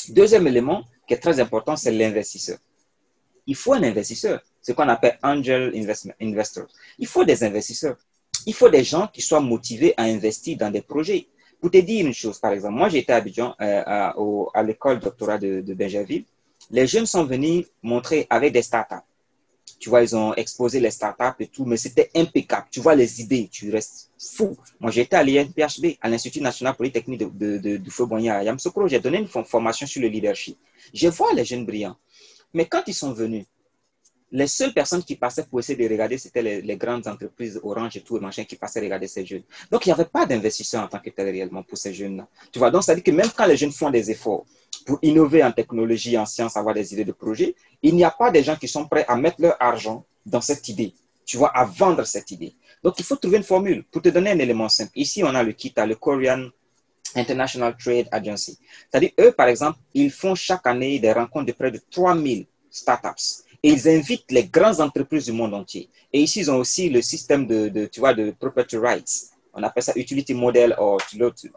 [0.09, 2.59] Deuxième élément qui est très important, c'est l'investisseur.
[3.47, 5.73] Il faut un investisseur, ce qu'on appelle angel
[6.21, 6.67] investors.
[6.99, 7.97] Il faut des investisseurs.
[8.47, 11.29] Il faut des gens qui soient motivés à investir dans des projets.
[11.63, 15.39] Pour te dire une chose, par exemple, moi j'étais à Abidjan, euh, à, l'école doctorat
[15.39, 16.25] de, de Benjerville.
[16.73, 19.07] Les jeunes sont venus montrer avec des startups.
[19.79, 22.67] Tu vois, ils ont exposé les startups et tout, mais c'était impeccable.
[22.73, 24.57] Tu vois les idées, tu restes fou.
[24.81, 28.89] Moi, j'étais à l'INPHB, à l'Institut national polytechnique de, de, de, Boigny à Yamsokro.
[28.89, 30.59] J'ai donné une formation sur le leadership.
[30.93, 31.97] Je vois les jeunes brillants.
[32.55, 33.47] Mais quand ils sont venus,
[34.33, 38.01] les seules personnes qui passaient pour essayer de regarder, c'était les, grandes entreprises Orange et
[38.01, 39.43] tout, machin, qui passaient regarder ces jeunes.
[39.71, 42.27] Donc, il n'y avait pas d'investisseur en tant que tel réellement pour ces jeunes-là.
[42.51, 44.47] Tu vois, donc ça dire que même quand les jeunes font des efforts
[44.87, 48.31] pour innover en technologie, en sciences, avoir des idées de projet, il n'y a pas
[48.31, 50.95] des gens qui sont prêts à mettre leur argent dans cette idée,
[51.27, 52.55] tu vois, à vendre cette idée.
[52.83, 53.85] Donc, il faut trouver une formule.
[53.85, 56.49] Pour te donner un élément simple, ici, on a le KITA, le Korean
[57.15, 58.59] International Trade Agency.
[58.91, 63.42] C'est-à-dire, eux, par exemple, ils font chaque année des rencontres de près de 3000 startups
[63.63, 65.89] et ils invitent les grandes entreprises du monde entier.
[66.13, 69.29] Et ici, ils ont aussi le système de, tu vois, de property rights.
[69.55, 70.97] On appelle ça utility model, ou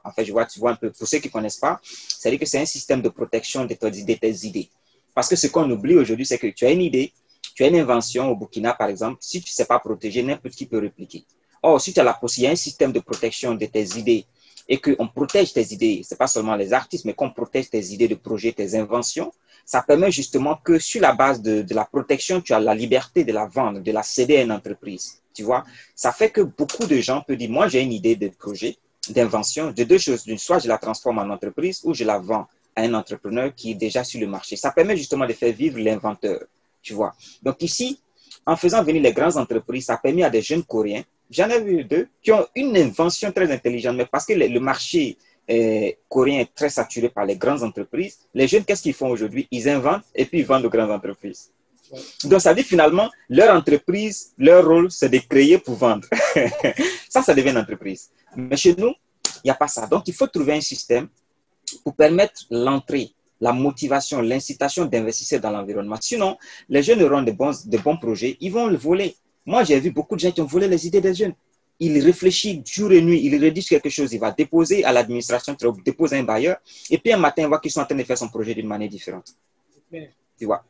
[0.03, 2.39] en fait, je vois, tu vois un peu, pour ceux qui ne connaissent pas, c'est-à-dire
[2.39, 4.69] que c'est un système de protection de, tes idées.
[5.13, 7.13] Parce que ce qu'on oublie aujourd'hui, c'est que tu as une idée,
[7.55, 10.55] tu as une invention au Burkina, par exemple, si tu ne sais pas protéger, n'importe
[10.55, 11.23] qui peut répliquer.
[11.63, 13.97] Or, si tu as la possibilité, il y a un système de protection de tes
[13.97, 14.25] idées
[14.67, 17.85] et qu'on protège tes idées, ce n'est pas seulement les artistes, mais qu'on protège tes
[17.93, 19.31] idées de projet, tes inventions,
[19.65, 23.23] ça permet justement que sur la base de, de, la protection, tu as la liberté
[23.23, 25.19] de la vendre, de la céder à une entreprise.
[25.33, 25.63] Tu vois,
[25.95, 28.77] ça fait que beaucoup de gens peuvent dire, moi j'ai une idée de projet,
[29.09, 30.23] d'invention, de deux choses.
[30.23, 33.71] D'une, soit je la transforme en entreprise ou je la vends à un entrepreneur qui
[33.71, 34.55] est déjà sur le marché.
[34.55, 36.43] Ça permet justement de faire vivre l'inventeur.
[36.81, 37.15] Tu vois?
[37.41, 37.99] Donc ici,
[38.45, 41.61] en faisant venir les grandes entreprises, ça a permis à des jeunes Coréens, j'en ai
[41.61, 45.17] vu deux, qui ont une invention très intelligente, mais parce que le, le marché
[46.09, 48.19] coréen est très saturé par les grandes entreprises.
[48.33, 49.47] Les jeunes, qu'est-ce qu'ils font aujourd'hui?
[49.51, 51.51] Ils inventent et puis ils vendent aux grandes entreprises.
[52.23, 56.07] Donc, ça dit finalement, leur entreprise, leur rôle, c'est de créer pour vendre.
[57.09, 58.09] ça, ça devient une entreprise.
[58.35, 58.93] Mais chez nous,
[59.43, 59.85] il n'y a pas ça.
[59.85, 61.07] Donc, il faut trouver un système
[61.83, 65.97] pour permettre l'entrée, la motivation, l'incitation d'investir dans l'environnement.
[66.01, 66.37] Sinon,
[66.69, 69.15] les jeunes auront de bons, de bons projets, ils vont le voler.
[69.45, 71.33] Moi, j'ai vu beaucoup de gens qui ont volé les idées des jeunes
[71.79, 76.17] il réfléchit jour et nuit, il rédige quelque chose, il va déposer à l'administration, déposer
[76.17, 76.57] un bailleur,
[76.89, 78.67] et puis un matin, il voit qu'ils sont en train de faire son projet d'une
[78.67, 79.33] manière différente.
[80.37, 80.63] Tu vois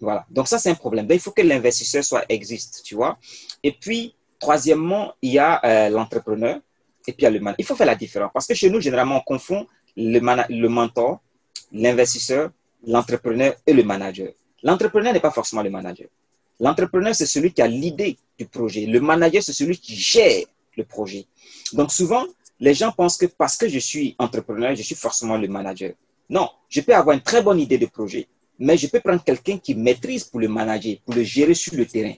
[0.00, 0.26] Voilà.
[0.30, 1.06] Donc ça, c'est un problème.
[1.06, 3.18] Ben, il faut que l'investisseur soit existe, tu vois.
[3.62, 6.60] Et puis, troisièmement, il y a euh, l'entrepreneur,
[7.06, 7.56] et puis il y a le manager.
[7.60, 9.66] Il faut faire la différence, parce que chez nous, généralement, on confond
[9.96, 11.20] le, le mentor,
[11.72, 12.50] l'investisseur,
[12.86, 14.32] l'entrepreneur et le manager.
[14.62, 16.08] L'entrepreneur n'est pas forcément le manager.
[16.60, 18.86] L'entrepreneur, c'est celui qui a l'idée du projet.
[18.86, 20.44] Le manager, c'est celui qui gère
[20.76, 21.26] le projet.
[21.72, 22.24] Donc souvent,
[22.60, 25.92] les gens pensent que parce que je suis entrepreneur, je suis forcément le manager.
[26.30, 28.26] Non, je peux avoir une très bonne idée de projet,
[28.58, 31.86] mais je peux prendre quelqu'un qui maîtrise pour le manager, pour le gérer sur le
[31.86, 32.14] terrain.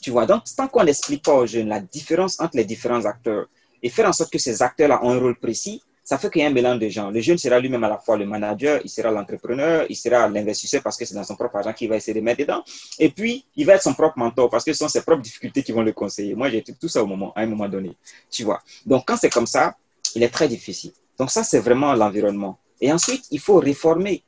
[0.00, 3.46] Tu vois, donc tant qu'on n'explique pas aux jeunes la différence entre les différents acteurs
[3.82, 6.44] et faire en sorte que ces acteurs-là ont un rôle précis, ça fait qu'il y
[6.46, 7.10] a un mélange de gens.
[7.10, 10.82] Le jeune sera lui-même à la fois le manager, il sera l'entrepreneur, il sera l'investisseur
[10.82, 12.64] parce que c'est dans son propre argent qu'il va essayer de mettre dedans.
[12.98, 15.62] Et puis, il va être son propre mentor parce que ce sont ses propres difficultés
[15.62, 16.34] qui vont le conseiller.
[16.34, 17.94] Moi, j'ai tout ça au moment, à un moment donné.
[18.30, 18.62] Tu vois.
[18.86, 19.76] Donc, quand c'est comme ça,
[20.14, 20.92] il est très difficile.
[21.18, 22.58] Donc, ça, c'est vraiment l'environnement.
[22.80, 24.22] Et ensuite, il faut réformer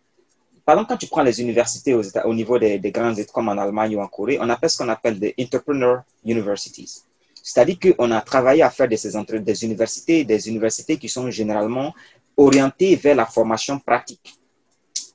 [0.66, 3.32] Par exemple, quand tu prends les universités aux États, au niveau des, des grandes écoles
[3.32, 7.04] comme en Allemagne ou en Corée, on appelle ce qu'on appelle des entrepreneur universities.
[7.42, 9.10] C'est-à-dire qu'on a travaillé à faire de ces
[9.40, 11.94] des universités, des universités qui sont généralement
[12.36, 14.34] orientées vers la formation pratique.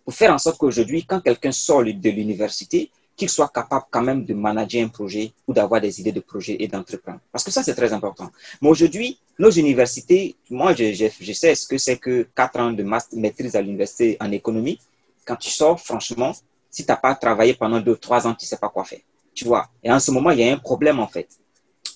[0.03, 4.26] Pour faire en sorte qu'aujourd'hui, quand quelqu'un sort de l'université, qu'il soit capable quand même
[4.26, 7.19] de manager un projet ou d'avoir des idées de projet et d'entreprendre.
[7.31, 8.30] Parce que ça, c'est très important.
[8.61, 12.84] Mais aujourd'hui, nos universités, moi, je sais ce que c'est que quatre ans de
[13.14, 14.80] maîtrise à l'université en économie.
[15.26, 16.34] Quand tu sors, franchement,
[16.69, 18.99] si tu n'as pas travaillé pendant deux, trois ans, tu ne sais pas quoi faire.
[19.34, 19.69] Tu vois?
[19.81, 21.30] Et en ce moment, il y a un problème, en fait.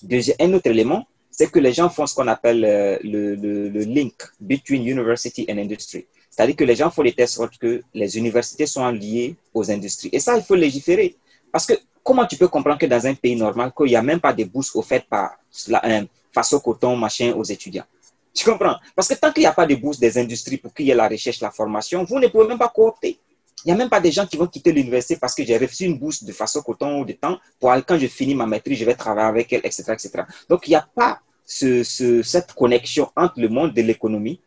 [0.02, 3.68] Deuxième, un autre élément, c'est que les gens font ce qu'on appelle euh, le, le,
[3.68, 6.06] le, link between university and industry.
[6.30, 10.10] C'est-à-dire que les gens font les tests sorte que les universités sont liées aux industries.
[10.12, 11.16] Et ça, il faut légiférer.
[11.52, 14.20] Parce que comment tu peux comprendre que dans un pays normal, qu'il n'y a même
[14.20, 15.36] pas de bourses offertes par
[15.68, 17.84] la, euh, face au coton, machin, aux étudiants?
[18.32, 18.76] Tu comprends?
[18.94, 20.94] Parce que tant qu'il n'y a pas de bourse des industries pour qu'il y ait
[20.94, 23.18] la recherche, la formation, vous ne pouvez même pas coopter.
[23.64, 25.84] Il n'y a même pas des gens qui vont quitter l'université parce que j'ai reçu
[25.84, 28.84] une bourse de façon coton ou de temps pour quand je finis ma maîtrise, je
[28.84, 29.84] vais travailler avec elle, etc.
[29.92, 30.22] etc.
[30.48, 34.40] Donc, il n'y a pas ce, ce, cette connexion entre le monde de l'économie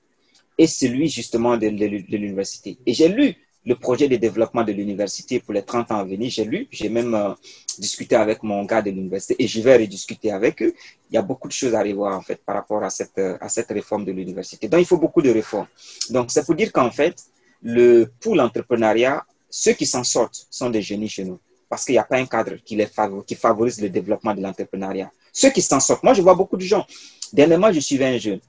[0.58, 2.78] et celui justement de, l'université.
[2.86, 3.36] Et j'ai lu
[3.66, 6.30] le projet de développement de l'université pour les 30 ans à venir.
[6.30, 7.34] J'ai lu, j'ai même euh,
[7.80, 10.74] discuté avec mon gars de l'université et je vais rediscuter avec eux.
[11.10, 13.48] Il y a beaucoup de choses à revoir en fait par rapport à cette, à
[13.48, 14.68] cette réforme de l'université.
[14.68, 15.68] Donc il faut beaucoup de réformes.
[16.10, 17.16] Donc c'est pour dire qu'en fait,
[17.64, 21.40] le, pour l'entrepreneuriat, ceux qui s'en sortent sont des génies chez nous
[21.74, 25.12] parce qu'il n'y a pas un cadre qui, les favorise, le développement de l'entrepreneuriat.
[25.32, 26.86] Ceux qui s'en sortent, moi je vois beaucoup de gens.
[27.32, 28.40] Dernièrement, je suivais un jeune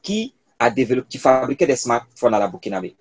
[0.00, 2.94] qui a développé, qui fabriquait des smartphones à la Burkinabé.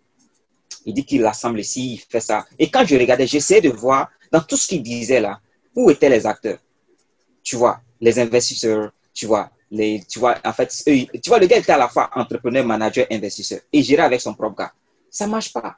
[0.88, 2.48] Il dit qu'il assemble ici, il fait ça.
[2.58, 5.40] Et quand je regardais, j'essayais de voir dans tout ce qu'il disait là,
[5.76, 6.58] où étaient les acteurs.
[7.44, 11.58] Tu vois, les investisseurs, tu vois, les, tu vois, en fait, tu vois, le gars
[11.58, 14.74] était à la fois entrepreneur, manager, investisseur et gérait avec son propre gars.
[15.14, 15.78] Ça marche pas.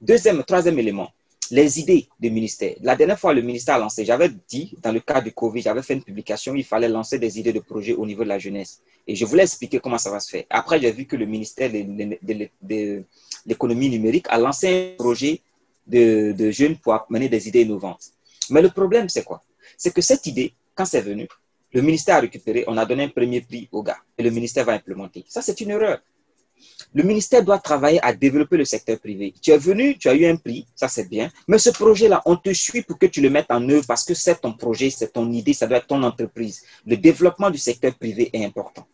[0.00, 1.10] Deuxième, troisième élément,
[1.50, 2.74] les idées du ministère.
[2.80, 5.82] La dernière fois, le ministère a lancé, j'avais dit, dans le cas du Covid, j'avais
[5.82, 8.80] fait une publication, il fallait lancer des idées de projets au niveau de la jeunesse.
[9.06, 10.44] Et je voulais expliquer comment ça va se faire.
[10.48, 13.04] Après, j'ai vu que le ministère de
[13.44, 15.42] l'économie numérique a lancé un projet
[15.86, 18.06] de, de jeunes pour mener des idées innovantes.
[18.48, 19.42] Mais le problème, c'est quoi?
[19.76, 21.28] C'est que cette idée, quand c'est venu,
[21.74, 24.64] le ministère a récupéré, on a donné un premier prix au gars et le ministère
[24.64, 25.26] va implémenter.
[25.28, 26.00] Ça, c'est une erreur.
[26.94, 29.32] Le ministère doit travailler à développer le secteur privé.
[29.40, 32.36] Tu es venu, tu as eu un prix, ça c'est bien, mais ce projet-là, on
[32.36, 35.12] te suit pour que tu le mettes en œuvre parce que c'est ton projet, c'est
[35.12, 36.62] ton idée, ça doit être ton entreprise.
[36.86, 38.86] Le développement du secteur privé est important.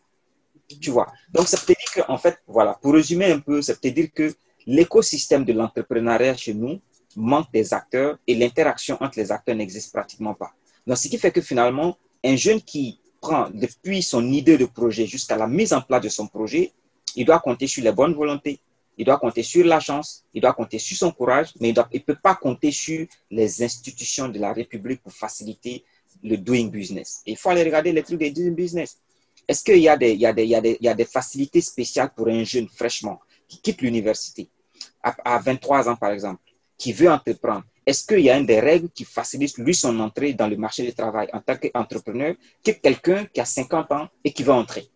[0.81, 1.11] Tu vois.
[1.33, 4.33] Donc, ça veut dire qu'en fait, voilà, pour résumer un peu, ça veut dire que
[4.67, 6.79] l'écosystème de l'entrepreneuriat chez nous
[7.15, 10.51] manque des acteurs et l'interaction entre les acteurs n'existe pratiquement pas.
[10.85, 15.05] Donc, ce qui fait que finalement, un jeune qui prend depuis son idée de projet
[15.05, 16.71] jusqu'à la mise en place de son projet,
[17.15, 18.59] il doit compter sur les bonnes volontés,
[18.97, 21.99] il doit compter sur la chance, il doit compter sur son courage, mais il ne
[21.99, 25.85] peut pas compter sur les institutions de la République pour faciliter
[26.21, 27.21] le doing business.
[27.25, 28.97] Il faut aller regarder les trucs des doing business.
[29.47, 34.49] Est-ce qu'il y a des facilités spéciales pour un jeune fraîchement qui quitte l'université
[35.01, 36.41] à, à 23 ans, par exemple,
[36.77, 37.63] qui veut entreprendre?
[37.85, 40.83] Est-ce qu'il y a une des règles qui facilite lui son entrée dans le marché
[40.83, 44.87] du travail en tant qu'entrepreneur que quelqu'un qui a 50 ans et qui veut entrer?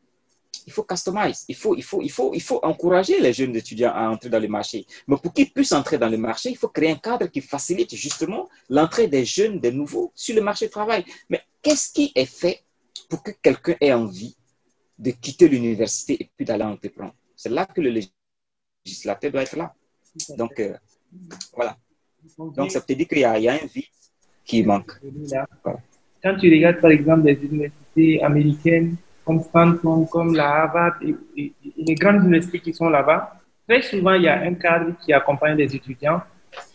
[0.65, 3.91] Il faut customize, il faut, il, faut, il, faut, il faut encourager les jeunes étudiants
[3.93, 4.85] à entrer dans le marché.
[5.07, 7.95] Mais pour qu'ils puissent entrer dans le marché, il faut créer un cadre qui facilite
[7.95, 11.05] justement l'entrée des jeunes, des nouveaux sur le marché du travail.
[11.29, 12.63] Mais qu'est-ce qui est fait
[13.09, 14.35] pour que quelqu'un ait envie
[14.97, 17.13] de quitter l'université et puis d'aller entreprendre?
[17.35, 17.99] C'est là que le
[18.85, 19.73] législateur doit être là.
[20.37, 20.75] Donc, euh,
[21.53, 21.77] voilà.
[22.37, 23.83] Donc, ça peut dire qu'il y, a un vide
[24.45, 24.93] qui manque.
[26.23, 31.53] Quand tu regardes, par exemple, les universités américaines, comme Stanford, comme la Harvard et, et,
[31.65, 33.33] et, les grandes universités qui sont là-bas,
[33.67, 36.21] très souvent, il y a un cadre qui accompagne les étudiants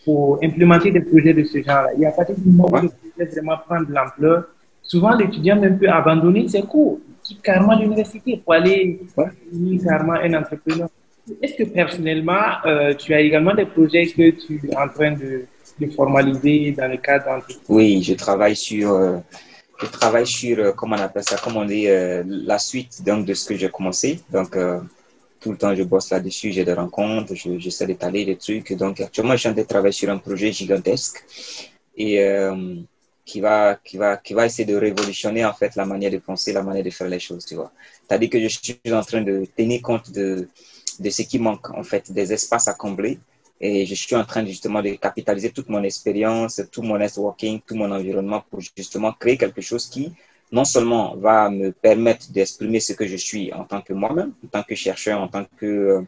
[0.03, 1.89] pour implémenter des projets de ce genre-là.
[1.95, 4.45] Il y a pas du moment où le projet vraiment prendre de l'ampleur.
[4.81, 8.99] Souvent, l'étudiant même peut abandonner ses cours, quitte carrément l'université pour aller
[9.51, 10.89] devenir carrément un entrepreneur.
[11.41, 15.45] Est-ce que personnellement, euh, tu as également des projets que tu es en train de,
[15.79, 17.59] de formaliser dans le cadre d'entreprise?
[17.69, 18.91] Oui, je travaille sur...
[18.93, 19.17] Euh
[19.81, 23.25] je travaille sur, euh, comment on appelle ça, comment on dit, euh, la suite donc,
[23.25, 24.19] de ce que j'ai commencé.
[24.31, 24.79] Donc, euh,
[25.39, 28.73] tout le temps, je bosse là-dessus, j'ai des rencontres, j'essaie d'étaler des trucs.
[28.73, 31.23] Donc, actuellement, je suis en train de travailler sur un projet gigantesque
[31.95, 32.19] et
[33.25, 36.51] qui, va, qui, va, qui va essayer de révolutionner en fait la manière de penser,
[36.51, 37.71] la manière de faire les choses, tu vois.
[38.05, 40.49] C'est-à-dire que je suis en train de tenir compte de,
[40.99, 43.17] de ce qui manque, en fait, des espaces à combler
[43.61, 47.75] et je suis en train justement de capitaliser toute mon expérience, tout mon networking, tout
[47.75, 50.13] mon environnement pour justement créer quelque chose qui
[50.51, 54.47] non seulement va me permettre d'exprimer ce que je suis en tant que moi-même, en
[54.47, 56.01] tant que chercheur, en tant que euh,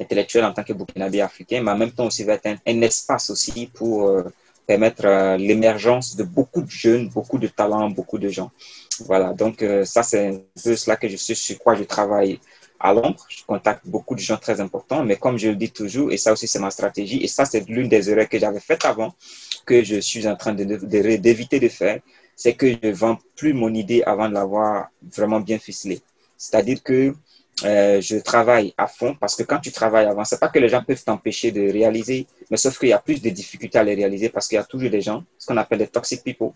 [0.00, 3.28] intellectuel, en tant que burkinabé africain, mais en même temps aussi va être un, espace
[3.30, 4.22] aussi pour euh,
[4.66, 8.50] permettre euh, l'émergence de beaucoup de jeunes, beaucoup de talents, beaucoup de gens.
[9.00, 12.38] Voilà, donc ça c'est un peu cela que je suis, sur quoi je travaille
[12.82, 13.24] à l'ombre.
[13.28, 16.32] Je contacte beaucoup de gens très importants, mais comme je le dis toujours, et ça
[16.32, 19.14] aussi c'est ma stratégie, et ça c'est l'une des erreurs que j'avais faites avant,
[19.64, 22.00] que je suis en train d'éviter de, de, de faire,
[22.34, 26.00] c'est que je ne vends plus mon idée avant de l'avoir vraiment bien ficelée.
[26.36, 27.14] C'est-à-dire que
[27.64, 30.68] euh, je travaille à fond parce que quand tu travailles avant, c'est pas que les
[30.68, 33.94] gens peuvent t'empêcher de réaliser, mais sauf qu'il y a plus de difficultés à les
[33.94, 36.50] réaliser parce qu'il y a toujours des gens, ce qu'on appelle des toxic people,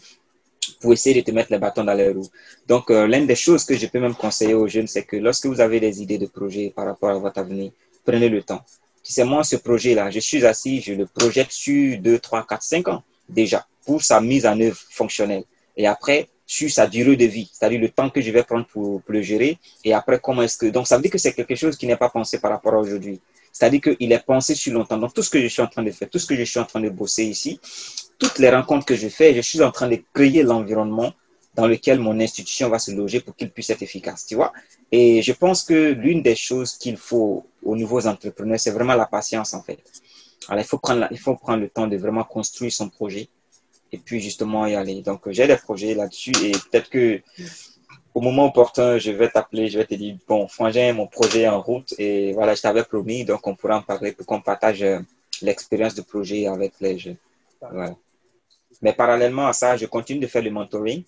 [0.80, 2.28] pour essayer de te mettre les bâtons dans les roues.
[2.66, 5.46] Donc, euh, l'une des choses que je peux même conseiller aux jeunes, c'est que lorsque
[5.46, 7.72] vous avez des idées de projet par rapport à votre avenir,
[8.04, 8.62] prenez le temps.
[9.02, 12.62] Tu sais, moi, ce projet-là, je suis assis, je le projette sur 2, 3, 4,
[12.62, 15.44] 5 ans déjà pour sa mise en œuvre fonctionnelle.
[15.76, 19.02] Et après, sur sa durée de vie, c'est-à-dire le temps que je vais prendre pour,
[19.06, 19.58] le gérer.
[19.84, 20.66] Et après, comment est-ce que...
[20.66, 22.78] Donc, ça veut dire que c'est quelque chose qui n'est pas pensé par rapport à
[22.78, 23.20] aujourd'hui.
[23.56, 24.98] C'est-à-dire qu'il est pensé sur longtemps.
[24.98, 26.60] Donc, tout ce que je suis en train de faire, tout ce que je suis
[26.60, 27.58] en train de bosser ici,
[28.18, 31.14] toutes les rencontres que je fais, je suis en train de créer l'environnement
[31.54, 34.52] dans lequel mon institution va se loger pour qu'il puisse être efficace, tu vois.
[34.92, 39.06] Et je pense que l'une des choses qu'il faut aux nouveaux entrepreneurs, c'est vraiment la
[39.06, 39.82] patience, en fait.
[40.48, 43.30] Alors, il faut prendre, il faut prendre le temps de vraiment construire son projet
[43.90, 45.00] et puis justement y aller.
[45.00, 47.22] Donc j'ai des projets là-dessus et peut-être que
[48.16, 51.48] au moment opportun, je vais t'appeler, je vais te dire, bon, frangin, mon projet est
[51.48, 54.82] en route et voilà, je t'avais promis, donc on pourra en parler pour qu'on partage
[54.82, 55.00] euh,
[55.42, 57.18] l'expérience de projet avec les jeunes.
[57.60, 57.94] Voilà.
[58.80, 61.02] Mais parallèlement à ça, je continue de faire le mentoring.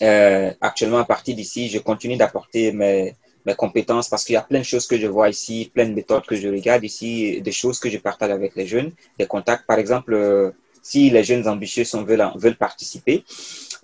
[0.00, 3.14] Euh, actuellement, à partir d'ici, je continue d'apporter mes,
[3.58, 6.24] compétences parce qu'il y a plein de choses que je vois ici, plein de méthodes
[6.24, 9.66] que je regarde ici, des choses que je partage avec les jeunes, des contacts.
[9.66, 10.50] Par exemple, euh,
[10.82, 13.24] si les jeunes ambitieux sont, veulent, veulent participer,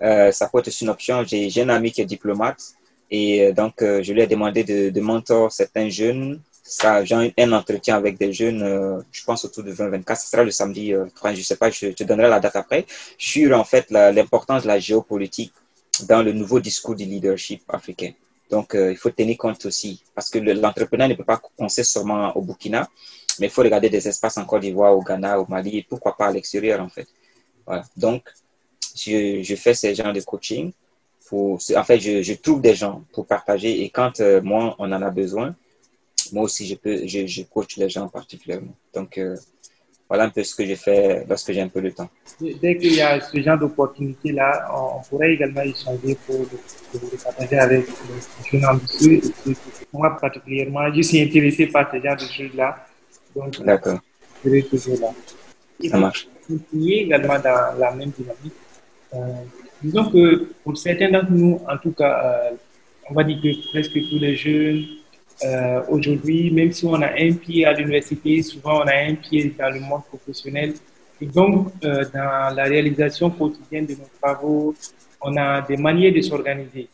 [0.03, 1.25] euh, ça peut être une option.
[1.25, 2.61] J'ai un ami qui est diplomate
[3.11, 6.41] et euh, donc euh, je lui ai demandé de, de mentor certains jeunes.
[6.63, 10.51] Ça, j'ai un entretien avec des jeunes, je pense autour de 2024, ce sera le
[10.51, 12.85] samedi 3, je sais pas, je te donnerai la date après,
[13.17, 15.55] sur en fait l'importance de la géopolitique
[16.07, 18.11] dans le nouveau discours du leadership africain.
[18.51, 22.43] Donc, il faut tenir compte aussi, parce que l'entrepreneur ne peut pas penser seulement au
[22.43, 22.87] Burkina,
[23.41, 26.17] mais il faut regarder des espaces en Côte d'Ivoire, au Ghana, au Mali, et pourquoi
[26.17, 27.07] pas à l'extérieur, en fait.
[27.67, 27.85] Voilà.
[27.97, 28.23] Donc,
[28.97, 30.73] je, fais ces genres de coaching.
[31.29, 35.03] Pour, en fait, je, trouve des gens pour partager et quand euh, moi, on en
[35.03, 35.55] a besoin,
[36.33, 38.75] moi aussi, je, peux, je coach les gens particulièrement.
[38.95, 39.37] Donc, euh,
[40.09, 42.09] voilà un peu ce que je fais lorsque j'ai un peu de temps.
[42.41, 47.87] Dès qu'il y a ce genre d'opportunité-là, on, pourrait également échanger pour le, partager avec
[47.87, 49.21] les jeunes ambitieux.
[49.93, 52.88] Moi, particulièrement, je suis intéressé par ce genre de choses-là.
[53.39, 54.01] Donc, D'accord.
[54.45, 55.89] je serai toujours là.
[55.89, 56.29] Ça marche.
[56.47, 58.59] Continuer également dans la même dynamique.
[59.15, 59.19] Euh,
[59.81, 62.57] disons que pour certains d'entre nous, en tout cas, euh,
[63.09, 64.85] on va dire que presque tous les jeunes,
[65.45, 69.55] euh, aujourd'hui, même si on a un pied à l'université, souvent on a un pied
[69.57, 70.75] dans le monde professionnel.
[71.21, 74.75] Et donc, dans la réalisation quotidienne de nos travaux,
[75.21, 76.89] on a des manières de s'organiser.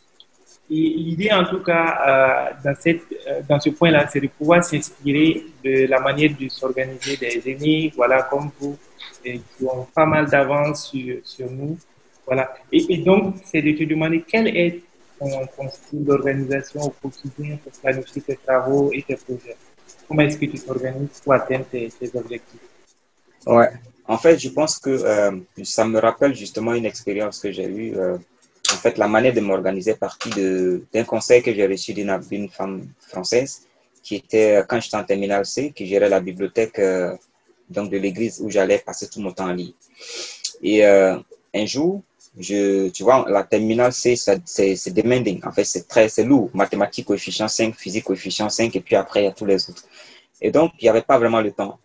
[0.69, 4.63] Et l'idée, en tout cas, euh, dans, cette, euh, dans ce point-là, c'est de pouvoir
[4.63, 8.75] s'inspirer de la manière de s'organiser des aînés, voilà, comme vous,
[9.23, 11.77] qui ont pas mal d'avance sur, sur, nous.
[12.25, 12.51] Voilà.
[12.71, 14.81] Et, donc, c'est de te demander quel est
[15.19, 19.55] ton, style d'organisation au quotidien pour planifier tes travaux et tes projets.
[20.07, 22.59] Comment est-ce que tu t'organises pour atteindre tes, objectifs?
[23.45, 23.69] Ouais.
[24.07, 25.31] En fait, je pense que euh,
[25.63, 27.93] ça me rappelle justement une expérience que j'ai eue
[28.73, 30.29] en fait, la manière de m'organiser partie
[30.93, 33.67] d'un conseil que j'ai reçu d'une femme française
[34.01, 37.15] qui était, quand j'étais en terminale C, qui gérait la bibliothèque euh,
[37.69, 39.73] donc de l'église où j'allais passer tout mon temps en ligne.
[40.61, 41.17] Et euh,
[41.53, 42.01] un jour,
[42.39, 45.41] tu vois, la terminale C, c'est demanding.
[45.43, 46.49] En fait, c'est très, c'est lourd.
[46.53, 49.83] Mathématiques, coefficient 5, physique, coefficient 5, et puis après, il y a tous les autres.
[50.41, 51.79] Et donc, il n'y avait pas vraiment le temps.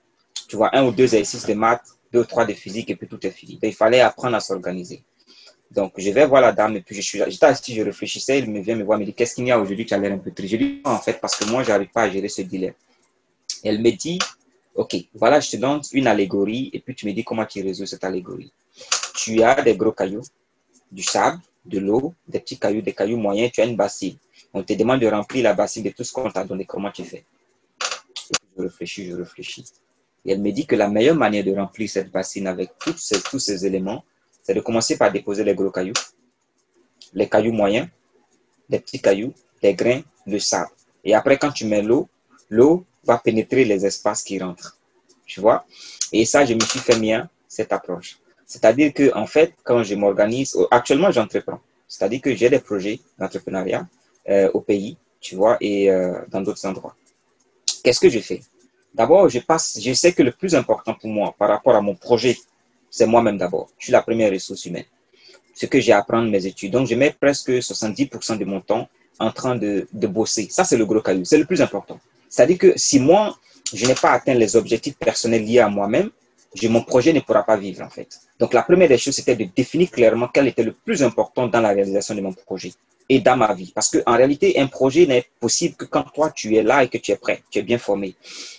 [0.48, 3.06] Tu vois, un ou deux exercices de maths, deux ou trois de physique, et puis
[3.06, 3.58] tout est fini.
[3.62, 5.02] Il fallait apprendre à s'organiser.
[5.70, 8.50] Donc, je vais voir la dame et puis je suis j'étais assis, je réfléchissais, il
[8.50, 10.18] me vient me voir, me dit, qu'est-ce qu'il y a aujourd'hui, tu as l'air un
[10.18, 10.52] peu triste?
[10.52, 12.74] Je lui dis, en fait, parce que moi, je n'arrive pas à gérer ce dilemme.
[13.62, 14.18] elle me dit,
[14.74, 17.86] OK, voilà, je te donne une allégorie et puis tu me dis comment tu résous
[17.86, 18.52] cette allégorie.
[19.14, 20.22] Tu as des gros cailloux,
[20.90, 24.16] du sable, de l'eau, des petits cailloux, des cailloux moyens, tu as une bassine.
[24.52, 27.04] On te demande de remplir la bassine de tout ce qu'on t'a donné, comment tu
[27.04, 27.24] fais?
[28.56, 29.64] Je réfléchis, je réfléchis.
[30.24, 33.20] Et elle me dit que la meilleure manière de remplir cette bassine avec tous ces,
[33.22, 34.04] tous ces éléments,
[34.42, 35.94] c'est de commencer par déposer les gros cailloux,
[37.14, 37.88] les cailloux moyens,
[38.68, 40.70] les petits cailloux, les grains, le sable.
[41.04, 42.08] Et après, quand tu mets l'eau,
[42.48, 44.76] l'eau va pénétrer les espaces qui rentrent.
[45.26, 45.64] Tu vois?
[46.12, 48.18] Et ça, je me suis fait bien cette approche.
[48.46, 51.60] C'est-à-dire que, en fait, quand je m'organise, actuellement, j'entreprends.
[51.86, 53.86] C'est-à-dire que j'ai des projets d'entrepreneuriat
[54.28, 56.96] euh, au pays, tu vois, et euh, dans d'autres endroits.
[57.82, 58.40] Qu'est-ce que je fais?
[58.94, 61.94] D'abord, je passe, je sais que le plus important pour moi par rapport à mon
[61.94, 62.36] projet,
[62.90, 63.68] c'est moi-même d'abord.
[63.78, 64.84] Je suis la première ressource humaine.
[65.54, 66.72] Ce que j'ai à apprendre mes études.
[66.72, 68.88] Donc, je mets presque 70% de mon temps
[69.18, 70.48] en train de, de bosser.
[70.50, 71.24] Ça, c'est le gros caillou.
[71.24, 72.00] C'est le plus important.
[72.28, 73.36] C'est-à-dire que si moi,
[73.72, 76.10] je n'ai pas atteint les objectifs personnels liés à moi-même,
[76.68, 78.20] mon projet ne pourra pas vivre en fait.
[78.38, 81.60] Donc la première des choses, c'était de définir clairement quel était le plus important dans
[81.60, 82.72] la réalisation de mon projet
[83.08, 83.72] et dans ma vie.
[83.74, 86.98] Parce qu'en réalité, un projet n'est possible que quand toi, tu es là et que
[86.98, 88.14] tu es prêt, tu es bien formé.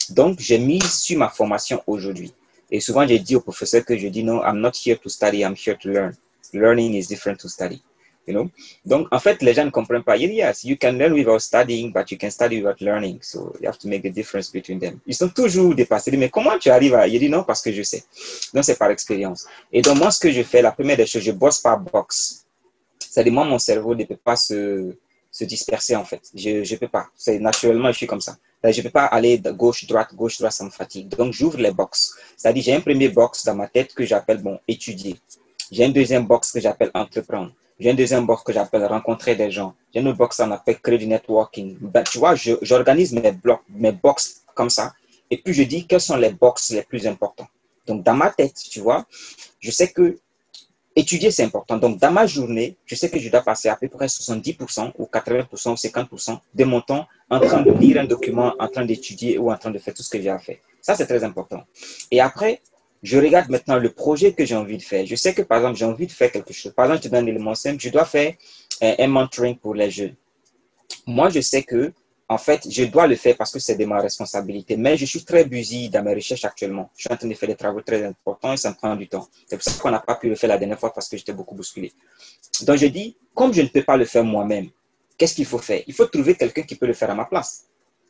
[0.09, 2.33] Donc, j'ai mis sur ma formation aujourd'hui.
[2.71, 5.39] Et souvent, j'ai dit au professeur que je dis non, I'm not here to study,
[5.39, 6.13] I'm here to learn.
[6.53, 7.81] Learning is different to study.
[8.27, 8.49] You know?
[8.85, 10.15] Donc, en fait, les gens ne comprennent pas.
[10.15, 13.19] Yes, you can learn without studying, but you can study without learning.
[13.21, 14.99] So, you have to make the difference between them.
[15.07, 16.15] Ils sont toujours dépassés.
[16.15, 17.07] Mais comment tu arrives à...
[17.07, 18.03] Il dit non, parce que je sais.
[18.53, 19.47] Donc, c'est par expérience.
[19.73, 22.45] Et donc, moi, ce que je fais, la première des choses, je bosse par box.
[22.99, 24.95] C'est-à-dire, moi, mon cerveau ne peut pas se,
[25.31, 26.21] se disperser, en fait.
[26.35, 27.07] Je ne peux pas.
[27.15, 28.37] C'est naturellement, je suis comme ça.
[28.63, 31.07] Je ne peux pas aller de gauche, droite, gauche, droite, ça me fatigue.
[31.09, 32.15] Donc, j'ouvre les box.
[32.37, 35.17] C'est-à-dire, j'ai un premier box dans ma tête que j'appelle, bon, étudier.
[35.71, 37.51] J'ai un deuxième box que j'appelle entreprendre.
[37.79, 39.73] J'ai un deuxième box que j'appelle rencontrer des gens.
[39.91, 41.77] J'ai une autre box qu'on appelle créer du networking.
[41.81, 44.93] Ben, tu vois, j'organise mes blocs, mes box comme ça.
[45.31, 47.47] Et puis je dis quels sont les box les plus importants.
[47.87, 49.05] Donc dans ma tête, tu vois,
[49.59, 50.19] je sais que
[50.95, 51.77] étudier c'est important.
[51.77, 55.05] Donc dans ma journée, je sais que je dois passer à peu près 70% ou
[55.05, 59.37] 80% ou 50% de mon temps en train de lire un document, en train d'étudier
[59.37, 60.57] ou en train de faire tout ce que j'ai à faire.
[60.81, 61.63] Ça c'est très important.
[62.11, 62.61] Et après,
[63.03, 65.05] je regarde maintenant le projet que j'ai envie de faire.
[65.05, 66.71] Je sais que, par exemple, j'ai envie de faire quelque chose.
[66.73, 67.81] Par exemple, je te donne un élément simple.
[67.81, 68.35] Je dois faire
[68.81, 70.15] un, un mentoring pour les jeunes.
[71.07, 71.91] Moi, je sais que,
[72.31, 74.77] en fait, je dois le faire parce que c'est de ma responsabilité.
[74.77, 76.89] Mais je suis très busy dans mes recherches actuellement.
[76.95, 79.09] Je suis en train de faire des travaux très importants et ça me prend du
[79.09, 79.27] temps.
[79.47, 81.33] C'est pour ça qu'on n'a pas pu le faire la dernière fois parce que j'étais
[81.33, 81.91] beaucoup bousculé.
[82.61, 84.69] Donc, je dis, comme je ne peux pas le faire moi-même,
[85.17, 85.83] qu'est-ce qu'il faut faire?
[85.87, 87.65] Il faut trouver quelqu'un qui peut le faire à ma place.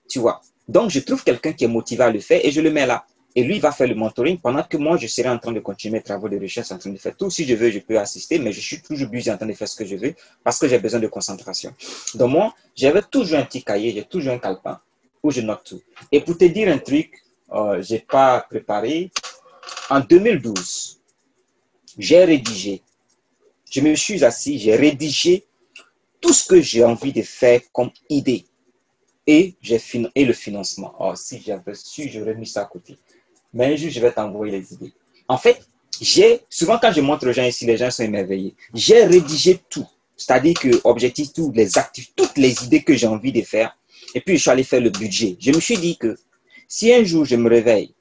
[0.07, 0.39] Tu vois?
[0.67, 3.03] Donc, je trouve quelqu'un qui est motivé à le faire et je le mets là.
[3.35, 5.93] Et lui, va faire le mentoring pendant que moi, je serai en train de continuer
[5.93, 7.29] mes travaux de recherche, en train de faire tout.
[7.29, 9.67] Si je veux, je peux assister, mais je suis toujours busy en train de faire
[9.67, 10.13] ce que je veux
[10.43, 11.73] parce que j'ai besoin de concentration.
[12.15, 14.79] Donc moi, j'avais toujours un petit cahier, j'ai toujours un calepin
[15.23, 15.81] où je note tout.
[16.11, 19.11] Et pour te dire un truc, euh, j'ai pas préparé.
[19.89, 20.99] En 2012,
[21.97, 22.81] j'ai rédigé.
[23.69, 25.45] Je me suis assis, j'ai rédigé
[26.19, 28.45] tout ce que j'ai envie de faire comme idée
[29.25, 30.93] et le financement.
[30.99, 32.97] Oh, si j'avais su, j'aurais mis ça à côté
[33.53, 34.93] mais un jour, je vais t'envoyer les idées.
[35.27, 35.61] En fait,
[35.99, 38.55] j'ai, souvent quand je montre aux gens ici, les gens sont émerveillés.
[38.73, 39.87] J'ai rédigé tout.
[40.15, 43.75] C'est-à-dire que, objectif, tous les actifs, toutes les idées que j'ai envie de faire.
[44.13, 45.35] Et puis, je suis allé faire le budget.
[45.39, 46.15] Je me suis dit que
[46.67, 47.93] si un jour je me réveille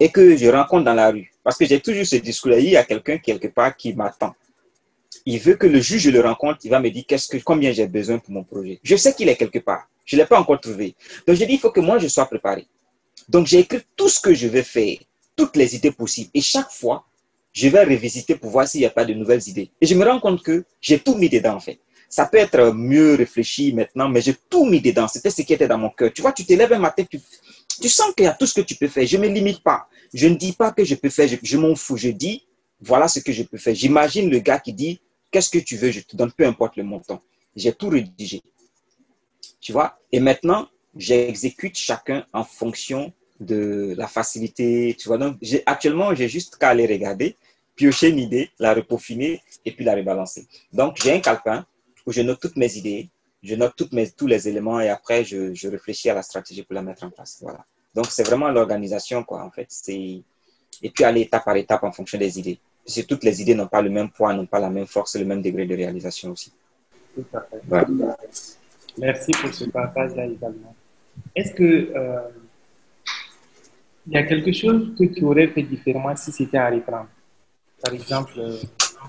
[0.00, 2.76] et que je rencontre dans la rue, parce que j'ai toujours ce discours-là, il y
[2.76, 4.34] a quelqu'un quelque part qui m'attend.
[5.26, 7.04] Il veut que le juge le rencontre, il va me dire
[7.44, 8.78] combien j'ai besoin pour mon projet.
[8.82, 9.88] Je sais qu'il est quelque part.
[10.04, 10.94] Je ne l'ai pas encore trouvé.
[11.26, 12.66] Donc, je dis, il faut que moi, je sois préparé.
[13.28, 14.98] Donc, j'ai écrit tout ce que je vais faire,
[15.36, 16.30] toutes les idées possibles.
[16.34, 17.06] Et chaque fois,
[17.52, 19.70] je vais revisiter pour voir s'il n'y a pas de nouvelles idées.
[19.80, 21.78] Et je me rends compte que j'ai tout mis dedans, en fait.
[22.08, 25.08] Ça peut être mieux réfléchi maintenant, mais j'ai tout mis dedans.
[25.08, 26.12] C'était ce qui était dans mon cœur.
[26.12, 27.20] Tu vois, tu te lèves un matin, tu,
[27.80, 29.06] tu sens qu'il y a tout ce que tu peux faire.
[29.06, 29.88] Je ne me limite pas.
[30.12, 31.96] Je ne dis pas que je peux faire, je, je m'en fous.
[31.96, 32.46] Je dis,
[32.80, 33.74] voilà ce que je peux faire.
[33.74, 36.84] J'imagine le gars qui dit, qu'est-ce que tu veux, je te donne, peu importe le
[36.84, 37.20] montant.
[37.56, 38.42] J'ai tout rédigé.
[39.60, 44.96] Tu vois, et maintenant, j'exécute chacun en fonction de la facilité.
[44.98, 47.36] Tu vois, donc actuellement, j'ai juste qu'à aller regarder,
[47.74, 50.46] piocher une idée, la repaufiner et puis la rebalancer.
[50.72, 51.66] Donc, j'ai un calepin
[52.06, 53.08] où je note toutes mes idées,
[53.42, 56.62] je note toutes mes, tous les éléments et après, je, je, réfléchis à la stratégie
[56.62, 57.38] pour la mettre en place.
[57.42, 57.64] Voilà.
[57.94, 59.68] Donc, c'est vraiment l'organisation, quoi, en fait.
[59.88, 62.58] Et puis, aller étape par étape en fonction des idées.
[62.84, 65.16] Parce que toutes les idées n'ont pas le même poids, n'ont pas la même force,
[65.16, 66.52] le même degré de réalisation aussi.
[67.14, 67.60] Tout à fait.
[67.66, 67.86] Voilà.
[68.98, 70.74] Merci pour ce partage-là également.
[71.34, 72.28] Est-ce que euh,
[74.06, 77.08] il y a quelque chose que tu aurais fait différemment si c'était à reprendre?
[77.82, 78.56] Par exemple, euh,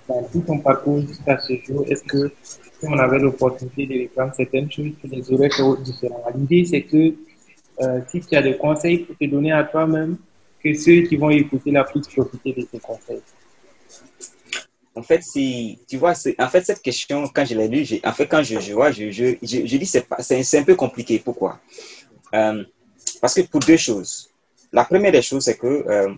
[0.07, 4.33] dans tout ton parcours jusqu'à ce jour, est-ce que si on avait l'opportunité de reprendre
[4.35, 6.31] certaines choses, tu les aurais fait différemment?
[6.35, 7.13] L'idée, c'est que
[7.81, 10.17] euh, si tu as des conseils pour te donner à toi-même,
[10.63, 13.21] que ceux qui vont écouter la puissent profiter de tes conseils.
[14.95, 18.27] En fait, si tu vois, en fait, cette question, quand je l'ai lue, en fait,
[18.27, 21.19] quand je, vois, je, je, je, dis c'est c'est un peu compliqué.
[21.19, 21.59] Pourquoi?
[22.33, 22.63] Euh,
[23.21, 24.29] Parce que pour deux choses.
[24.71, 26.13] La première des choses, c'est que euh,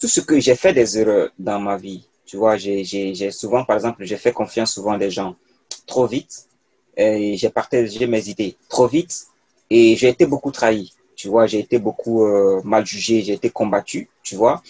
[0.00, 3.76] tout ce que j'ai fait des erreurs dans ma vie, tu vois, j'ai souvent, par
[3.76, 5.36] exemple, j'ai fait confiance souvent des gens
[5.86, 6.48] trop vite
[6.96, 9.26] j'ai partagé mes idées trop vite
[9.70, 13.50] et j'ai été beaucoup trahi, tu vois, j'ai été beaucoup euh, mal jugé, j'ai été
[13.50, 14.62] combattu, tu vois,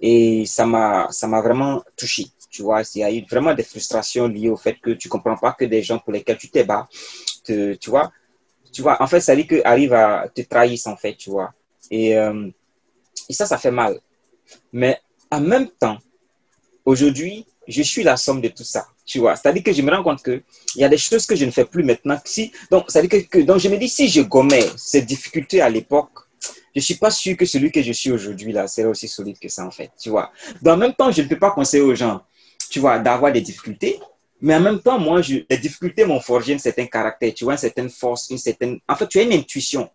[0.00, 2.26] et ça m'a ça m'a vraiment touché.
[2.50, 5.36] Tu vois, il y a eu vraiment des frustrations liées au fait que tu comprends
[5.36, 6.88] pas que des gens pour lesquels tu t'es bas,
[7.44, 8.10] tu vois,
[8.72, 11.52] tu vois, en fait, ça dit que arrive à te trahir en fait, tu vois.
[11.90, 12.48] Et, euh,
[13.28, 14.00] et ça, ça fait mal.
[14.72, 15.00] Mais
[15.30, 15.98] en même temps,
[16.84, 18.86] aujourd'hui, je suis la somme de tout ça.
[19.04, 20.42] Tu vois, c'est-à-dire que je me rends compte qu'il
[20.76, 22.18] y a des choses que je ne fais plus maintenant.
[22.24, 25.70] Si, donc, c'est-à-dire que, que, donc, je me dis, si je gommais ces difficultés à
[25.70, 26.27] l'époque,
[26.80, 29.48] je suis pas sûr que celui que je suis aujourd'hui là serait aussi solide que
[29.48, 30.32] ça en fait, tu vois.
[30.62, 32.22] Dans le même temps, je ne peux pas conseiller aux gens,
[32.70, 33.98] tu vois, d'avoir des difficultés,
[34.40, 37.54] mais en même temps, moi, je, les difficultés m'ont forgé un certain caractère, tu vois,
[37.54, 38.78] une certaine force, une certaine.
[38.88, 39.90] En fait, tu as une intuition.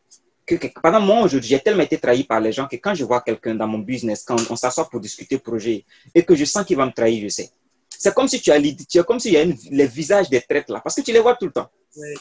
[0.45, 3.05] Que, que pendant moi, aujourd'hui, j'ai tellement été trahi par les gens que quand je
[3.05, 6.65] vois quelqu'un dans mon business, quand on s'assoit pour discuter projet et que je sens
[6.65, 7.49] qu'il va me trahir, je sais.
[7.89, 10.41] C'est comme si tu as, tu as comme s'il y a une, les visages des
[10.41, 11.69] traites là, parce que tu les vois tout le temps.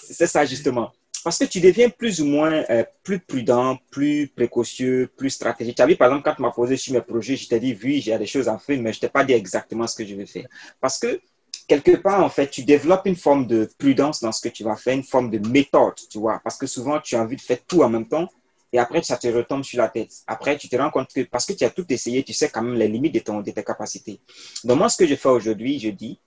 [0.08, 0.92] C'est ça, justement.
[1.24, 5.76] Parce que tu deviens plus ou moins euh, plus prudent, plus précautieux, plus stratégique.
[5.76, 7.78] Tu as vu, par exemple, quand tu m'as posé sur mes projets, je t'ai dit,
[7.82, 10.14] oui, j'ai des choses à faire, mais je t'ai pas dit exactement ce que je
[10.14, 10.46] vais faire.
[10.80, 11.20] Parce que
[11.68, 14.76] quelque part, en fait, tu développes une forme de prudence dans ce que tu vas
[14.76, 16.40] faire, une forme de méthode, tu vois.
[16.42, 18.28] Parce que souvent, tu as envie de faire tout en même temps
[18.72, 20.12] et après, ça te retombe sur la tête.
[20.26, 22.62] Après, tu te rends compte que parce que tu as tout essayé, tu sais quand
[22.62, 24.20] même les limites de, ton, de tes capacités.
[24.64, 26.18] Donc, moi, ce que je fais aujourd'hui, je dis,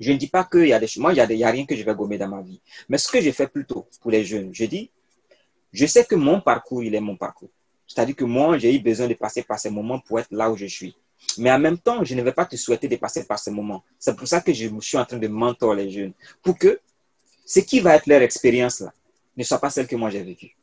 [0.00, 1.76] je ne dis pas qu'il y a des moi, il n'y a, a rien que
[1.76, 2.60] je vais gommer dans ma vie.
[2.88, 4.90] Mais ce que je fais plutôt pour les jeunes, je dis,
[5.72, 7.50] je sais que mon parcours, il est mon parcours.
[7.86, 10.56] C'est-à-dire que moi, j'ai eu besoin de passer par ces moments pour être là où
[10.56, 10.96] je suis.
[11.38, 13.84] Mais en même temps, je ne vais pas te souhaiter de passer par ces moments.
[13.98, 16.12] C'est pour ça que je suis en train de mentor les jeunes.
[16.42, 16.80] Pour que
[17.44, 18.92] ce qui va être leur expérience là
[19.36, 20.56] ne soit pas celle que moi j'ai vécue.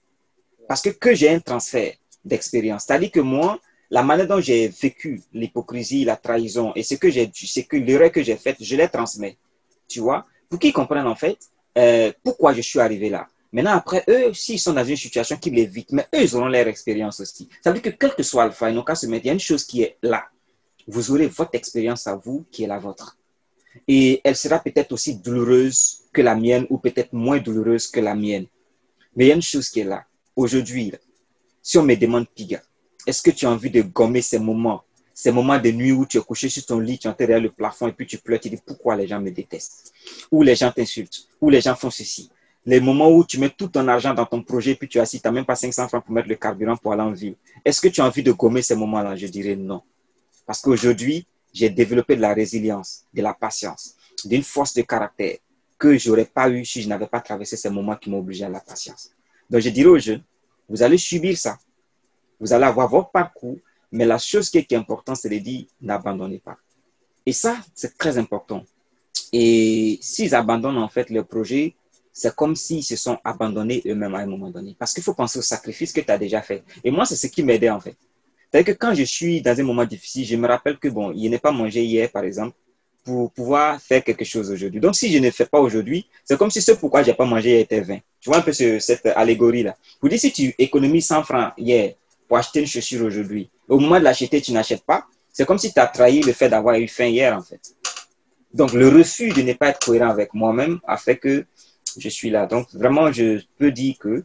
[0.68, 1.94] Parce que, que j'ai un transfert
[2.24, 2.86] d'expérience.
[2.86, 3.60] C'est-à-dire que moi,
[3.92, 8.12] la manière dont j'ai vécu l'hypocrisie, la trahison et ce que j'ai, c'est que l'erreur
[8.12, 9.38] que j'ai faite, je les transmets.
[9.88, 10.26] Tu vois?
[10.48, 11.38] Pour qu'ils comprennent en fait
[11.78, 13.28] euh, pourquoi je suis arrivé là.
[13.52, 16.68] Maintenant, après, eux, s'ils sont dans une situation qui les mais eux, ils auront leur
[16.68, 17.50] expérience aussi.
[17.64, 19.26] Ça veut dire que quel que soit le ils n'ont qu'à se mettre.
[19.26, 20.26] Il y a une chose qui est là
[20.90, 23.18] vous aurez votre expérience à vous qui est la vôtre.
[23.88, 28.16] Et elle sera peut-être aussi douloureuse que la mienne ou peut-être moins douloureuse que la
[28.16, 28.48] mienne.
[29.16, 30.06] Mais il y a une chose qui est là.
[30.36, 30.92] Aujourd'hui,
[31.62, 32.62] si on me demande, Piga,
[33.08, 36.18] est-ce que tu as envie de gommer ces moments, ces moments de nuit où tu
[36.18, 38.50] es couché sur ton lit, tu es derrière le plafond et puis tu pleures, tu
[38.50, 39.94] dis pourquoi les gens me détestent,
[40.32, 42.30] ou les gens t'insultent, ou les gens font ceci.
[42.66, 45.20] Les moments où tu mets tout ton argent dans ton projet, puis tu as assis,
[45.22, 47.36] tu n'as même pas 500 francs pour mettre le carburant pour aller en ville.
[47.64, 49.16] Est-ce que tu as envie de gommer ces moments-là?
[49.16, 49.82] Je dirais non.
[50.46, 53.96] Parce qu'aujourd'hui, j'ai développé de la résilience, de la patience,
[54.26, 55.38] d'une force de caractère
[55.78, 58.44] que je n'aurais pas eu si je n'avais pas traversé ces moments qui m'ont obligé
[58.44, 59.12] à la patience.
[59.50, 60.24] Donc, je dirais aux jeunes,
[60.68, 61.58] vous allez subir ça.
[62.40, 63.58] Vous allez avoir votre parcours,
[63.92, 66.58] mais la chose qui est, importante, c'est de dire, n'abandonnez pas.
[67.26, 68.64] Et ça, c'est très important.
[69.34, 71.76] Et s'ils abandonnent en fait leur projet,
[72.12, 74.76] c'est comme s'ils se sont abandonnés eux-mêmes à un moment donné.
[74.78, 76.64] Parce qu'il faut penser au sacrifice que tu as déjà fait.
[76.84, 77.96] Et moi, c'est ce qui m'aidait en fait.
[78.52, 81.30] C'est-à-dire que quand je suis dans un moment difficile, je me rappelle que, bon, il
[81.30, 82.56] n'est pas mangé hier, par exemple,
[83.04, 84.80] pour pouvoir faire quelque chose aujourd'hui.
[84.80, 87.26] Donc, si je ne fais pas aujourd'hui, c'est comme si ce pourquoi je n'ai pas
[87.26, 88.00] mangé hier était 20.
[88.20, 89.76] Tu vois un peu cette allégorie-là.
[90.02, 91.94] Vous dites, si tu économises 100 francs hier
[92.30, 95.74] pour acheter une chaussure aujourd'hui, au moment de l'acheter, tu n'achètes pas, c'est comme si
[95.74, 97.60] tu as trahi le fait d'avoir eu faim hier, en fait.
[98.54, 101.46] Donc, le refus de ne pas être cohérent avec moi-même a fait que
[101.98, 102.46] je suis là.
[102.46, 104.24] Donc, vraiment, je peux dire que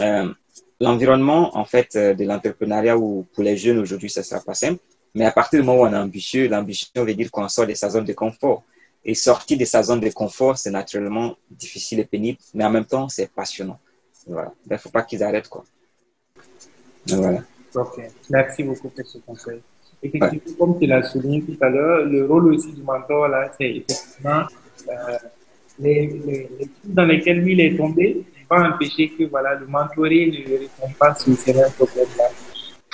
[0.00, 0.32] euh,
[0.80, 4.80] l'environnement, en fait, euh, de l'entrepreneuriat ou pour les jeunes aujourd'hui, ça sera pas simple.
[5.14, 7.74] Mais à partir du moment où on est ambitieux, l'ambition veut dire qu'on sort de
[7.74, 8.64] sa zone de confort.
[9.02, 12.84] Et sortir de sa zone de confort, c'est naturellement difficile et pénible, mais en même
[12.84, 13.78] temps, c'est passionnant.
[14.26, 14.34] Il
[14.70, 15.64] ne faut pas qu'ils arrêtent, quoi.
[17.16, 17.42] Voilà.
[17.74, 18.00] Ok.
[18.30, 19.60] Merci beaucoup pour ce conseil.
[20.02, 23.76] Effectivement, comme tu l'as souligné tout à l'heure, le rôle aussi du mentor, là, c'est
[23.76, 24.42] effectivement
[24.88, 25.18] euh,
[25.80, 30.26] les, les, les, dans lesquels lui, il est tombé, pas empêcher que voilà, le mentoré
[30.26, 32.28] ne répond pas sur ces mêmes problèmes-là.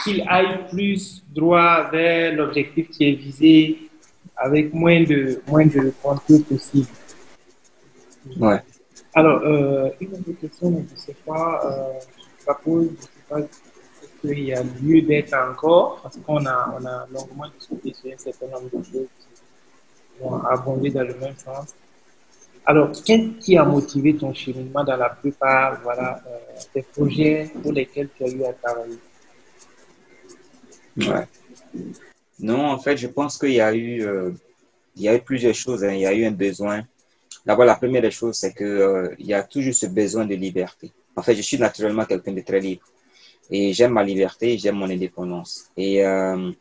[0.03, 3.79] Qu'il aille plus droit vers l'objectif qui est visé
[4.37, 6.89] avec moins de, moins de contrôle possible.
[8.39, 8.61] Ouais.
[9.15, 12.01] Alors, euh, une autre question, je ne sais pas, euh,
[12.41, 13.41] je pose, je ne sais pas
[14.27, 18.19] qu'il y a lieu d'être encore, parce qu'on a, on a longuement discuté sur un
[18.19, 21.75] certain nombre de choses qui vont abonder dans le même sens.
[22.67, 26.39] Alors, qu'est-ce qui a motivé ton cheminement dans la plupart voilà, euh,
[26.75, 28.99] des projets pour lesquels tu as eu à travailler?
[30.97, 31.27] Ouais.
[32.41, 34.31] Non, en fait, je pense qu'il y a eu, euh,
[34.97, 35.85] il y a eu plusieurs choses.
[35.85, 35.93] Hein.
[35.93, 36.83] Il y a eu un besoin.
[37.45, 40.91] D'abord, la première des choses, c'est qu'il euh, y a toujours ce besoin de liberté.
[41.17, 42.83] En fait, je suis naturellement quelqu'un de très libre.
[43.51, 45.65] Et j'aime ma liberté, j'aime mon indépendance.
[45.77, 46.55] Et il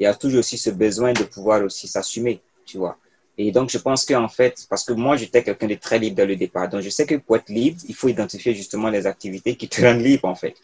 [0.00, 2.96] y a toujours aussi ce besoin de pouvoir aussi s'assumer, tu vois.
[3.38, 6.26] Et donc, je pense qu'en fait, parce que moi, j'étais quelqu'un de très libre dès
[6.26, 6.68] le départ.
[6.68, 9.80] Donc, je sais que pour être libre, il faut identifier justement les activités qui te
[9.84, 10.54] rendent libre, en fait.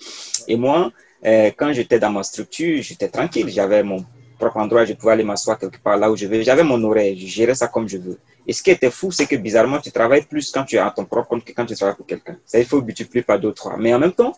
[0.47, 0.93] Et moi,
[1.25, 3.49] euh, quand j'étais dans ma structure, j'étais tranquille.
[3.49, 4.05] J'avais mon,
[4.39, 6.43] propre endroit, je pouvais aller m'asseoir quelque part là où je veux.
[6.43, 8.19] J'avais mon oreille, je gérais ça comme je veux.
[8.47, 10.91] Et ce qui était fou, c'est que bizarrement, tu travailles plus quand tu es à
[10.91, 12.39] ton propre compte que quand tu travailles pour quelqu'un.
[12.47, 13.77] Ça, il faut multiplier par deux, trois.
[13.77, 14.35] Mais en même temps,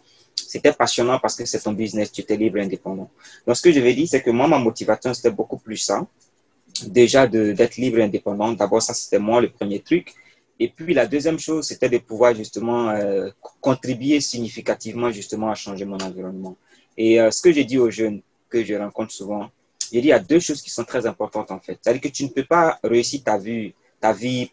[0.51, 3.09] c'était passionnant parce que c'est ton business, tu étais libre et indépendant.
[3.47, 6.05] Donc, ce que je vais dire, c'est que moi, ma motivation, c'était beaucoup plus ça.
[6.87, 8.51] Déjà, d'être libre et indépendant.
[8.53, 10.13] D'abord, ça, c'était moi le premier truc.
[10.59, 15.85] Et puis, la deuxième chose, c'était de pouvoir justement euh, contribuer significativement justement à changer
[15.85, 16.57] mon environnement.
[16.97, 19.51] Et euh, ce que j'ai dit aux jeunes que je rencontre souvent,
[19.93, 21.79] j'ai dit, il y a deux choses qui sont très importantes en fait.
[21.81, 24.51] C'est-à-dire que tu ne peux pas réussir ta vie, ta vie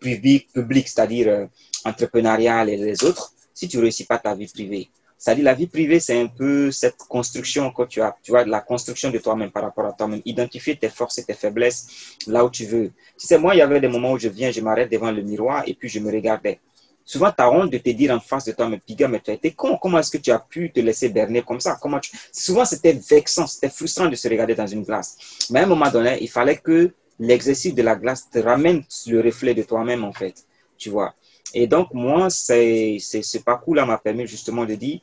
[0.00, 1.46] publique, publique c'est-à-dire euh,
[1.84, 4.88] entrepreneuriale et les autres, si tu ne réussis pas ta vie privée.
[5.22, 8.60] C'est-à-dire la vie privée, c'est un peu cette construction que tu as, tu vois, la
[8.60, 10.20] construction de toi-même par rapport à toi-même.
[10.24, 12.90] Identifier tes forces et tes faiblesses là où tu veux.
[13.16, 15.22] Tu sais, moi, il y avait des moments où je viens, je m'arrête devant le
[15.22, 16.58] miroir et puis je me regardais.
[17.04, 19.30] Souvent, tu as honte de te dire en face de toi, mais Piga, mais tu
[19.30, 19.78] as été con.
[19.80, 21.78] Comment est-ce que tu as pu te laisser berner comme ça?
[21.80, 22.00] Comment.
[22.32, 25.46] Souvent, c'était vexant, c'était frustrant de se regarder dans une glace.
[25.50, 29.20] Mais à un moment donné, il fallait que l'exercice de la glace te ramène le
[29.20, 30.34] reflet de toi-même, en fait.
[30.76, 31.14] Tu vois.
[31.54, 34.98] Et donc, moi, ce parcours-là m'a permis justement de dire,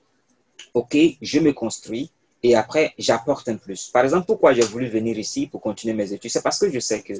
[0.73, 2.11] OK, je me construis
[2.41, 3.89] et après, j'apporte un plus.
[3.89, 6.79] Par exemple, pourquoi j'ai voulu venir ici pour continuer mes études C'est parce que je
[6.79, 7.13] sais que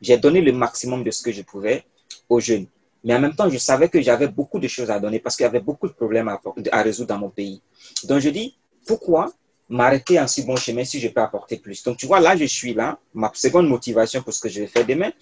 [0.00, 1.84] j'ai donné le maximum de ce que je pouvais
[2.28, 2.66] aux jeunes.
[3.04, 5.44] Mais en même temps, je savais que j'avais beaucoup de choses à donner parce qu'il
[5.44, 7.62] y avait beaucoup de problèmes à, résoudre dans mon pays.
[8.04, 8.56] Donc, je dis,
[8.86, 9.32] pourquoi
[9.70, 11.82] m'arrêter en si bon chemin si je peux apporter plus?
[11.84, 12.98] Donc, tu vois, là, je suis là.
[13.14, 15.12] Ma seconde motivation pour ce que je vais faire demain,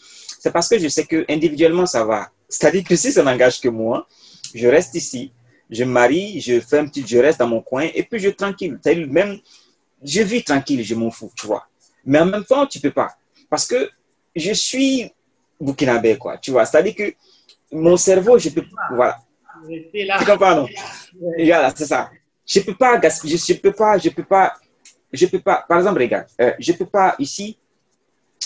[0.40, 2.30] c'est parce que je sais que individuellement, ça va.
[2.48, 4.08] C'est-à-dire que si ça n'engage que moi,
[4.54, 5.32] je reste ici,
[5.70, 8.30] je me marie, je fais un petit, je reste dans mon coin et puis je
[8.30, 8.78] tranquille.
[9.08, 9.38] Même,
[10.02, 11.66] je vis tranquille, je m'en fous, tu vois.
[12.04, 13.16] Mais en même temps, tu peux pas.
[13.50, 13.90] Parce que
[14.34, 15.10] je suis
[15.60, 16.64] burkinabé, quoi, tu vois.
[16.66, 17.14] C'est-à-dire que
[17.72, 19.18] mon cerveau, je peux, voilà.
[19.68, 20.68] Tu comprends, non?
[21.38, 22.10] Voilà, c'est ça.
[22.46, 24.54] Je peux pas gaspiller, je, peux pas, je peux pas,
[25.12, 27.58] je peux pas, par exemple, regarde, euh, je peux pas ici,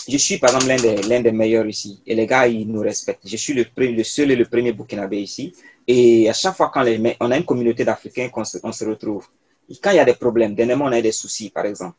[0.07, 2.81] je suis par exemple l'un des, l'un des meilleurs ici et les gars, ils nous
[2.81, 3.27] respectent.
[3.27, 5.53] Je suis le, le seul et le premier burkinabé ici.
[5.93, 9.27] Et à chaque fois les, on a une communauté d'Africains qu'on se, on se retrouve,
[9.81, 11.97] quand il y a des problèmes, dernièrement on a des soucis par exemple,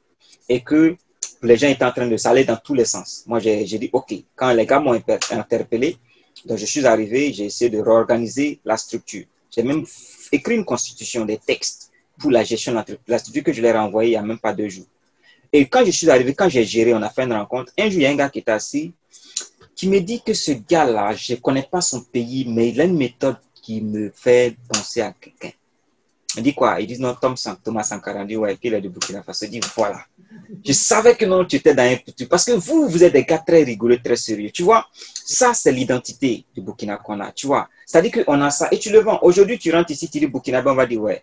[0.48, 0.96] et que
[1.42, 3.24] les gens étaient en train de s'aller dans tous les sens.
[3.26, 4.98] Moi, j'ai dit, OK, quand les gars m'ont
[5.42, 5.98] interpellé,
[6.46, 9.26] donc je suis arrivé, j'ai essayé de réorganiser la structure.
[9.54, 9.84] J'ai même
[10.30, 13.78] écrit une constitution, des textes pour la gestion de la structure que je leur ai
[13.78, 14.86] envoyée il n'y a même pas deux jours.
[15.52, 18.00] Et quand je suis arrivé, quand j'ai géré, on a fait une rencontre, un jour,
[18.00, 18.94] il y a un gars qui était assis,
[19.74, 22.84] qui me dit que ce gars-là, je ne connais pas son pays, mais il a
[22.84, 25.52] une méthode qui me fait penser à quelqu'un.
[26.36, 26.80] Il dit quoi?
[26.80, 28.22] Il dit non, Tom Thomas Sankara.
[28.22, 29.46] Il dit ouais, qu'il est de Burkina Faso.
[29.46, 30.04] Dit voilà.
[30.64, 32.26] Je savais que non, tu étais dans un petit.
[32.26, 34.50] Parce que vous, vous êtes des gars très rigoureux, très sérieux.
[34.50, 34.86] Tu vois,
[35.24, 37.32] ça, c'est l'identité du Burkina qu'on a.
[37.32, 39.18] Tu vois, c'est-à-dire qu'on a ça et tu le vends.
[39.22, 41.22] Aujourd'hui, tu rentres ici, tu dis Burkina, on va dire ouais,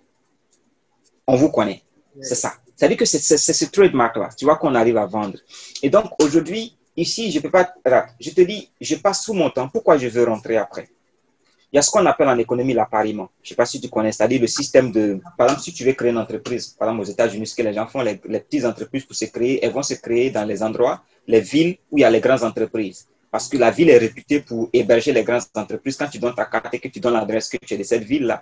[1.25, 1.81] on vous connaît.
[2.21, 2.53] C'est ça.
[2.75, 5.37] C'est-à-dire que c'est ce trademark-là, tu vois, qu'on arrive à vendre.
[5.81, 7.73] Et donc, aujourd'hui, ici, je peux pas.
[8.19, 9.67] Je te dis, je passe tout mon temps.
[9.67, 10.87] Pourquoi je veux rentrer après?
[11.71, 13.29] Il y a ce qu'on appelle en économie l'appariement.
[13.43, 15.83] Je ne sais pas si tu connais, c'est-à-dire le système de, par exemple, si tu
[15.83, 18.65] veux créer une entreprise, par exemple aux États-Unis, ce que les gens font, les, petites
[18.65, 22.01] entreprises pour se créer, elles vont se créer dans les endroits, les villes où il
[22.01, 23.07] y a les grandes entreprises.
[23.31, 25.95] Parce que la ville est réputée pour héberger les grandes entreprises.
[25.95, 28.03] Quand tu donnes ta carte et que tu donnes l'adresse que tu es de cette
[28.03, 28.41] ville-là,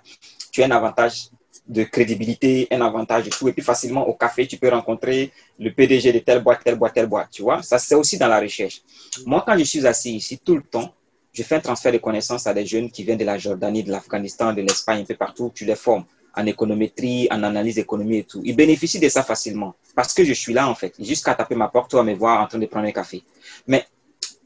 [0.50, 1.28] tu as un avantage
[1.68, 3.48] de crédibilité, un avantage de tout.
[3.48, 6.94] Et puis facilement au café, tu peux rencontrer le PDG de telle boîte, telle boîte,
[6.94, 7.28] telle boîte.
[7.30, 8.80] Tu vois, ça c'est aussi dans la recherche.
[9.26, 10.94] Moi, quand je suis assis ici tout le temps,
[11.38, 13.92] je fais un transfert de connaissances à des jeunes qui viennent de la Jordanie, de
[13.92, 15.52] l'Afghanistan, de l'Espagne, un peu partout.
[15.54, 16.04] Tu les formes
[16.34, 18.42] en économétrie, en analyse économique et tout.
[18.44, 20.94] Ils bénéficient de ça facilement parce que je suis là en fait.
[20.98, 23.22] Jusqu'à taper ma porte à me voir en train de prendre un café.
[23.68, 23.84] Mais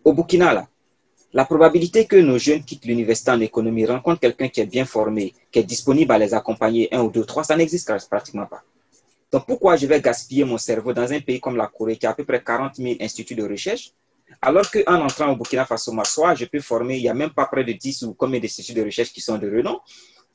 [0.05, 0.69] au Burkina,
[1.33, 5.33] la probabilité que nos jeunes quittent l'université en économie, rencontrent quelqu'un qui est bien formé,
[5.51, 8.63] qui est disponible à les accompagner un ou deux, trois, ça n'existe pratiquement pas.
[9.33, 12.11] Donc pourquoi je vais gaspiller mon cerveau dans un pays comme la Corée qui a
[12.11, 13.95] à peu près 40 000 instituts de recherche
[14.41, 17.47] alors qu'en entrant au Burkina Faso, soit je peux former, il n'y a même pas
[17.47, 19.81] près de 10 ou combien d'instituts de recherche qui sont de renom.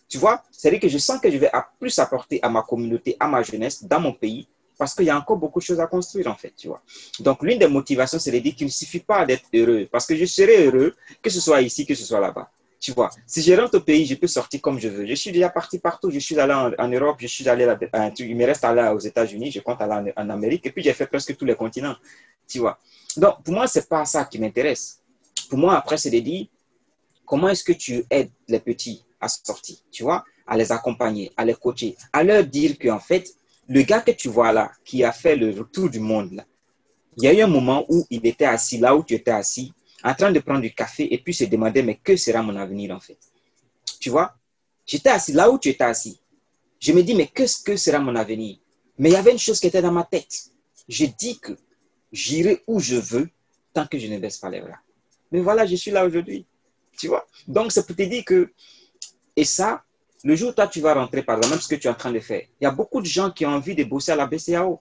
[0.09, 3.27] Tu vois, c'est-à-dire que je sens que je vais plus apporter à ma communauté, à
[3.27, 4.47] ma jeunesse, dans mon pays,
[4.77, 6.81] parce qu'il y a encore beaucoup de choses à construire, en fait, tu vois.
[7.19, 10.15] Donc, l'une des motivations, c'est de dire qu'il ne suffit pas d'être heureux, parce que
[10.15, 12.49] je serai heureux, que ce soit ici, que ce soit là-bas.
[12.79, 15.05] Tu vois, si je rentre au pays, je peux sortir comme je veux.
[15.07, 16.11] Je suis déjà parti partout.
[16.11, 17.77] Je suis allé en, Europe, je suis allé, là,
[18.19, 20.93] il me reste aller aux États-Unis, je compte aller en, en Amérique, et puis j'ai
[20.93, 21.95] fait presque tous les continents.
[22.47, 22.77] Tu vois.
[23.17, 24.99] Donc, pour moi, ce n'est pas ça qui m'intéresse.
[25.49, 26.47] Pour moi, après, c'est de dire
[27.25, 31.43] comment est-ce que tu aides les petits à sortir, tu vois, à les accompagner, à
[31.43, 33.27] les coacher, à leur dire qu'en fait,
[33.67, 36.45] le gars que tu vois là, qui a fait le tour du monde, là,
[37.17, 39.73] il y a eu un moment où il était assis là où tu étais assis,
[40.03, 42.95] en train de prendre du café et puis se demander, mais que sera mon avenir
[42.95, 43.17] en fait?
[43.99, 44.35] Tu vois?
[44.85, 46.21] J'étais assis là où tu étais assis.
[46.79, 48.57] Je me dis, mais qu'est-ce que sera mon avenir?
[48.99, 50.51] Mais il y avait une chose qui était dans ma tête.
[50.87, 51.57] Je dis que
[52.11, 53.29] J'irai où je veux
[53.73, 54.79] tant que je ne baisse pas les bras.
[55.31, 56.45] Mais voilà, je suis là aujourd'hui.
[56.97, 58.51] Tu vois Donc, c'est pour te dire que,
[59.35, 59.83] et ça,
[60.23, 62.11] le jour où toi, tu vas rentrer, par exemple, ce que tu es en train
[62.11, 64.25] de faire, il y a beaucoup de gens qui ont envie de bosser à la
[64.25, 64.79] BCAO.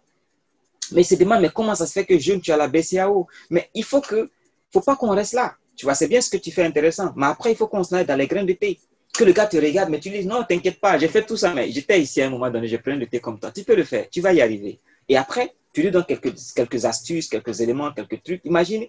[0.93, 2.69] Mais ils se demandent, mais comment ça se fait que jeune, tu es à la
[2.69, 4.31] BCAO Mais il faut que,
[4.73, 5.57] faut pas qu'on reste là.
[5.77, 7.13] Tu vois, c'est bien ce que tu fais intéressant.
[7.17, 8.79] Mais après, il faut qu'on se mette dans les grains de thé.
[9.13, 11.53] Que le gars te regarde, mais tu dis, non, t'inquiète pas, j'ai fait tout ça,
[11.53, 13.51] mais j'étais ici à un moment donné, j'ai pris de thé comme toi.
[13.51, 14.79] Tu peux le faire, tu vas y arriver.
[15.09, 18.41] Et après, tu lui donnes quelques, quelques astuces, quelques éléments, quelques trucs.
[18.47, 18.87] Imagine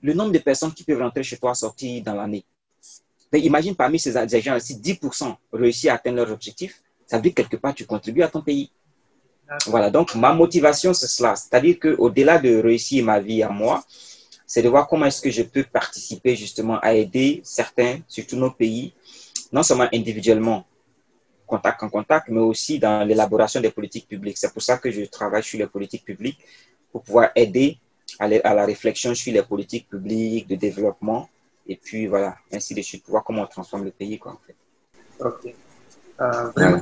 [0.00, 2.42] le nombre de personnes qui peuvent rentrer chez toi sortir dans l'année.
[3.34, 7.42] Imagine parmi ces gens, si 10% réussissent à atteindre leur objectif, ça veut dire que
[7.42, 8.70] quelque part, tu contribues à ton pays.
[9.66, 11.36] Voilà, donc ma motivation, c'est cela.
[11.36, 13.84] C'est-à-dire qu'au-delà de réussir ma vie à moi,
[14.46, 18.52] c'est de voir comment est-ce que je peux participer justement à aider certains, surtout nos
[18.52, 18.94] pays,
[19.52, 20.64] non seulement individuellement,
[21.54, 24.38] contact en contact, mais aussi dans l'élaboration des politiques publiques.
[24.38, 26.40] C'est pour ça que je travaille sur les politiques publiques,
[26.90, 27.68] pour pouvoir aider
[28.18, 31.28] à, la réflexion sur les politiques publiques de développement,
[31.66, 34.40] et puis voilà, ainsi de suite, pour voir comment on transforme le pays, quoi, en
[34.44, 34.56] fait.
[35.28, 35.54] Ok.
[36.20, 36.78] Euh,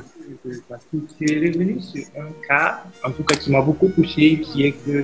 [1.17, 4.73] tu es revenu sur un cas, en tout cas, qui m'a beaucoup touché, qui est
[4.83, 5.03] que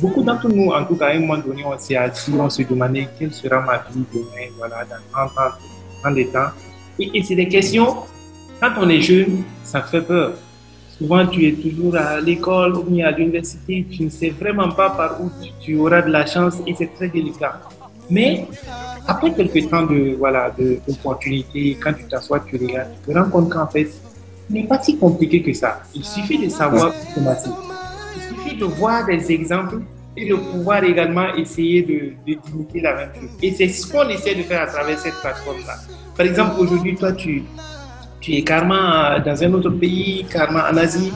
[0.00, 2.62] beaucoup d'entre nous, en tout cas, à un moment donné, on s'est assis, on se
[2.62, 5.52] demandait quelle sera ma vie demain, voilà, dans 30 ans,
[6.04, 6.50] dans des temps.
[6.98, 7.96] Et, c'est des questions,
[8.60, 10.32] quand on est jeune, ça fait peur.
[10.98, 15.20] Souvent, tu es toujours à l'école ou à l'université, tu ne sais vraiment pas par
[15.20, 15.30] où
[15.60, 17.60] tu, auras de la chance et c'est très délicat.
[18.10, 18.46] Mais
[19.06, 23.50] après quelques temps de voilà d'opportunités, quand tu t'assois, tu regardes, tu te rends compte
[23.50, 25.82] qu'en fait, ce n'est pas si compliqué que ça.
[25.94, 27.50] Il suffit de savoir comment c'est
[28.58, 29.80] de voir des exemples
[30.16, 33.30] et de pouvoir également essayer de, de la même chose.
[33.42, 35.76] Et c'est ce qu'on essaie de faire à travers cette plateforme-là.
[36.18, 37.44] Par exemple, aujourd'hui, toi, tu,
[38.20, 41.12] tu es carrément dans un autre pays, carrément en Asie.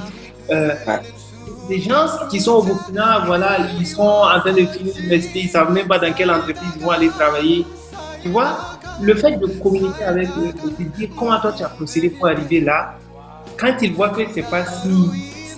[0.48, 0.74] Euh,
[1.68, 5.46] des gens qui sont au Burkina, voilà, ils sont en train de finir l'université, ils
[5.46, 7.66] ne savent même pas dans quelle entreprise ils vont aller travailler.
[8.22, 8.56] Tu vois,
[9.00, 12.60] le fait de communiquer avec eux, de dire comment toi tu as procédé pour arriver
[12.60, 12.94] là,
[13.58, 15.10] quand ils voient que ce n'est pas si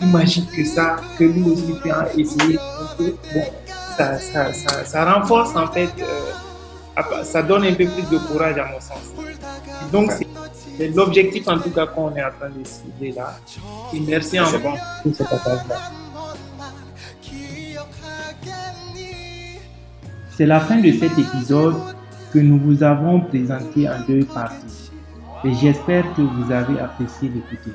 [0.06, 2.58] magique que ça, que nous aussi peut essayer.
[2.98, 3.42] Bon,
[3.96, 6.32] ça, ça, ça, ça, renforce en fait, euh,
[7.24, 9.12] ça donne un peu plus de courage à mon sens.
[9.92, 10.12] Donc,
[10.76, 13.38] c'est l'objectif en tout cas qu'on est en train de cibler là.
[13.92, 14.74] Et merci en bon.
[15.02, 15.76] pour ce partage-là.
[20.36, 21.76] C'est la fin de cet épisode
[22.32, 24.90] que nous vous avons présenté en deux parties.
[25.44, 27.70] Et j'espère que vous avez apprécié l'écouter.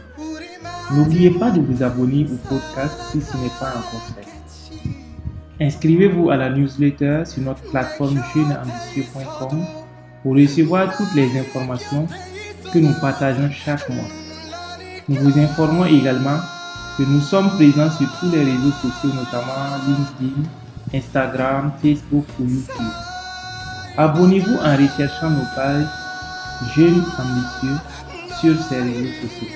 [0.91, 4.29] N'oubliez pas de vous abonner au podcast si ce n'est pas encore fait.
[5.61, 9.65] Inscrivez-vous à la newsletter sur notre plateforme jeuneambitieux.com
[10.23, 12.07] pour recevoir toutes les informations
[12.72, 14.07] que nous partageons chaque mois.
[15.10, 16.40] Nous vous informons également
[16.98, 20.48] que nous sommes présents sur tous les réseaux sociaux, notamment LinkedIn,
[20.94, 22.94] Instagram, Facebook ou YouTube.
[23.98, 25.88] Abonnez-vous en recherchant nos pages
[26.73, 27.77] Jeunes Ambitieux
[28.40, 29.48] sur ces réseaux sociaux.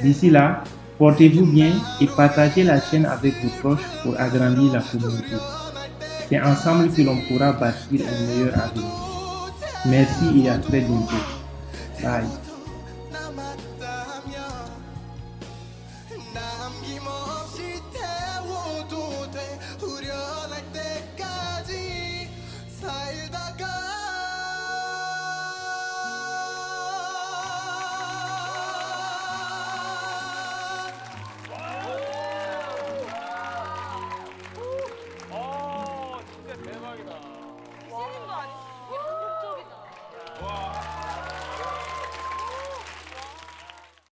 [0.00, 0.62] D'ici là,
[0.98, 5.36] portez-vous bien et partagez la chaîne avec vos proches pour agrandir la communauté.
[6.28, 8.90] C'est ensemble que l'on pourra bâtir un meilleur avenir.
[9.86, 11.14] Merci et à très bientôt.
[12.02, 12.47] Bye.